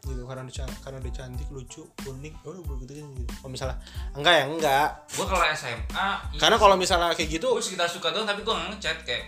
[0.00, 2.34] Gitu karena dia karena dia cantik lucu unik.
[2.34, 3.32] Ya udah gue deketin gitu.
[3.34, 3.76] Kalau misalnya
[4.12, 4.88] enggak ya enggak.
[5.10, 8.68] gue kalau SMA Karena kalau misalnya kayak gitu, gue sekitar suka doang tapi gue nggak
[8.72, 9.24] ngechat kayak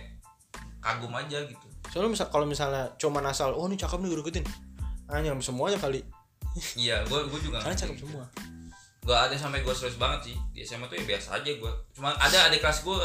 [0.79, 4.45] kagum aja gitu soalnya misal kalau misalnya cuma asal oh ini cakep nih gue deketin.
[5.05, 6.01] Hanya semuanya kali.
[6.75, 8.25] iya gue gue juga Karena cakep semua.
[9.03, 12.09] gak ada sampai gue serius banget sih di SMA tuh ya biasa aja gue cuma
[12.13, 12.97] ada adik kelas gue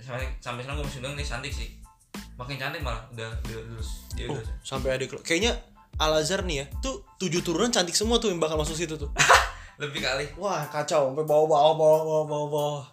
[0.00, 1.68] sampai sampai sekarang gue masih bilang nih cantik sih
[2.34, 5.54] makin cantik malah udah udah lulus dia Oh, udah sampai adik lo- kayaknya
[5.98, 9.10] Al Azhar nih ya tuh tujuh turunan cantik semua tuh yang bakal masuk situ tuh.
[9.82, 10.26] Lebih kali?
[10.38, 12.84] Wah kacau sampai bawah bawah bawah bawah bawah bawah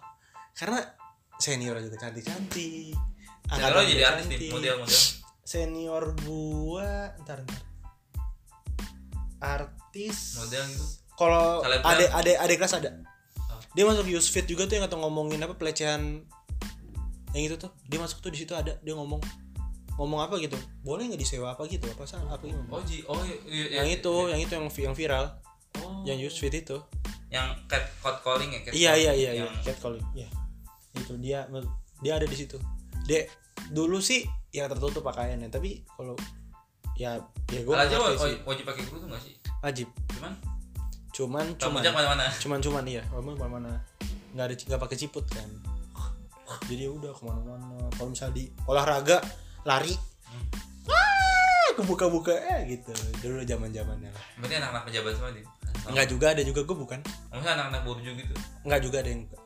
[0.56, 0.80] karena
[1.36, 2.96] senior juga cantik cantik
[3.52, 5.02] lo jadi artis nih model model.
[5.46, 7.62] Senior gua ntar ntar.
[9.38, 10.42] Artis.
[10.42, 10.86] Model gitu.
[11.14, 12.90] Kalau ada ada ada kelas ada.
[13.46, 13.60] Oh.
[13.78, 16.26] dia masuk Yusfit juga tuh yang ngomongin apa pelecehan.
[17.30, 19.22] Yang itu tuh dia masuk tuh di situ ada dia ngomong
[19.96, 21.88] ngomong apa gitu boleh nggak disewa apa gitu?
[21.88, 24.28] Apa salah apa gimana oh ji oh iya, iya, yang iya, itu iya.
[24.36, 25.24] yang itu yang yang viral.
[25.76, 26.00] Oh.
[26.08, 26.80] yang Yusfit itu.
[27.28, 29.20] Yang cat cat calling ya cat iya iya calling.
[29.20, 30.28] iya iya yang catcalling iya.
[30.96, 31.38] Itu dia
[32.00, 32.56] dia ada di situ.
[33.08, 33.28] Dia
[33.72, 36.16] dulu sih ya tertutup pakaiannya tapi kalau
[36.96, 37.20] ya
[37.52, 38.40] ya gue aja wajib, sih.
[38.48, 39.36] wajib pakai kerudung gak sih?
[39.60, 39.88] Wajib.
[40.16, 40.32] Cuman?
[41.12, 41.80] Cuman cuman.
[41.84, 43.02] jak mana mana cuman cuman iya.
[43.08, 43.72] Kamu mana mana
[44.36, 45.48] nggak ada nggak pakai ciput kan.
[46.66, 47.90] Jadi ya udah ke mana-mana.
[47.94, 49.18] Kalau misal di olahraga
[49.66, 49.94] lari.
[50.86, 52.94] Ah kebuka-buka eh gitu.
[53.20, 54.24] Dulu zaman zamannya lah.
[54.40, 55.44] Berarti anak-anak pejabat semua dia
[55.86, 56.98] nggak juga ada juga gue bukan.
[57.30, 58.34] Maksudnya anak-anak borju gitu?
[58.66, 59.42] Nggak juga ada yang enggak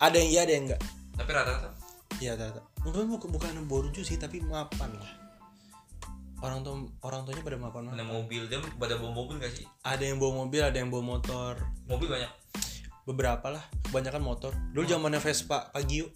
[0.00, 0.82] ada yang iya ada yang enggak
[1.20, 1.68] tapi rata-rata?
[2.16, 2.64] Iya, tata.
[2.80, 5.12] Mungkin bukan bukan borju sih, tapi mapan lah.
[6.40, 8.24] Orang tua orang tuanya pada mapan ada mapan.
[8.24, 9.68] mobil dia pada bawa mobil gak sih?
[9.84, 11.60] Ada yang bawa mobil, ada yang bawa motor.
[11.84, 12.32] mobil banyak?
[13.04, 14.52] Beberapa lah, kebanyakan motor.
[14.72, 16.08] Dulu zamannya Vespa Pagio,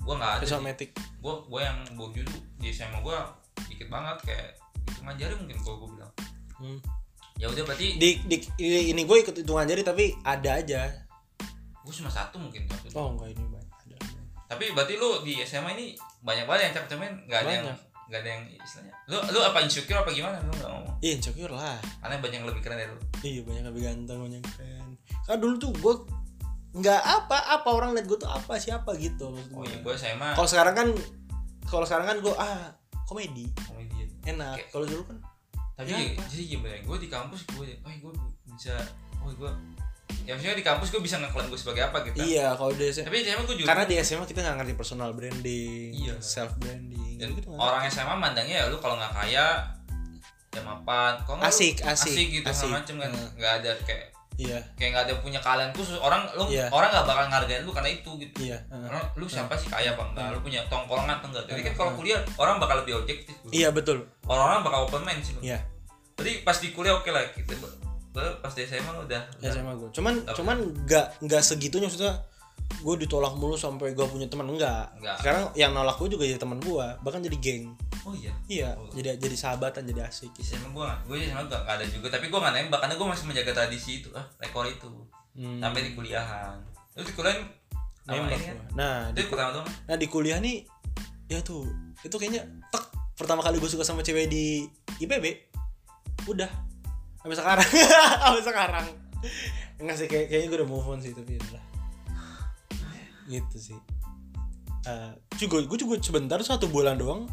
[0.00, 0.44] gua nggak ada
[1.18, 3.28] gua gua yang borju tuh di SMA gua
[3.62, 4.48] dikit banget kayak
[4.86, 6.12] itu ngajari mungkin kalau gua bilang
[6.56, 6.76] Hmm.
[7.34, 10.92] ya udah berarti Di, di ini, ini gue ikut hitungan jari tapi ada aja.
[11.80, 12.92] gua cuma satu mungkin itu.
[12.92, 13.96] Oh enggak ini banyak ada.
[14.46, 15.86] tapi berarti lu di SMA ini
[16.20, 17.64] banyak banget yang cakep-cakepin nggak ada yang
[18.10, 21.48] nggak ada yang istilahnya lu lu apa insecure apa gimana lu nggak ngomong Iya, insecure
[21.50, 21.80] lah.
[21.96, 24.88] karena banyak yang lebih keren dari lu Iya, banyak lebih ganteng, banyak yang keren.
[25.22, 25.94] Karena dulu tuh gue
[26.72, 30.30] nggak apa apa orang lihat gue tuh apa siapa gitu maksud oh gue gue SMA
[30.32, 30.88] kalau sekarang kan
[31.64, 32.70] kalau sekarang kan gue ah
[33.04, 33.46] komedi.
[33.60, 34.58] Komedian enak.
[34.68, 35.18] Kalau dulu kan
[35.74, 36.22] tapi Ya, apa?
[36.26, 38.12] jadi gimana gue di kampus gue oh gue
[38.46, 38.76] bisa
[39.18, 39.50] oh gue
[40.22, 42.20] ya maksudnya di kampus gue bisa ngeklaim gue sebagai apa gitu?
[42.20, 44.74] Iya kalau di SMA tapi di SMA gue juga karena di SMA kita nggak ngerti
[44.74, 46.14] personal branding Iya.
[46.20, 49.46] self branding dan gitu nggak orang SMA mandangnya ya lu kalau nggak kaya
[50.50, 52.68] ya mapan kalau Asik, asik, asik gitu asik.
[52.68, 53.08] macem kan.
[53.08, 53.28] Hmm.
[53.34, 54.10] nggak ada kayak
[54.40, 56.66] iya kayak nggak ada punya kalian khusus orang lu Iya.
[56.68, 58.56] orang nggak bakal ngargain lu karena itu gitu iya.
[58.66, 60.24] Orang, lu siapa sih kaya apa enggak?
[60.24, 60.32] Hmm.
[60.32, 61.44] Lu punya tongkrongan atau enggak?
[61.46, 63.36] Jadi kan kalau kuliah orang bakal lebih objektif.
[63.36, 63.50] bro.
[63.50, 65.36] iya betul Orang-orang bakal open mind sih.
[65.40, 65.60] iya
[66.16, 67.52] Jadi pas di kuliah oke lah kita
[68.10, 72.18] Ba- pas di SMA udah, udah SMA gue cuman cuman nggak nggak segitunya maksudnya
[72.72, 75.16] gue ditolak mulu sampai gue punya teman enggak Enggak.
[75.18, 77.70] sekarang yang nolak gue juga jadi teman gue bahkan jadi geng
[78.02, 78.32] Oh iya.
[78.48, 78.88] iya Oh.
[78.90, 82.28] jadi jadi sahabatan jadi asik Di SMA gua gue di SMA gak, ada juga tapi
[82.28, 84.88] gua gak nembak karena gua masih menjaga tradisi itu ah rekor itu
[85.30, 85.62] Hmm.
[85.62, 86.58] sampai di kuliahan.
[86.92, 87.38] Lu di kuliah
[88.02, 88.56] sama Nembak ini kan?
[88.74, 89.66] nah di, pertama dong.
[89.86, 90.66] nah di kuliah nih
[91.28, 91.62] ya tuh
[92.02, 92.82] itu kayaknya tek
[93.14, 94.66] pertama kali gue suka sama cewek di
[94.98, 95.46] IPB
[96.26, 96.50] udah
[97.16, 97.68] sampai sekarang
[98.26, 98.86] sampai sekarang
[99.78, 101.62] enggak sih kayak, kayaknya gue udah move on sih tapi ya udah
[103.28, 103.78] gitu sih
[104.80, 107.28] Eh, juga gue juga sebentar satu bulan doang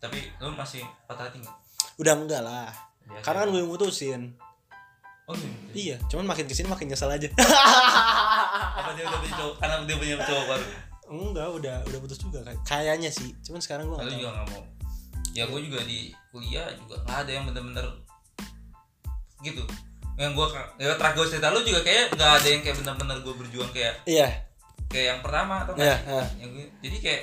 [0.00, 1.56] Tapi lu masih patah hati enggak?
[1.96, 2.72] udah enggak lah
[3.02, 3.20] Biasa.
[3.22, 4.22] karena kan gue yang mutusin
[5.24, 5.50] Oh iya.
[5.72, 7.28] iya cuman makin ke sini makin nyesel aja
[8.72, 9.54] Apa dia udah punya cowok?
[9.58, 10.64] Karena dia punya cowok baru.
[11.10, 14.46] enggak udah udah putus juga kayak- kayaknya sih cuman sekarang gue nggak juga tahu gak
[14.48, 14.62] mau.
[15.30, 15.98] Ya gue juga di
[16.28, 17.86] kuliah juga nggak ada yang bener-bener
[19.40, 19.62] gitu.
[20.16, 20.46] Yang gue
[20.78, 23.94] ya terakhir gue cerita lu juga kayak nggak ada yang kayak bener-bener gue berjuang kayak
[24.04, 24.28] iya
[24.86, 26.02] kayak yang pertama atau nggak sih?
[26.08, 26.22] iya.
[26.36, 27.22] yang gue, jadi kayak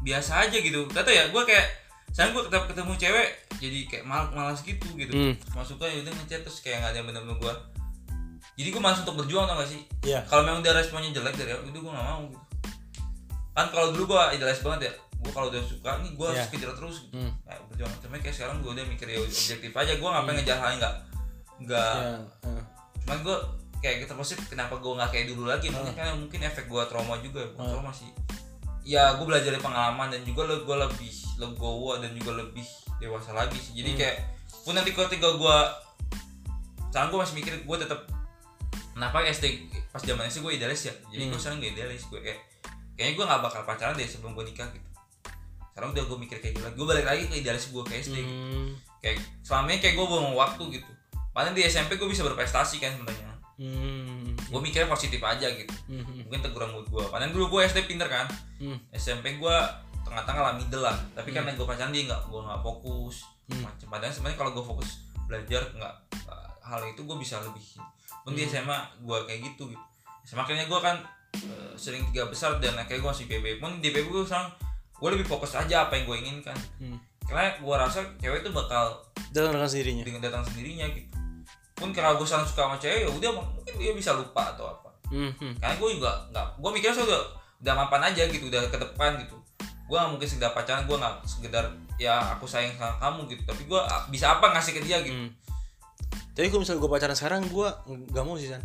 [0.00, 1.66] biasa aja gitu gak tau ya gue kayak
[2.10, 5.12] saya gue ketemu, ketemu cewek jadi kayak mal malas gitu gitu.
[5.12, 5.34] Hmm.
[5.52, 7.54] masuknya ya udah ngechat terus kayak nggak ada yang bener-bener gue
[8.54, 9.82] jadi gue malas untuk berjuang tau gak sih?
[10.02, 10.18] Iya.
[10.26, 12.42] Kalau memang dia responnya jelek dari aku itu gue gak mau gitu.
[13.52, 14.92] Kan kalau dulu gue idealis banget ya.
[15.16, 16.50] Gue kalau udah suka nih gue harus Iya.
[16.50, 17.14] kejar terus gitu.
[17.16, 17.32] Hmm.
[17.40, 17.92] kayak berjuang.
[18.02, 19.92] Cuma kayak sekarang gue udah mikir ya objektif aja.
[19.94, 20.94] Gue ngapain ngejar hal yang nggak
[21.60, 22.62] nggak iya iya.
[23.00, 23.36] cuman gue
[23.78, 25.66] kayak gitu positif kenapa gue nggak kayak dulu lagi?
[25.70, 27.70] Mungkin karena mungkin efek gue trauma juga gue Hmm.
[27.72, 28.10] trauma sih.
[28.82, 32.66] Ya gue belajar dari pengalaman dan juga gue lebih legowo dan juga lebih
[32.98, 33.98] dewasa lagi sih jadi Hmm.
[33.98, 34.16] kayak
[34.60, 35.56] pun nanti ketika gue
[36.88, 38.00] sekarang gue masih mikir gue tetap
[38.90, 39.44] kenapa SD
[39.88, 41.40] pas zaman SD gue idealis ya jadi gue Hmm.
[41.40, 42.38] sekarang gak idealis gue kayak
[42.92, 44.88] kayaknya gue nggak bakal pacaran deh sebelum gue nikah gitu
[45.70, 48.16] sekarang udah gue mikir kayak gitu lagi gue balik lagi ke idealis gue kayak SD
[48.16, 48.68] gitu Hmm.
[48.98, 50.90] kayak selama ini kayak gue buang waktu gitu
[51.28, 54.34] Padahal di SMP gue bisa berprestasi kan sebenarnya Hmm.
[54.34, 56.02] gue mikirnya positif aja gitu Hmm.
[56.20, 58.26] mungkin teguran mood gue padahal dulu gue SD pinter kan
[58.58, 58.78] Hmm.
[58.90, 59.56] SMP gue
[60.08, 63.64] tengah-tengah lah middle lah tapi karena gue pacaran dia nggak gue nggak fokus Hmm.
[63.64, 64.90] macam padahal sebenarnya kalau gue fokus
[65.22, 65.94] belajar nggak
[66.60, 67.64] hal itu gue bisa lebih
[68.20, 68.52] pun di Hmm.
[68.54, 69.84] SMA gue kayak gitu gitu
[70.22, 70.96] SMA akhirnya gue kan
[71.34, 74.52] eh, sering tiga besar dan akhirnya gue masih PB pun di PB gue sekarang
[74.92, 77.00] gue lebih fokus aja apa yang gue inginkan Hmm.
[77.22, 79.00] karena gue rasa cewek itu bakal
[79.30, 80.02] Datang dengan sendirinya.
[80.02, 81.16] dengan datang sendirinya gitu
[81.74, 84.88] pun kalau gue sekarang suka sama cewek ya udah mungkin dia bisa lupa atau apa
[85.08, 85.32] Hmm.
[85.32, 85.56] hmm.
[85.56, 87.22] karena gue juga nggak gue mikirnya saya udah
[87.58, 89.40] udah mapan aja gitu udah ke depan gitu
[89.88, 91.64] gue nggak mungkin sekedar pacaran gue nggak sekedar
[91.96, 95.32] ya aku sayang sama kamu gitu tapi gue bisa apa ngasih ke dia gitu Hmm.
[96.30, 97.68] Tapi kalau misalnya gue pacaran sekarang gue
[98.06, 98.62] nggak mau sih San.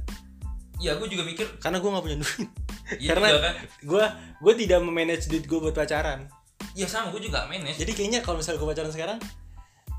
[0.78, 2.50] iya gue juga mikir Karena gue nggak punya duit.
[2.98, 4.04] iya Karena- juga kan Gue
[4.40, 6.30] gue tidak memanage duit gue buat pacaran.
[6.72, 9.18] iya sama gue juga manage Jadi kayaknya kalau misalnya gue pacaran sekarang,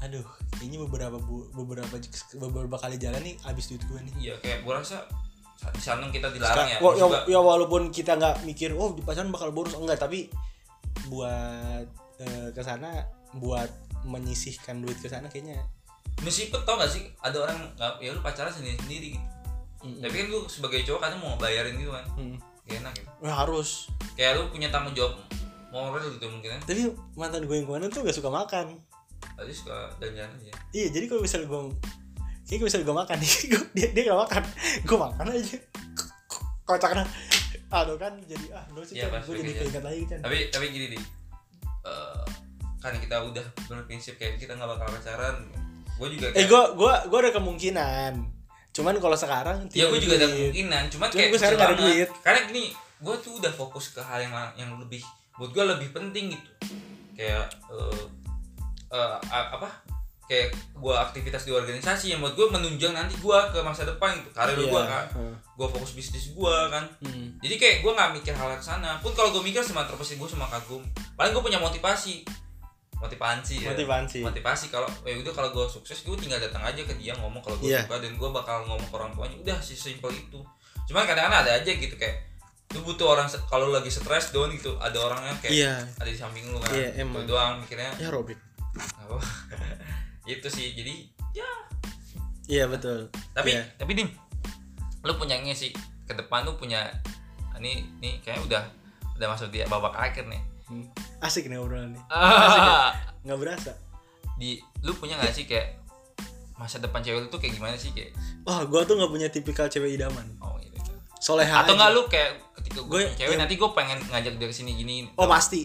[0.01, 0.23] aduh,
[0.53, 1.95] kayaknya beberapa bu, beberapa
[2.37, 4.15] beberapa kali jalan nih habis duit gue nih.
[4.21, 5.03] iya kayak gue rasa
[5.67, 9.01] di sana kita dilarang ya, Wa- ya, juga ya walaupun kita nggak mikir oh di
[9.01, 10.29] pacaran bakal boros enggak tapi
[11.11, 11.87] buat
[12.21, 13.05] eh, ke sana
[13.39, 13.71] buat
[14.07, 15.59] menyisihkan duit ke sana kayaknya.
[16.23, 17.11] Meskipun tau gak sih?
[17.19, 19.09] Ada orang nggak ya lu pacaran sendiri sendiri.
[19.19, 19.29] Gitu
[19.83, 22.07] mm, tapi kan lu sebagai cowok kan mau bayarin gitu kan.
[22.15, 22.37] Mm.
[22.65, 23.91] Gak enak gitu Wah, harus.
[24.15, 25.19] Kayak lu punya tanggung jawab
[25.75, 26.87] moral gitu mungkin kan tapi
[27.19, 28.79] mantan gue yang ke mana tuh gak suka makan.
[29.35, 30.53] Tadi suka jalan-jalan aja.
[30.71, 31.63] Iya jadi kalau misalnya gue
[32.47, 33.17] kayak misalnya gue makan
[33.75, 34.43] dia dia gak makan.
[34.87, 35.59] Gue makan aja.
[36.65, 37.05] Kocaknya
[37.75, 40.67] aduh kan jadi ah gue sih Iya, pas gue jadi keinget lagi kan tapi tapi
[40.71, 41.03] gini nih
[41.83, 42.25] eh,
[42.79, 45.37] kan kita udah berprinsip kayak kita nggak bakal pacaran
[45.95, 48.13] gue juga eh kayak, gue gue gue ada kemungkinan.
[48.75, 52.09] Cuman kalau sekarang ya gue juga ada kemungkinan cuman Cuman kayak gua sekarang ada duit.
[52.21, 54.99] karena gini gue tuh udah fokus ke hal yang yang lebih
[55.35, 56.51] buat gue lebih penting gitu.
[57.15, 58.03] Kayak eh,
[58.91, 59.71] eh, a- apa
[60.25, 64.31] kayak gue aktivitas di organisasi yang buat gue menunjang nanti gue ke masa depan gitu
[64.31, 64.67] karir Iya.
[64.67, 65.05] gue kan
[65.55, 66.85] gue fokus bisnis gue kan.
[67.01, 67.37] Hmm.
[67.39, 68.97] jadi kayak gue nggak mikir hal ke sana.
[68.99, 70.81] Pun kalau gue mikir sama terpesi gue sama kagum
[71.15, 72.25] paling gue punya motivasi.
[72.97, 73.71] Motivasi ya.
[73.71, 74.19] Motivasi.
[74.23, 77.55] Motivasi kalau ya udah kalau gue sukses gue tinggal datang aja ke dia ngomong kalau
[77.59, 77.85] gue Iya.
[77.85, 79.37] suka dan gue bakal ngomong ke orang tuanya.
[79.39, 80.41] Udah sih simpel itu.
[80.85, 82.33] Cuman kadang-kadang ada aja gitu kayak
[82.73, 84.73] lu butuh orang kalau lagi stres doang gitu.
[84.79, 85.75] Ada orangnya kayak Iya.
[85.95, 86.73] ada di samping lu kan.
[86.73, 87.23] Itu emang.
[87.25, 87.93] doang mikirnya.
[88.01, 88.41] Ya Robin.
[88.75, 89.21] Apa
[90.27, 90.95] itu sih jadi
[91.33, 91.49] ya.
[92.47, 93.09] Iya betul.
[93.33, 93.65] Tapi Iya.
[93.75, 94.09] tapi dim
[95.01, 95.71] lu punya nge sih
[96.03, 96.89] ke depan lu punya
[97.55, 98.63] ini nih kayaknya udah
[99.15, 100.43] udah masuk di babak akhir nih.
[100.65, 100.89] Hmm.
[101.21, 102.03] asik nih obrolan nih.
[102.11, 103.73] Ah, nggak berasa.
[104.35, 105.77] Di lu punya nggak sih kayak
[106.55, 108.17] masa depan cewek lu tuh kayak gimana sih kayak?
[108.43, 110.25] Wah gua tuh nggak punya tipikal cewek idaman.
[110.39, 111.73] Oh gitu soleha atau aja.
[111.75, 114.55] enggak lu kayak ketika gue Gue- punya cewek yang- nanti gue pengen ngajak dia ke
[114.55, 115.09] sini gini.
[115.15, 115.65] Oh pasti.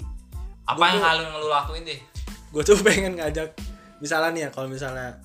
[0.63, 1.99] Apa gua yang tuh- hal yang lu lakuin deh?
[2.49, 3.49] Gue tuh pengen ngajak
[3.99, 5.19] misalnya nih ya kalau misalnya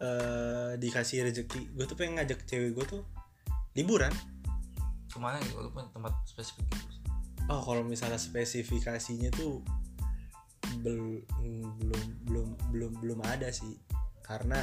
[0.00, 3.02] eh dikasih rezeki gue tuh pengen ngajak cewek gue tuh
[3.76, 4.12] liburan.
[5.12, 5.60] Ke mana gitu?
[5.60, 6.94] Lu punya tempat spesifik gitu.
[7.52, 9.60] Oh kalau misalnya spesifikasinya tuh
[10.80, 11.26] bel-
[11.84, 13.76] belum belum belum belum ada sih.
[14.24, 14.56] Karena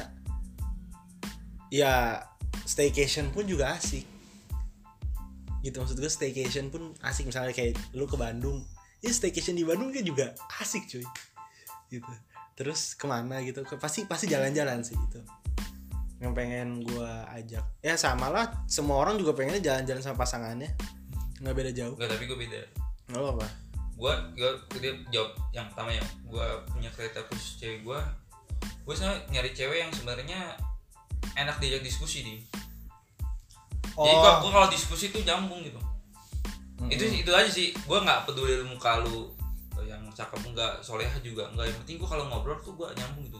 [1.70, 2.18] ya
[2.66, 4.02] staycation pun juga asik.
[5.62, 7.30] Gitu maksud gue staycation pun asik.
[7.30, 8.66] Misalnya kayak lu ke Bandung.
[8.98, 11.06] Ya staycation di Bandung kan juga asik cuy.
[11.94, 12.10] Gitu
[12.58, 13.62] terus ke mana gitu.
[13.78, 15.22] Pasti pasti jalan-jalan sih gitu.
[16.18, 17.62] Yang pengen gua ajak.
[17.78, 18.50] Ya sama lah.
[18.66, 20.74] Semua orang juga pengennya jalan-jalan sama pasangannya.
[21.38, 21.94] Nggak beda jauh.
[21.94, 22.60] Enggak tapi gue beda.
[23.14, 23.48] Nggak apa
[23.98, 26.04] gue gue dia jawab yang pertama ya.
[26.30, 28.00] Gue punya kereta khusus cewek gue
[28.58, 30.40] gue sebenarnya nyari cewek yang sebenarnya
[31.34, 32.34] enak diajak diskusi di.
[33.98, 34.22] Jadi Oh.
[34.22, 35.82] gua, gua kalau diskusi tuh nyambung gitu.
[36.86, 37.74] Itu itu aja sih.
[37.74, 39.34] Gue nggak peduli lu muka lu
[39.86, 41.70] yang cakep enggak soleha juga enggak.
[41.70, 43.38] Yang penting gue kalau ngobrol tuh gue nyambung gitu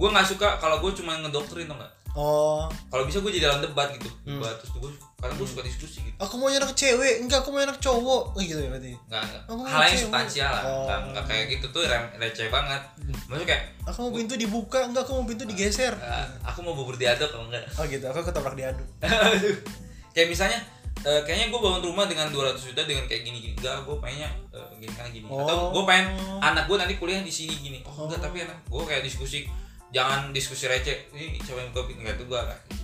[0.00, 1.92] gue nggak suka kalau gue cuma ngedoktrin tau nggak?
[2.16, 2.66] Oh.
[2.90, 4.08] Kalau bisa gue jadi dalam debat gitu.
[4.26, 4.40] Hmm.
[4.40, 4.90] debat terus gue
[5.20, 6.16] karena gue suka diskusi gitu.
[6.16, 8.22] Aku mau anak cewek enggak aku mau anak cowok.
[8.34, 8.96] Oh, gitu ya berarti?
[9.06, 9.42] Nggak nggak.
[9.46, 10.62] Oh, hal yang substansial lah.
[10.64, 10.84] Oh.
[10.88, 12.82] nggak nggak kayak gitu tuh rem- receh banget.
[13.28, 15.92] Maksudnya kayak aku mau pintu dibuka enggak aku mau pintu digeser.
[16.00, 18.04] "Ah, aku mau bubur diaduk kalau enggak oh gitu.
[18.08, 18.88] Aku ketoprak diaduk.
[20.16, 20.58] Kayak misalnya
[21.00, 24.28] eh, kayaknya gue bangun rumah dengan 200 juta dengan kayak gini gini enggak gue pengennya
[24.50, 25.24] eh, gini kan gini.
[25.24, 25.70] Atau Oh.
[25.72, 26.06] gue pengen
[26.40, 27.78] anak gue nanti kuliah di sini gini.
[27.82, 29.48] Oh, enggak tapi anak gue kayak diskusi
[29.90, 31.08] jangan diskusi receh.
[31.10, 32.40] Ini coba yang kopi enggak tuh gue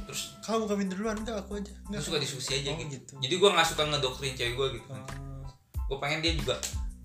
[0.06, 1.68] terus kamu buka pintu duluan enggak aku aja.
[1.68, 2.88] Gue enggak suka diskusi aja Oh, gitu.
[2.94, 3.12] gitu.
[3.20, 4.88] jadi gue nggak suka ngedoktrin cewek gue gitu.
[4.90, 5.06] Oh.
[5.86, 6.54] gue pengen dia juga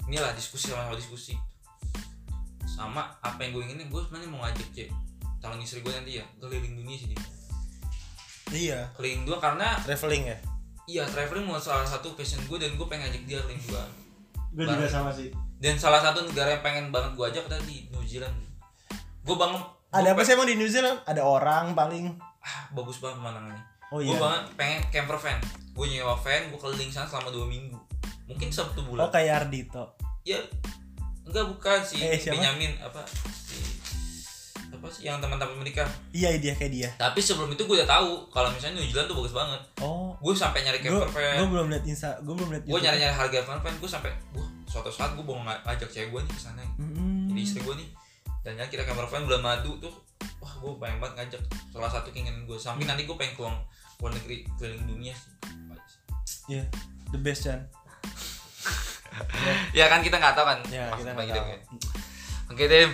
[0.05, 1.33] inilah diskusi sama sama diskusi.
[2.65, 4.91] Sama apa yang gue inginin gue sebenarnya mau ngajak cewek
[5.37, 7.19] calon istri gue nanti ya keliling dunia sih dia.
[8.53, 8.79] iya.
[8.93, 10.37] Keliling dunia karena traveling ya
[10.91, 13.87] iya traveling mau salah satu passion gue dan gue pengen ngajak dia dunia
[14.51, 15.31] gue juga sama sih.
[15.61, 18.35] Dan salah satu negara yang pengen banget gue ajak tadi New Zealand.
[19.23, 20.99] Gue banget ada apa sih emang di New Zealand?
[21.07, 22.15] Ada orang paling.
[22.43, 23.63] Ah, bagus banget pemandangannya.
[23.91, 24.19] Oh gue iya.
[24.19, 25.39] banget pengen camper van.
[25.71, 27.79] Gue nyewa van gue keliling sana selama dua minggu.
[28.27, 29.07] Mungkin satu bulan.
[29.07, 30.37] Oh kayak Ardito ya
[31.25, 32.37] enggak bukan si Eh, siapa?
[32.37, 33.01] Benyamin apa
[34.81, 35.01] si apa sih?
[35.03, 35.85] Yang teman-teman menikah.
[36.09, 36.87] Iya dia kayak dia.
[36.95, 39.59] Tapi sebelum itu gue udah tahu kalau misalnya New Zealand tuh bagus banget.
[39.77, 40.09] Oh.
[40.17, 42.95] Gue sampai nyari gue camper gue van belum liat insta gue belum liat gue nyari
[42.97, 46.19] nyari harga camper van gue sampai gue suatu saat gue mau ng- ngajak cewek gue
[46.21, 47.27] nih ke sana Hmm.
[47.27, 47.87] jadi istri gue nih
[48.41, 49.91] dan ya kita camper van bulan madu tuh
[50.37, 51.39] wah gue pengen banget ngajak.
[51.69, 53.53] Salah satu keinginan gue samping nanti gue pengen keluar
[53.95, 55.29] keluar negeri keliling dunia sih.
[56.49, 56.61] Iya,
[57.09, 57.59] the best Chan.
[59.73, 61.45] ya kan kita nggak tahu kan Ya, kita nggak dia, tahu.
[61.45, 61.59] kan.
[62.49, 62.89] oke Dem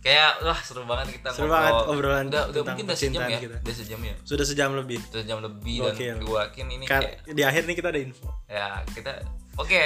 [0.00, 1.54] kayak wah seru banget kita Seru ngobrol.
[1.54, 3.56] banget obrolan udah udah mungkin udah sejam ya kita.
[3.60, 4.98] udah sejam ya Sudah sejam lebih.
[5.04, 6.08] udah sejam lebih Gokil.
[6.08, 8.28] dan gue yakin ini Kan kayak di akhir nih kita ada info.
[8.46, 9.10] ya kita
[9.54, 9.80] oke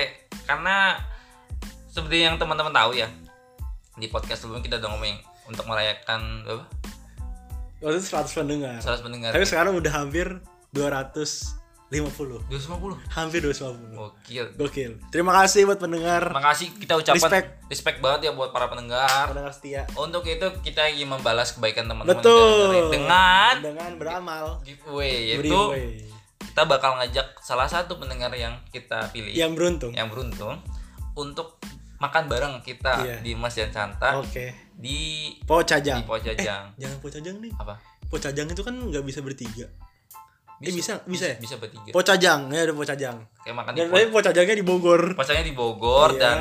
[0.45, 0.77] karena
[1.89, 3.11] seperti yang teman-teman tahu ya
[3.95, 5.17] di podcast sebelumnya kita udah ngomong
[5.47, 6.65] untuk merayakan apa
[7.79, 8.79] Waktu itu 100 pendengar.
[8.79, 10.27] 100 pendengar Tapi sekarang udah hampir
[11.97, 12.51] 250.
[12.51, 13.95] 250 Hampir 250.
[13.95, 14.93] gokil Gokil.
[15.09, 16.23] Terima kasih buat pendengar.
[16.31, 17.49] makasih kita ucapkan Respect.
[17.67, 19.83] respect, banget ya buat para pendengar Pendengar setia.
[19.95, 22.91] untuk itu kita ingin membalas kebaikan teman-teman Betul.
[22.91, 24.45] dengan dengan beramal.
[24.63, 26.03] giveaway yaitu Giveaway.
[26.45, 29.93] kita bakal ngajak salah satu pendengar yang kita pilih Yang beruntung.
[29.93, 30.59] yang beruntung
[31.15, 31.59] untuk
[31.97, 33.17] makan bareng kita Iya.
[33.21, 34.53] di Mas dan Santa Oke.
[34.75, 36.03] di Pocajang.
[36.03, 37.53] di Pojajang Jangan Pocajang nih.
[37.55, 39.67] apa Pocajang itu kan nggak bisa bertiga.
[40.65, 41.37] Eh, bisa- bisa ya?
[41.37, 43.17] bisa bertiga Pocajang, ya ada Pocajang.
[43.39, 45.03] kayak makan di Dan tapi Pocajangnya di Bogor.
[45.13, 46.21] Pasarnya di Bogor Iya.
[46.21, 46.39] dan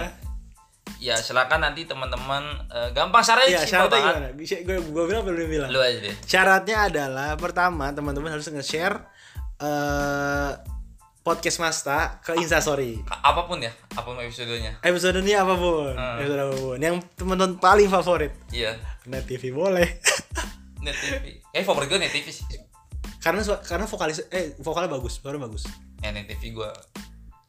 [0.97, 4.29] ya silakan nanti teman-teman eh, gampang syaratnya simpel syaratnya banget gimana?
[4.33, 5.69] Bisa gue gue bilang belum bilang?
[5.69, 8.95] lu aja deh Syaratnya adalah pertama teman-teman harus nge-share
[9.59, 10.51] eh
[11.19, 12.99] podcast Masta ke Instastory.
[13.05, 16.19] Apa pun ya apa pun episodenya Episode ini apa pun, Hmm.
[16.19, 16.77] episode apa pun.
[16.77, 18.31] Yang teman-teman paling favorit.
[18.49, 18.75] iya
[19.05, 19.87] Net TV boleh.
[20.83, 22.43] net TV eh favorit gue net TV sih
[23.23, 25.63] karena karena vokalis eh vokalnya bagus, suara bagus.
[26.03, 26.67] ya TV gue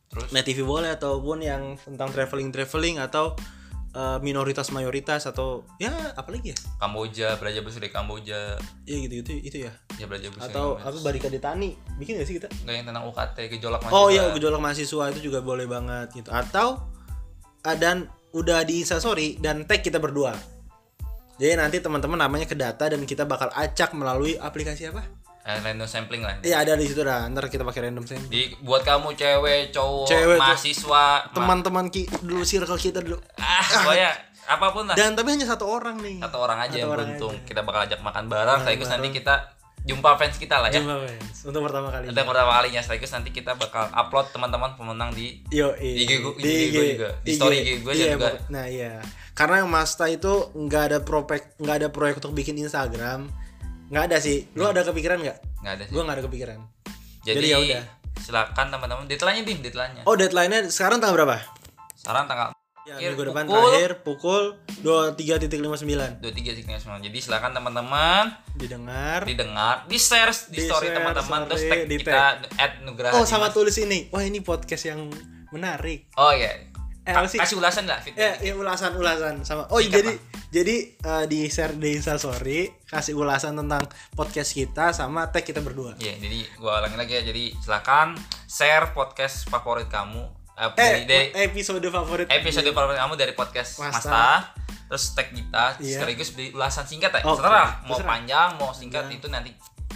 [0.06, 3.34] terus Net TV boleh ataupun yang tentang traveling traveling atau
[3.90, 6.56] eh, minoritas mayoritas atau ya apalagi ya?
[6.78, 8.54] Kamboja belajar bahasa dari Kamboja
[8.86, 9.74] Ya gitu gitu itu ya.
[9.98, 13.36] ya belajar bahasa atau apa Barika Detani bikin gak sih kita Nggak yang tentang UKT
[13.58, 14.14] gejolak oh mahasiswa.
[14.14, 16.86] iya gejolak mahasiswa itu juga boleh banget gitu atau
[17.66, 20.38] ah, dan udah di instastory dan tag kita berdua
[21.42, 25.84] jadi nanti teman-teman namanya ke data dan kita bakal acak melalui aplikasi apa Eh, random
[25.84, 26.40] sampling lah.
[26.40, 27.28] Iya ada di situ dah.
[27.28, 28.32] Ntar kita pakai random sampling.
[28.32, 33.20] Di buat kamu cewek cowok Cewek, mahasiswa ma- teman-teman ki dulu circle kita dulu.
[33.36, 34.08] Ah pokoknya
[34.46, 34.94] apa pun lah.
[34.94, 36.16] Dan tapi hanya satu orang nih.
[36.18, 37.32] Satu orang aja Satu yang orang beruntung.
[37.34, 37.44] aja.
[37.44, 39.34] kita bakal ajak makan bareng sekaligus nanti kita
[39.84, 40.80] jumpa fans kita lah ya.
[40.80, 41.36] Jumpa, fans.
[41.44, 45.76] untuk pertama kali Untuk pertama kalinya sekaligus nanti kita bakal upload teman-teman pemenang di Yo,
[45.76, 47.08] Di IG gua- di IG gua juga.
[47.20, 48.32] Di story IG gua iya, juga.
[48.48, 48.96] Nah iya,
[49.32, 53.28] karena Masta itu nggak ada proyek nggak ada proyek untuk bikin Instagram,
[53.94, 54.50] nggak ada sih.
[54.52, 55.38] Lu ada kepikiran nggak?
[55.62, 55.92] nggak ada sih.
[55.94, 56.58] Gua nggak ada kepikiran.
[57.22, 57.84] Jadi, jadi ya udah.
[58.18, 60.02] silakan teman-teman deadline-nya dim deadline-nya.
[60.02, 61.38] Oh deadline-nya sekarang tanggal berapa?
[61.94, 62.50] Sekarang tanggal
[62.84, 64.42] Ya, minggu depan pukul- terakhir pukul
[64.84, 67.00] 23.59 23 sih sembilan.
[67.00, 69.24] Jadi silakan teman-teman didengar.
[69.24, 73.56] didengar, di share di, Di story teman-teman terus tag kita add Nugraha Oh sama Dimas.
[73.56, 74.12] tulis ini.
[74.12, 75.08] Wah ini podcast yang
[75.48, 76.12] menarik.
[76.20, 76.73] Oh iya.
[77.04, 77.36] Eh, apa sih?
[77.36, 78.16] Kasih ulasan lah fit.
[78.16, 79.68] Ya, ya ulasan ulasan sama.
[79.68, 80.12] Oh Singkat jadi
[80.48, 85.92] jadi eh, di share di Instastory kasih ulasan tentang podcast kita sama tag kita berdua.
[85.96, 87.22] Iya, jadi gua ulangi lagi ya.
[87.22, 88.16] Jadi silakan
[88.46, 90.24] share podcast favorit kamu
[90.54, 93.92] eh, Eh, dari, episode favorit episode favorit kamu dari podcast Masta.
[94.00, 94.28] Masta.
[94.84, 96.00] Terus tag kita Iya.
[96.00, 97.20] sekaligus beri ulasan singkat ya.
[97.20, 98.08] Oke, Terserah mau terserah.
[98.08, 99.16] panjang, mau singkat Iya.
[99.18, 99.50] itu nanti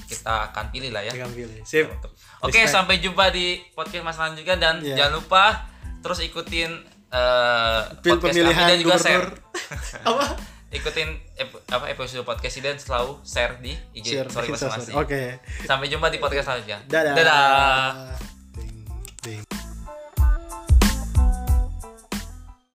[0.05, 1.13] kita akan pilih lah ya.
[1.15, 1.61] Jangan pilih.
[1.63, 1.89] Sip.
[2.41, 2.69] Oke, Respect.
[2.69, 4.97] sampai jumpa di podcast Mas selanjutnya dan Iya.
[4.99, 5.45] jangan lupa
[5.99, 9.05] terus ikutin uh, pemilihan kami, dan juga gubernur.
[9.05, 9.29] share.
[10.09, 10.25] apa?
[10.69, 11.09] Ikutin
[11.41, 14.95] ep, apa episode podcast ini dan selalu share di IG share, story masing-masing.
[15.01, 15.09] Oke.
[15.09, 15.27] Okay.
[15.65, 16.79] Sampai jumpa di podcast selanjutnya.
[16.85, 17.15] Dadah.
[17.17, 17.89] Dadah.
[18.53, 18.85] Ding,
[19.25, 19.58] ding.